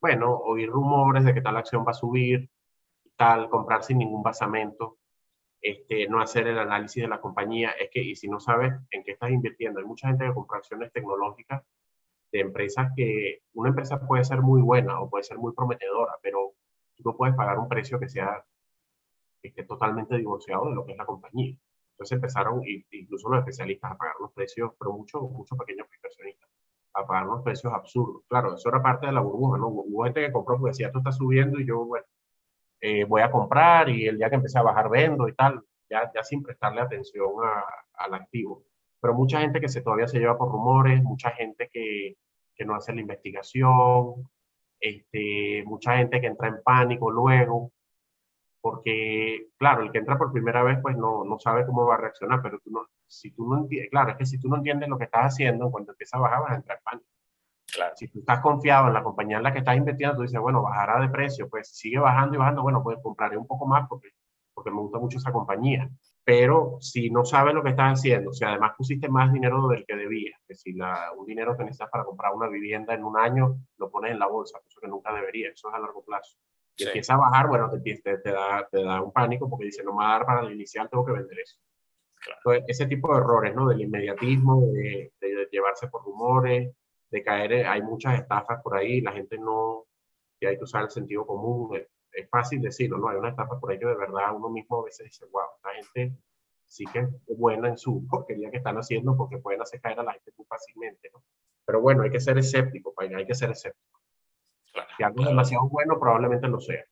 bueno, 0.00 0.36
oír 0.36 0.68
rumores 0.68 1.24
de 1.24 1.34
que 1.34 1.40
tal 1.40 1.56
acción 1.56 1.84
va 1.86 1.90
a 1.90 1.94
subir, 1.94 2.50
tal, 3.16 3.48
comprar 3.48 3.82
sin 3.82 3.98
ningún 3.98 4.22
basamento, 4.22 4.98
este, 5.64 6.06
no 6.08 6.20
hacer 6.20 6.46
el 6.46 6.58
análisis 6.58 7.02
de 7.02 7.08
la 7.08 7.22
compañía, 7.22 7.70
es 7.70 7.88
que, 7.90 8.02
y 8.02 8.14
si 8.16 8.28
no 8.28 8.38
sabes 8.38 8.74
en 8.90 9.02
qué 9.02 9.12
estás 9.12 9.30
invirtiendo, 9.30 9.80
hay 9.80 9.86
mucha 9.86 10.08
gente 10.08 10.26
que 10.26 10.34
compra 10.34 10.58
acciones 10.58 10.92
tecnológicas 10.92 11.62
de 12.30 12.40
empresas 12.40 12.92
que, 12.94 13.40
una 13.54 13.70
empresa 13.70 13.98
puede 14.06 14.24
ser 14.24 14.42
muy 14.42 14.60
buena 14.60 15.00
o 15.00 15.08
puede 15.08 15.24
ser 15.24 15.38
muy 15.38 15.54
prometedora, 15.54 16.12
pero 16.22 16.52
tú 16.94 17.02
no 17.06 17.16
puedes 17.16 17.34
pagar 17.34 17.58
un 17.58 17.68
precio 17.68 17.98
que 17.98 18.10
sea 18.10 18.44
esté 19.42 19.64
totalmente 19.64 20.16
divorciado 20.18 20.68
de 20.68 20.74
lo 20.74 20.84
que 20.84 20.92
es 20.92 20.98
la 20.98 21.06
compañía. 21.06 21.56
Entonces 21.92 22.16
empezaron, 22.16 22.60
incluso 22.90 23.30
los 23.30 23.38
especialistas, 23.38 23.92
a 23.92 23.96
pagar 23.96 24.16
unos 24.20 24.32
precios, 24.32 24.72
pero 24.78 24.92
muchos 24.92 25.22
mucho 25.30 25.56
pequeños 25.56 25.86
inversionistas, 25.96 26.50
a 26.92 27.06
pagar 27.06 27.26
unos 27.26 27.42
precios 27.42 27.72
absurdos. 27.72 28.22
Claro, 28.28 28.54
eso 28.54 28.68
era 28.68 28.82
parte 28.82 29.06
de 29.06 29.12
la 29.12 29.20
burbuja, 29.20 29.56
¿no? 29.58 29.68
Hubo 29.68 30.04
gente 30.04 30.26
que 30.26 30.32
compró 30.32 30.58
porque 30.58 30.72
decía, 30.72 30.88
esto 30.88 30.98
está 30.98 31.12
subiendo 31.12 31.58
y 31.58 31.66
yo, 31.66 31.86
bueno, 31.86 32.04
eh, 32.86 33.04
voy 33.04 33.22
a 33.22 33.30
comprar 33.30 33.88
y 33.88 34.06
el 34.06 34.18
día 34.18 34.28
que 34.28 34.36
empecé 34.36 34.58
a 34.58 34.62
bajar 34.62 34.90
vendo 34.90 35.26
y 35.26 35.32
tal, 35.32 35.58
ya, 35.88 36.10
ya 36.14 36.22
sin 36.22 36.42
prestarle 36.42 36.82
atención 36.82 37.30
al 37.94 38.12
activo. 38.14 38.62
Pero 39.00 39.14
mucha 39.14 39.40
gente 39.40 39.58
que 39.58 39.70
se, 39.70 39.80
todavía 39.80 40.06
se 40.06 40.18
lleva 40.18 40.36
por 40.36 40.52
rumores, 40.52 41.02
mucha 41.02 41.30
gente 41.30 41.70
que, 41.72 42.18
que 42.54 42.64
no 42.66 42.74
hace 42.74 42.92
la 42.94 43.00
investigación, 43.00 44.28
este, 44.78 45.62
mucha 45.64 45.96
gente 45.96 46.20
que 46.20 46.26
entra 46.26 46.48
en 46.48 46.62
pánico 46.62 47.10
luego, 47.10 47.72
porque, 48.60 49.46
claro, 49.56 49.82
el 49.82 49.90
que 49.90 49.98
entra 49.98 50.18
por 50.18 50.30
primera 50.30 50.62
vez, 50.62 50.78
pues 50.82 50.94
no, 50.94 51.24
no 51.24 51.38
sabe 51.38 51.64
cómo 51.64 51.86
va 51.86 51.94
a 51.94 51.98
reaccionar, 51.98 52.42
pero 52.42 52.58
tú 52.58 52.70
no, 52.70 52.86
si 53.06 53.30
tú 53.30 53.48
no 53.48 53.66
claro, 53.90 54.10
es 54.10 54.16
que 54.18 54.26
si 54.26 54.38
tú 54.38 54.48
no 54.48 54.56
entiendes 54.56 54.90
lo 54.90 54.98
que 54.98 55.04
estás 55.04 55.32
haciendo, 55.32 55.70
cuando 55.70 55.92
empieza 55.92 56.18
a 56.18 56.20
bajar 56.20 56.40
vas 56.42 56.52
a 56.52 56.56
entrar 56.56 56.78
en 56.78 56.84
pánico. 56.84 57.13
Claro. 57.74 57.94
Si 57.96 58.08
tú 58.08 58.20
estás 58.20 58.40
confiado 58.40 58.88
en 58.88 58.94
la 58.94 59.02
compañía 59.02 59.38
en 59.38 59.42
la 59.42 59.52
que 59.52 59.58
estás 59.58 59.76
invirtiendo, 59.76 60.16
tú 60.16 60.22
dices, 60.22 60.40
bueno, 60.40 60.62
bajará 60.62 61.00
de 61.00 61.08
precio, 61.08 61.48
pues 61.48 61.68
sigue 61.68 61.98
bajando 61.98 62.36
y 62.36 62.38
bajando, 62.38 62.62
bueno, 62.62 62.82
pues 62.82 62.98
compraré 63.02 63.36
un 63.36 63.46
poco 63.46 63.66
más 63.66 63.88
porque, 63.88 64.10
porque 64.52 64.70
me 64.70 64.80
gusta 64.80 64.98
mucho 64.98 65.18
esa 65.18 65.32
compañía. 65.32 65.90
Pero 66.24 66.78
si 66.80 67.10
no 67.10 67.24
sabes 67.24 67.54
lo 67.54 67.62
que 67.62 67.70
estás 67.70 67.98
haciendo, 67.98 68.32
si 68.32 68.44
además 68.44 68.72
pusiste 68.78 69.08
más 69.08 69.32
dinero 69.32 69.68
del 69.68 69.84
que 69.84 69.96
debías, 69.96 70.40
que 70.46 70.54
si 70.54 70.72
la, 70.72 71.12
un 71.16 71.26
dinero 71.26 71.56
que 71.56 71.64
necesitas 71.64 71.90
para 71.90 72.04
comprar 72.04 72.32
una 72.32 72.48
vivienda 72.48 72.94
en 72.94 73.04
un 73.04 73.18
año, 73.18 73.56
lo 73.76 73.90
pones 73.90 74.12
en 74.12 74.18
la 74.18 74.26
bolsa, 74.26 74.58
eso 74.66 74.80
que 74.80 74.88
nunca 74.88 75.12
debería, 75.12 75.50
eso 75.50 75.68
es 75.68 75.74
a 75.74 75.78
largo 75.78 76.02
plazo. 76.02 76.38
Y 76.76 76.84
empieza 76.84 77.14
a 77.14 77.18
bajar, 77.18 77.46
bueno, 77.48 77.70
te, 77.70 77.78
te, 77.80 78.18
te, 78.18 78.32
da, 78.32 78.66
te 78.70 78.82
da 78.82 79.02
un 79.02 79.12
pánico 79.12 79.48
porque 79.48 79.66
dice, 79.66 79.84
no 79.84 79.92
me 79.92 80.04
va 80.04 80.10
a 80.10 80.18
dar 80.18 80.26
para 80.26 80.46
el 80.46 80.52
inicial, 80.52 80.88
tengo 80.88 81.04
que 81.04 81.12
vender 81.12 81.38
eso. 81.38 81.58
Entonces, 82.38 82.64
ese 82.68 82.86
tipo 82.86 83.12
de 83.12 83.20
errores, 83.20 83.54
¿no? 83.54 83.68
Del 83.68 83.82
inmediatismo, 83.82 84.62
de, 84.72 85.12
de, 85.20 85.48
llevarse 85.50 85.88
por 85.88 86.04
rumores, 86.04 86.74
de 87.14 87.22
caer, 87.22 87.66
hay 87.66 87.80
muchas 87.82 88.18
estafas 88.20 88.60
por 88.62 88.76
ahí, 88.76 89.00
la 89.00 89.12
gente 89.12 89.38
no, 89.38 89.86
que 90.38 90.48
hay 90.48 90.56
que 90.58 90.64
usar 90.64 90.82
el 90.82 90.90
sentido 90.90 91.26
común, 91.26 91.76
es, 91.76 91.88
fácil 92.30 92.60
decirlo, 92.60 92.98
¿no? 92.98 93.08
Hay 93.08 93.16
una 93.16 93.30
estafa 93.30 93.58
por 93.58 93.70
ahí 93.70 93.78
que 93.78 93.86
de 93.86 93.96
verdad 93.96 94.34
uno 94.34 94.48
mismo 94.48 94.80
a 94.80 94.84
veces 94.84 95.06
dice, 95.06 95.24
wow, 95.26 95.42
esta 95.56 95.70
gente 95.74 96.16
sí 96.64 96.84
que 96.92 97.00
es 97.00 97.38
buena 97.38 97.68
en 97.68 97.78
su 97.78 98.06
porquería 98.10 98.50
que 98.50 98.58
están 98.58 98.76
haciendo 98.76 99.16
porque 99.16 99.38
pueden 99.38 99.62
hacer 99.62 99.80
caer 99.80 99.98
a 100.00 100.02
la 100.02 100.12
gente 100.12 100.32
muy 100.36 100.46
fácilmente, 100.46 101.10
¿no? 101.12 101.22
Pero 101.64 101.80
bueno, 101.80 102.02
hay 102.02 102.10
que 102.10 102.20
ser 102.20 102.36
escéptico, 102.38 102.94
hay 102.98 103.26
que 103.26 103.34
ser 103.34 103.50
escéptico. 103.50 104.00
si 104.96 105.02
algo 105.02 105.22
es 105.22 105.28
demasiado 105.28 105.68
bueno, 105.68 105.98
probablemente 105.98 106.46
lo 106.46 106.60
sea 106.60 106.84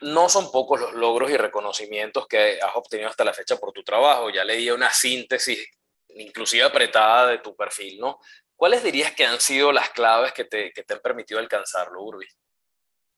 no 0.00 0.28
son 0.28 0.50
pocos 0.50 0.80
los 0.80 0.94
logros 0.94 1.30
y 1.30 1.36
reconocimientos 1.36 2.26
que 2.26 2.58
has 2.60 2.74
obtenido 2.74 3.08
hasta 3.08 3.24
la 3.24 3.32
fecha 3.32 3.56
por 3.56 3.72
tu 3.72 3.82
trabajo. 3.82 4.30
Ya 4.30 4.44
leí 4.44 4.70
una 4.70 4.90
síntesis, 4.90 5.66
inclusive 6.08 6.62
apretada, 6.62 7.28
de 7.28 7.38
tu 7.38 7.54
perfil, 7.56 8.00
¿no? 8.00 8.18
¿Cuáles 8.56 8.82
dirías 8.82 9.12
que 9.12 9.26
han 9.26 9.40
sido 9.40 9.72
las 9.72 9.90
claves 9.90 10.32
que 10.32 10.44
te, 10.44 10.72
que 10.72 10.82
te 10.82 10.94
han 10.94 11.00
permitido 11.00 11.40
alcanzarlo, 11.40 12.02
Urbi? 12.02 12.26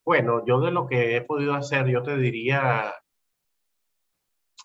Bueno, 0.03 0.43
yo 0.45 0.59
de 0.59 0.71
lo 0.71 0.87
que 0.87 1.15
he 1.15 1.21
podido 1.21 1.53
hacer, 1.53 1.87
yo 1.87 2.01
te 2.01 2.15
diría, 2.17 2.93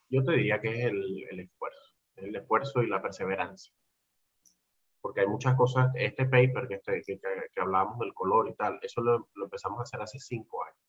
yo 0.09 0.25
te 0.25 0.33
diría 0.33 0.61
que 0.61 0.69
es 0.69 0.85
el, 0.87 1.27
el 1.31 1.41
esfuerzo, 1.41 1.95
el 2.17 2.37
esfuerzo 2.37 2.83
y 2.83 2.87
la 2.87 3.03
perseverancia. 3.03 3.75
Porque 5.01 5.21
hay 5.23 5.27
muchas 5.27 5.57
cosas, 5.57 5.91
este 5.97 6.27
paper 6.27 6.69
que, 6.69 6.75
este, 6.75 7.03
que, 7.05 7.19
que, 7.19 7.61
hablábamos 7.61 7.99
del 7.99 8.15
color 8.15 8.49
y 8.49 8.55
tal, 8.55 8.79
eso 8.83 9.01
lo, 9.01 9.29
lo 9.35 9.45
empezamos 9.45 9.81
a 9.81 9.83
hacer 9.83 10.01
hace 10.01 10.21
cinco 10.21 10.65
años 10.65 10.83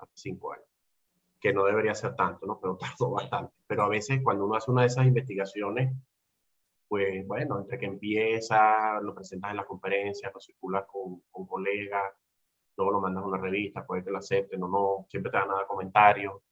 hace 0.00 0.12
cinco 0.16 0.52
años, 0.52 0.66
que 1.40 1.52
no 1.52 1.64
debería 1.64 1.94
ser 1.94 2.14
tanto, 2.16 2.46
¿no? 2.46 2.58
Pero 2.60 2.76
tardó 2.80 3.10
bastante. 3.10 3.52
Pero 3.66 3.82
a 3.84 3.88
veces 3.88 4.20
cuando 4.22 4.46
uno 4.46 4.56
hace 4.56 4.70
una 4.70 4.82
de 4.82 4.88
esas 4.88 5.06
investigaciones, 5.06 5.94
pues 6.90 7.24
bueno, 7.24 7.60
entre 7.60 7.78
que 7.78 7.86
empieza, 7.86 9.00
lo 9.00 9.14
presentas 9.14 9.52
en 9.52 9.58
la 9.58 9.64
conferencia, 9.64 10.32
lo 10.34 10.40
circulas 10.40 10.86
con, 10.88 11.22
con 11.30 11.46
colegas, 11.46 12.12
luego 12.76 12.92
lo 12.94 13.00
mandas 13.00 13.22
a 13.22 13.28
una 13.28 13.38
revista, 13.38 13.86
puede 13.86 14.02
que 14.02 14.10
lo 14.10 14.18
acepten 14.18 14.60
o 14.64 14.68
no, 14.68 15.06
siempre 15.08 15.30
te 15.30 15.38
dan 15.38 15.46
nada 15.48 15.68
comentarios, 15.68 16.42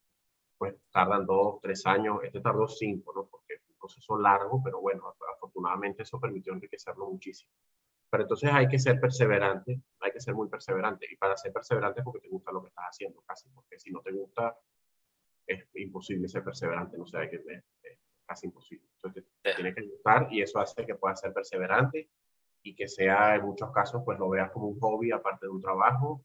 pues 0.57 0.75
tardan 0.91 1.25
dos, 1.25 1.59
tres 1.61 1.85
años, 1.87 2.19
este 2.23 2.39
tardó 2.39 2.69
cinco, 2.69 3.11
¿no? 3.13 3.25
Porque 3.25 3.55
es 3.55 3.61
un 3.67 3.75
proceso 3.77 4.17
largo, 4.17 4.61
pero 4.63 4.79
bueno, 4.79 5.13
afortunadamente 5.35 6.03
eso 6.03 6.21
permitió 6.21 6.53
enriquecerlo 6.53 7.09
muchísimo. 7.09 7.51
Pero 8.09 8.23
entonces 8.23 8.49
hay 8.53 8.69
que 8.69 8.79
ser 8.79 8.97
perseverante, 8.97 9.81
hay 9.99 10.11
que 10.13 10.21
ser 10.21 10.35
muy 10.35 10.47
perseverante. 10.47 11.05
Y 11.11 11.17
para 11.17 11.35
ser 11.35 11.51
perseverante 11.51 12.01
porque 12.01 12.21
te 12.21 12.29
gusta 12.29 12.53
lo 12.53 12.61
que 12.61 12.69
estás 12.69 12.85
haciendo, 12.89 13.21
casi. 13.27 13.49
Porque 13.49 13.77
si 13.77 13.91
no 13.91 14.01
te 14.01 14.11
gusta, 14.11 14.57
es 15.45 15.67
imposible 15.75 16.29
ser 16.29 16.43
perseverante, 16.45 16.97
no 16.97 17.05
sé, 17.05 17.17
hay 17.17 17.29
que, 17.29 17.35
es, 17.35 17.63
casi 18.29 18.45
imposible. 18.45 18.85
Entonces 18.95 19.25
te, 19.41 19.55
tiene 19.55 19.73
que 19.73 19.81
gustar 19.81 20.27
y 20.31 20.41
eso 20.41 20.59
hace 20.59 20.85
que 20.85 20.95
puedas 20.95 21.19
ser 21.19 21.33
perseverante 21.33 22.09
y 22.61 22.75
que 22.75 22.87
sea 22.87 23.35
en 23.35 23.45
muchos 23.45 23.71
casos, 23.71 24.03
pues 24.05 24.19
lo 24.19 24.29
veas 24.29 24.51
como 24.51 24.67
un 24.67 24.79
hobby 24.79 25.11
aparte 25.11 25.47
de 25.47 25.51
un 25.51 25.61
trabajo 25.61 26.23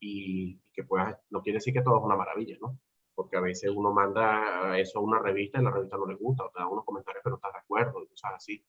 y, 0.00 0.58
que 0.72 0.82
puedas, 0.82 1.16
no 1.30 1.40
quiere 1.40 1.58
decir 1.58 1.72
que 1.72 1.82
todo 1.82 1.98
es 1.98 2.04
una 2.04 2.16
maravilla, 2.16 2.56
¿no? 2.60 2.76
Porque 3.14 3.36
a 3.36 3.40
veces 3.40 3.70
uno 3.70 3.92
manda 3.92 4.76
eso 4.78 4.98
a 4.98 5.02
una 5.02 5.20
revista 5.20 5.60
y 5.60 5.62
la 5.62 5.70
revista 5.70 5.96
no 5.96 6.06
le 6.06 6.16
gusta 6.16 6.44
o 6.44 6.50
te 6.50 6.58
da 6.58 6.66
unos 6.66 6.84
comentarios 6.84 7.22
pero 7.22 7.34
no 7.34 7.36
estás 7.36 7.52
de 7.52 7.58
acuerdo 7.60 8.02
y 8.02 8.08
cosas 8.08 8.32
así. 8.34 8.64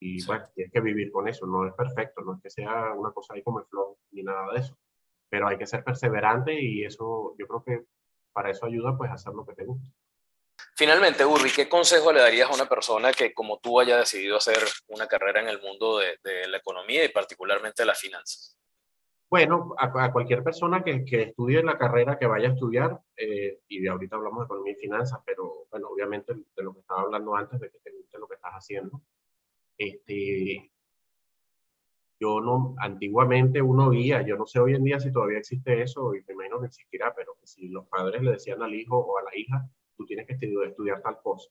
Y 0.00 0.26
bueno, 0.26 0.44
tienes 0.54 0.72
que 0.72 0.80
vivir 0.80 1.12
con 1.12 1.28
eso, 1.28 1.46
no 1.46 1.66
es 1.66 1.72
perfecto, 1.74 2.22
no 2.22 2.34
es 2.34 2.42
que 2.42 2.50
sea 2.50 2.92
una 2.92 3.12
cosa 3.12 3.34
ahí 3.34 3.42
como 3.42 3.60
el 3.60 3.66
flow, 3.66 3.96
ni 4.10 4.24
nada 4.24 4.52
de 4.52 4.60
eso. 4.60 4.76
Pero 5.28 5.46
hay 5.46 5.56
que 5.56 5.66
ser 5.66 5.84
perseverante 5.84 6.60
y 6.60 6.84
eso, 6.84 7.36
yo 7.38 7.46
creo 7.46 7.62
que 7.62 7.86
para 8.32 8.50
eso 8.50 8.66
ayuda 8.66 8.96
pues 8.98 9.10
a 9.10 9.14
hacer 9.14 9.32
lo 9.32 9.46
que 9.46 9.54
te 9.54 9.64
gusta. 9.64 9.88
Finalmente, 10.76 11.24
Urbi, 11.24 11.50
¿qué 11.54 11.68
consejo 11.68 12.12
le 12.12 12.18
darías 12.18 12.50
a 12.50 12.54
una 12.54 12.68
persona 12.68 13.12
que 13.12 13.32
como 13.32 13.60
tú 13.60 13.78
haya 13.78 13.96
decidido 13.96 14.36
hacer 14.36 14.58
una 14.88 15.06
carrera 15.06 15.40
en 15.40 15.48
el 15.48 15.62
mundo 15.62 15.98
de, 15.98 16.48
la 16.48 16.56
economía 16.56 17.04
y 17.04 17.10
particularmente 17.10 17.82
de 17.82 17.86
las 17.86 18.00
finanzas? 18.00 18.58
Bueno, 19.30 19.74
a, 19.78 20.12
cualquier 20.12 20.42
persona 20.42 20.82
que, 20.82 21.04
estudie 21.10 21.62
la 21.62 21.78
carrera 21.78 22.18
que 22.18 22.26
vaya 22.26 22.48
a 22.48 22.52
estudiar, 22.52 23.00
eh, 23.16 23.60
y 23.68 23.80
de 23.80 23.88
ahorita 23.88 24.16
hablamos 24.16 24.40
de 24.40 24.44
economía 24.46 24.72
y 24.72 24.76
finanzas, 24.76 25.20
pero 25.24 25.66
bueno, 25.70 25.88
obviamente 25.88 26.34
de 26.34 26.62
lo 26.64 26.74
que 26.74 26.80
estaba 26.80 27.02
hablando 27.02 27.36
antes, 27.36 27.60
de 27.60 27.70
que 27.70 27.78
te 27.78 27.92
guste 27.92 28.18
lo 28.18 28.26
que 28.26 28.34
estás 28.34 28.54
haciendo, 28.54 29.00
este, 29.78 30.72
yo 32.18 32.40
no, 32.40 32.74
antiguamente 32.78 33.62
uno 33.62 33.88
oía, 33.88 34.22
yo 34.22 34.36
no 34.36 34.44
sé 34.46 34.58
hoy 34.58 34.74
en 34.74 34.82
día 34.82 34.98
si 34.98 35.12
todavía 35.12 35.38
existe 35.38 35.82
eso, 35.82 36.16
y 36.16 36.24
me 36.26 36.34
imagino 36.34 36.60
que 36.60 36.66
existirá, 36.66 37.14
pero 37.14 37.36
si 37.44 37.68
los 37.68 37.86
padres 37.86 38.22
le 38.22 38.32
decían 38.32 38.60
al 38.60 38.74
hijo 38.74 38.98
o 38.98 39.18
a 39.18 39.22
la 39.22 39.30
hija, 39.36 39.68
tú 39.96 40.04
tienes 40.06 40.26
que 40.26 40.34
estudiar, 40.34 41.02
tal 41.02 41.20
cosa, 41.22 41.50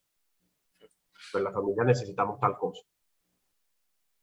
pues 1.32 1.44
la 1.44 1.52
familia 1.52 1.84
necesitamos 1.84 2.40
tal 2.40 2.58
cosa. 2.58 2.84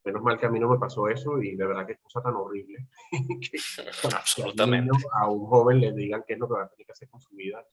Menos 0.05 0.23
mal 0.23 0.39
que 0.39 0.47
a 0.47 0.51
mí 0.51 0.59
no 0.59 0.71
me 0.71 0.79
pasó 0.79 1.09
eso 1.09 1.39
y 1.43 1.57
de 1.57 1.67
verdad 1.67 1.87
que 1.87 1.93
es 1.93 2.01
cosa 2.01 2.23
tan 2.23 2.35
horrible 2.35 2.89
que, 3.51 3.59
Absolutamente. 4.17 4.97
a 5.13 5.29
un 5.29 5.47
joven 5.47 5.81
le 5.81 5.93
digan 5.93 6.25
qué 6.27 6.35
es 6.35 6.39
lo 6.39 6.49
que 6.49 6.55
va 6.55 6.65
a 6.65 6.69
tener 6.69 6.87
que 6.87 6.93
hacer 6.93 7.09
con 7.11 7.21
su 7.21 7.35
vida 7.35 7.65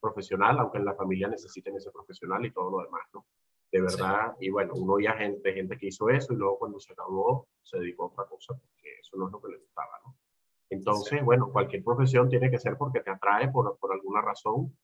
profesional, 0.00 0.58
aunque 0.58 0.78
en 0.78 0.86
la 0.86 0.94
familia 0.94 1.28
necesiten 1.28 1.76
ese 1.76 1.90
profesional 1.90 2.44
y 2.46 2.52
todo 2.52 2.70
lo 2.70 2.84
demás, 2.84 3.02
¿no? 3.12 3.26
de 3.72 3.80
verdad. 3.80 4.36
Y 4.40 4.50
bueno, 4.50 4.74
uno 4.74 4.98
ya 4.98 5.12
gente, 5.12 5.52
gente 5.52 5.76
que 5.76 5.88
hizo 5.88 6.08
eso 6.08 6.32
y 6.32 6.36
luego 6.36 6.58
cuando 6.58 6.80
se 6.80 6.94
graduó 6.94 7.48
se 7.62 7.78
dedicó 7.78 8.04
a 8.04 8.06
otra 8.06 8.24
cosa 8.26 8.54
porque 8.54 9.00
eso 9.00 9.16
no 9.16 9.26
es 9.26 9.32
lo 9.32 9.40
que 9.40 9.52
le 9.52 9.58
gustaba, 9.58 10.00
¿no? 10.04 10.16
Entonces, 10.68 11.24
bueno, 11.24 11.50
cualquier 11.52 11.84
profesión 11.84 12.28
tiene 12.28 12.50
que 12.50 12.58
ser 12.58 12.76
porque 12.76 13.00
te 13.00 13.10
atrae 13.10 13.48
por, 13.48 13.78
por 13.78 13.92
alguna 13.92 14.20
razón 14.20 14.76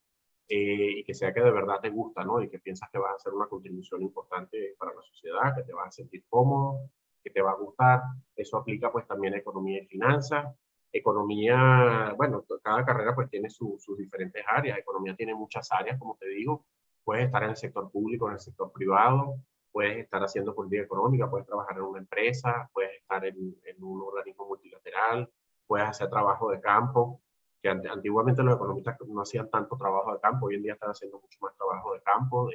eh, 0.54 0.98
y 0.98 1.04
que 1.04 1.14
sea 1.14 1.32
que 1.32 1.40
de 1.40 1.50
verdad 1.50 1.80
te 1.80 1.88
gusta, 1.88 2.22
¿no? 2.24 2.42
Y 2.42 2.50
que 2.50 2.58
piensas 2.58 2.90
que 2.90 2.98
vas 2.98 3.12
a 3.12 3.14
hacer 3.14 3.32
una 3.32 3.46
contribución 3.46 4.02
importante 4.02 4.74
para 4.78 4.92
la 4.92 5.00
sociedad, 5.00 5.54
que 5.56 5.62
te 5.62 5.72
vas 5.72 5.88
a 5.88 5.90
sentir 5.90 6.24
cómodo, 6.28 6.90
que 7.24 7.30
te 7.30 7.40
va 7.40 7.52
a 7.52 7.56
gustar. 7.56 8.02
Eso 8.36 8.58
aplica 8.58 8.92
pues 8.92 9.06
también 9.06 9.32
a 9.32 9.38
economía 9.38 9.82
y 9.82 9.86
finanzas. 9.86 10.54
Economía, 10.92 12.12
bueno, 12.18 12.44
cada 12.62 12.84
carrera 12.84 13.14
pues 13.14 13.30
tiene 13.30 13.48
sus 13.48 13.96
diferentes 13.96 14.44
áreas. 14.46 14.78
Economía 14.78 15.16
tiene 15.16 15.34
muchas 15.34 15.72
áreas, 15.72 15.98
como 15.98 16.18
te 16.20 16.28
digo. 16.28 16.66
Puedes 17.02 17.24
estar 17.24 17.42
en 17.44 17.50
el 17.50 17.56
sector 17.56 17.90
público, 17.90 18.28
en 18.28 18.34
el 18.34 18.40
sector 18.40 18.70
privado, 18.72 19.36
puedes 19.72 19.96
estar 20.04 20.22
haciendo 20.22 20.54
política 20.54 20.82
económica, 20.82 21.30
puedes 21.30 21.46
trabajar 21.46 21.78
en 21.78 21.84
una 21.84 22.00
empresa, 22.00 22.68
puedes 22.74 22.92
estar 23.00 23.24
en, 23.24 23.56
un 23.80 24.02
organismo 24.02 24.46
multilateral, 24.46 25.30
puedes 25.66 25.88
hacer 25.88 26.10
trabajo 26.10 26.50
de 26.50 26.60
campo, 26.60 27.22
que 27.62 27.68
antiguamente 27.68 28.42
los 28.42 28.56
economistas 28.56 28.96
no 29.06 29.22
hacían 29.22 29.48
tanto 29.48 29.76
trabajo 29.76 30.12
de 30.12 30.20
campo, 30.20 30.46
hoy 30.46 30.56
en 30.56 30.62
día 30.62 30.72
están 30.72 30.90
haciendo 30.90 31.20
mucho 31.20 31.38
más 31.40 31.54
trabajo 31.56 31.94
de 31.94 32.02
campo, 32.02 32.50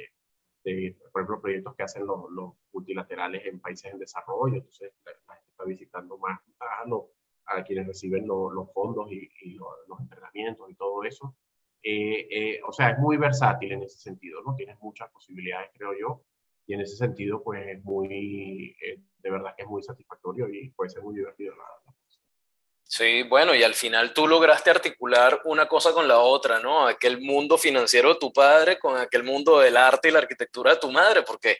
de, 0.64 0.96
por 1.10 1.22
ejemplo, 1.22 1.40
proyectos 1.40 1.74
que 1.74 1.82
hacen 1.82 2.06
los, 2.06 2.18
multilaterales 2.72 3.46
en 3.46 3.58
países 3.58 3.92
en 3.92 3.98
desarrollo, 3.98 4.56
entonces 4.56 4.92
la, 5.04 5.34
gente 5.34 5.50
está 5.50 5.64
visitando 5.64 6.18
más 6.18 6.38
a, 6.60 6.84
a 7.46 7.64
quienes 7.64 7.86
reciben 7.86 8.26
los 8.26 8.72
fondos 8.72 9.10
y, 9.10 9.30
y 9.42 9.54
los 9.54 10.00
entrenamientos 10.00 10.68
y 10.70 10.74
todo 10.74 11.02
eso. 11.04 11.34
Eh, 11.82 12.26
eh, 12.30 12.60
o 12.66 12.72
sea, 12.72 12.90
es 12.90 12.98
muy 12.98 13.16
versátil 13.16 13.72
en 13.72 13.82
ese 13.82 13.98
sentido, 13.98 14.42
¿no? 14.42 14.54
Tienes 14.56 14.78
muchas 14.80 15.10
posibilidades, 15.10 15.70
creo 15.74 15.92
yo, 15.98 16.22
y 16.66 16.74
en 16.74 16.80
ese 16.80 16.96
sentido, 16.96 17.42
pues 17.42 17.66
es 17.66 17.82
muy, 17.84 18.76
eh, 18.82 19.00
de 19.18 19.30
verdad 19.30 19.54
que 19.56 19.62
es 19.62 19.68
muy 19.68 19.82
satisfactorio 19.82 20.48
y 20.48 20.70
puede 20.70 20.90
ser 20.90 21.02
muy 21.02 21.14
divertido. 21.14 21.54
La, 21.56 21.64
Sí, 22.90 23.22
bueno, 23.24 23.54
y 23.54 23.62
al 23.62 23.74
final 23.74 24.14
tú 24.14 24.26
lograste 24.26 24.70
articular 24.70 25.42
una 25.44 25.68
cosa 25.68 25.92
con 25.92 26.08
la 26.08 26.20
otra, 26.20 26.58
¿no? 26.58 26.86
Aquel 26.86 27.20
mundo 27.20 27.58
financiero 27.58 28.14
de 28.14 28.18
tu 28.18 28.32
padre 28.32 28.78
con 28.78 28.96
aquel 28.96 29.24
mundo 29.24 29.58
del 29.58 29.76
arte 29.76 30.08
y 30.08 30.10
la 30.10 30.20
arquitectura 30.20 30.72
de 30.72 30.80
tu 30.80 30.90
madre, 30.90 31.22
porque 31.22 31.58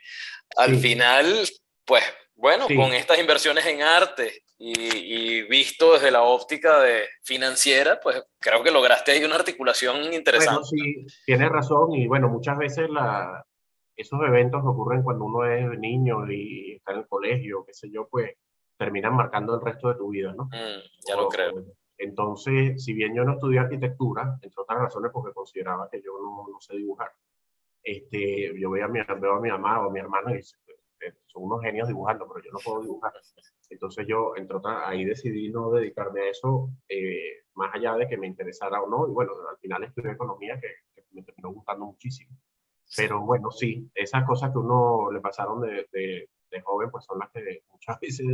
al 0.57 0.77
final, 0.77 1.47
pues 1.85 2.03
bueno, 2.35 2.67
con 2.75 2.95
estas 2.95 3.19
inversiones 3.19 3.67
en 3.67 3.83
arte 3.83 4.43
y, 4.59 5.43
visto 5.43 5.93
desde 5.93 6.11
la 6.11 6.23
óptica 6.23 6.81
de 6.81 7.05
financiera, 7.23 8.01
pues 8.01 8.25
creo 8.39 8.63
que 8.63 8.71
lograste 8.71 9.13
ahí 9.13 9.23
una 9.23 9.37
articulación 9.37 10.15
interesante. 10.15 10.67
Bueno, 10.71 11.07
sí, 11.07 11.07
tienes 11.27 11.51
razón 11.51 11.93
y 11.93 12.07
bueno, 12.07 12.31
muchas 12.31 12.57
veces 12.57 12.89
la, 12.89 13.45
esos 13.95 14.19
eventos 14.27 14.63
ocurren 14.65 15.03
cuando 15.03 15.27
uno 15.27 15.45
es 15.45 15.79
niño 15.79 16.27
y 16.31 16.77
está 16.77 16.93
en 16.93 17.01
el 17.01 17.07
colegio, 17.07 17.65
qué 17.67 17.75
sé 17.75 17.91
yo, 17.91 18.09
pues 18.09 18.31
terminan 18.79 19.15
marcando 19.15 19.55
el 19.55 19.61
resto 19.61 19.89
de 19.89 19.95
tu 19.97 20.09
vida, 20.09 20.33
¿no? 20.33 20.45
Mm, 20.45 21.07
ya 21.07 21.17
lo 21.17 21.29
creo. 21.29 21.65
Entonces, 21.99 22.83
si 22.83 22.95
bien 22.95 23.15
yo 23.15 23.25
no 23.25 23.33
estudié 23.33 23.59
arquitectura, 23.59 24.39
entre 24.41 24.63
otras 24.63 24.79
razones 24.79 25.11
porque 25.13 25.35
consideraba 25.35 25.89
que 25.91 26.01
yo 26.01 26.13
no, 26.23 26.47
no 26.51 26.61
sé 26.61 26.77
dibujar, 26.77 27.11
este, 27.83 28.59
yo 28.59 28.71
veo 28.71 28.85
a, 28.85 28.89
mi, 28.89 29.01
veo 29.21 29.35
a 29.35 29.41
mi 29.41 29.49
mamá 29.49 29.81
o 29.81 29.89
a 29.89 29.93
mi 29.93 29.99
hermano 29.99 30.35
y 30.35 30.43
son 30.43 31.43
unos 31.45 31.63
genios 31.63 31.89
dibujando, 31.89 32.27
pero 32.29 32.45
yo 32.45 32.53
no 32.53 32.59
puedo 32.65 32.83
dibujar. 32.83 33.13
Entonces 33.71 34.07
yo, 34.07 34.35
entre 34.37 34.57
otras, 34.57 34.83
ahí 34.85 35.05
decidí 35.05 35.51
no 35.51 35.71
dedicarme 35.71 36.23
a 36.23 36.31
eso, 36.31 36.71
eh, 36.89 37.45
más 37.55 37.75
allá 37.75 37.95
de 37.97 38.09
que 38.09 38.17
me 38.17 38.27
interesara 38.27 38.83
o 38.83 38.89
no. 38.89 39.09
Y 39.09 39.13
bueno, 39.13 39.33
al 39.49 39.59
final 39.59 39.85
estudié 39.85 40.13
economía, 40.13 40.59
que, 40.61 40.69
me 41.13 41.23
terminó 41.23 41.53
gustando 41.53 41.87
muchísimo. 41.87 42.37
Pero 42.97 43.21
bueno, 43.21 43.51
sí, 43.51 43.91
esas 43.95 44.25
cosas 44.25 44.51
que 44.53 44.59
uno 44.59 45.11
le 45.11 45.21
pasaron 45.21 45.61
de, 45.61 45.87
de, 45.93 46.61
joven, 46.63 46.91
pues 46.91 47.05
son 47.05 47.19
las 47.19 47.31
que 47.31 47.63
muchas 47.71 48.01
veces 48.01 48.27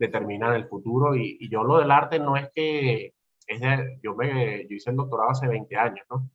determinan 0.00 0.54
el 0.54 0.66
futuro. 0.66 1.14
Y, 1.14 1.48
yo 1.48 1.62
lo 1.62 1.78
del 1.78 1.90
arte 1.92 2.18
no 2.18 2.36
es 2.36 2.50
que, 2.52 3.14
es 3.46 3.60
de, 3.60 4.00
yo, 4.02 4.16
me, 4.16 4.66
yo 4.68 4.76
hice 4.76 4.90
el 4.90 4.96
doctorado 4.96 5.30
hace 5.30 5.46
20 5.46 5.76
años, 5.76 6.04
¿no? 6.10 6.28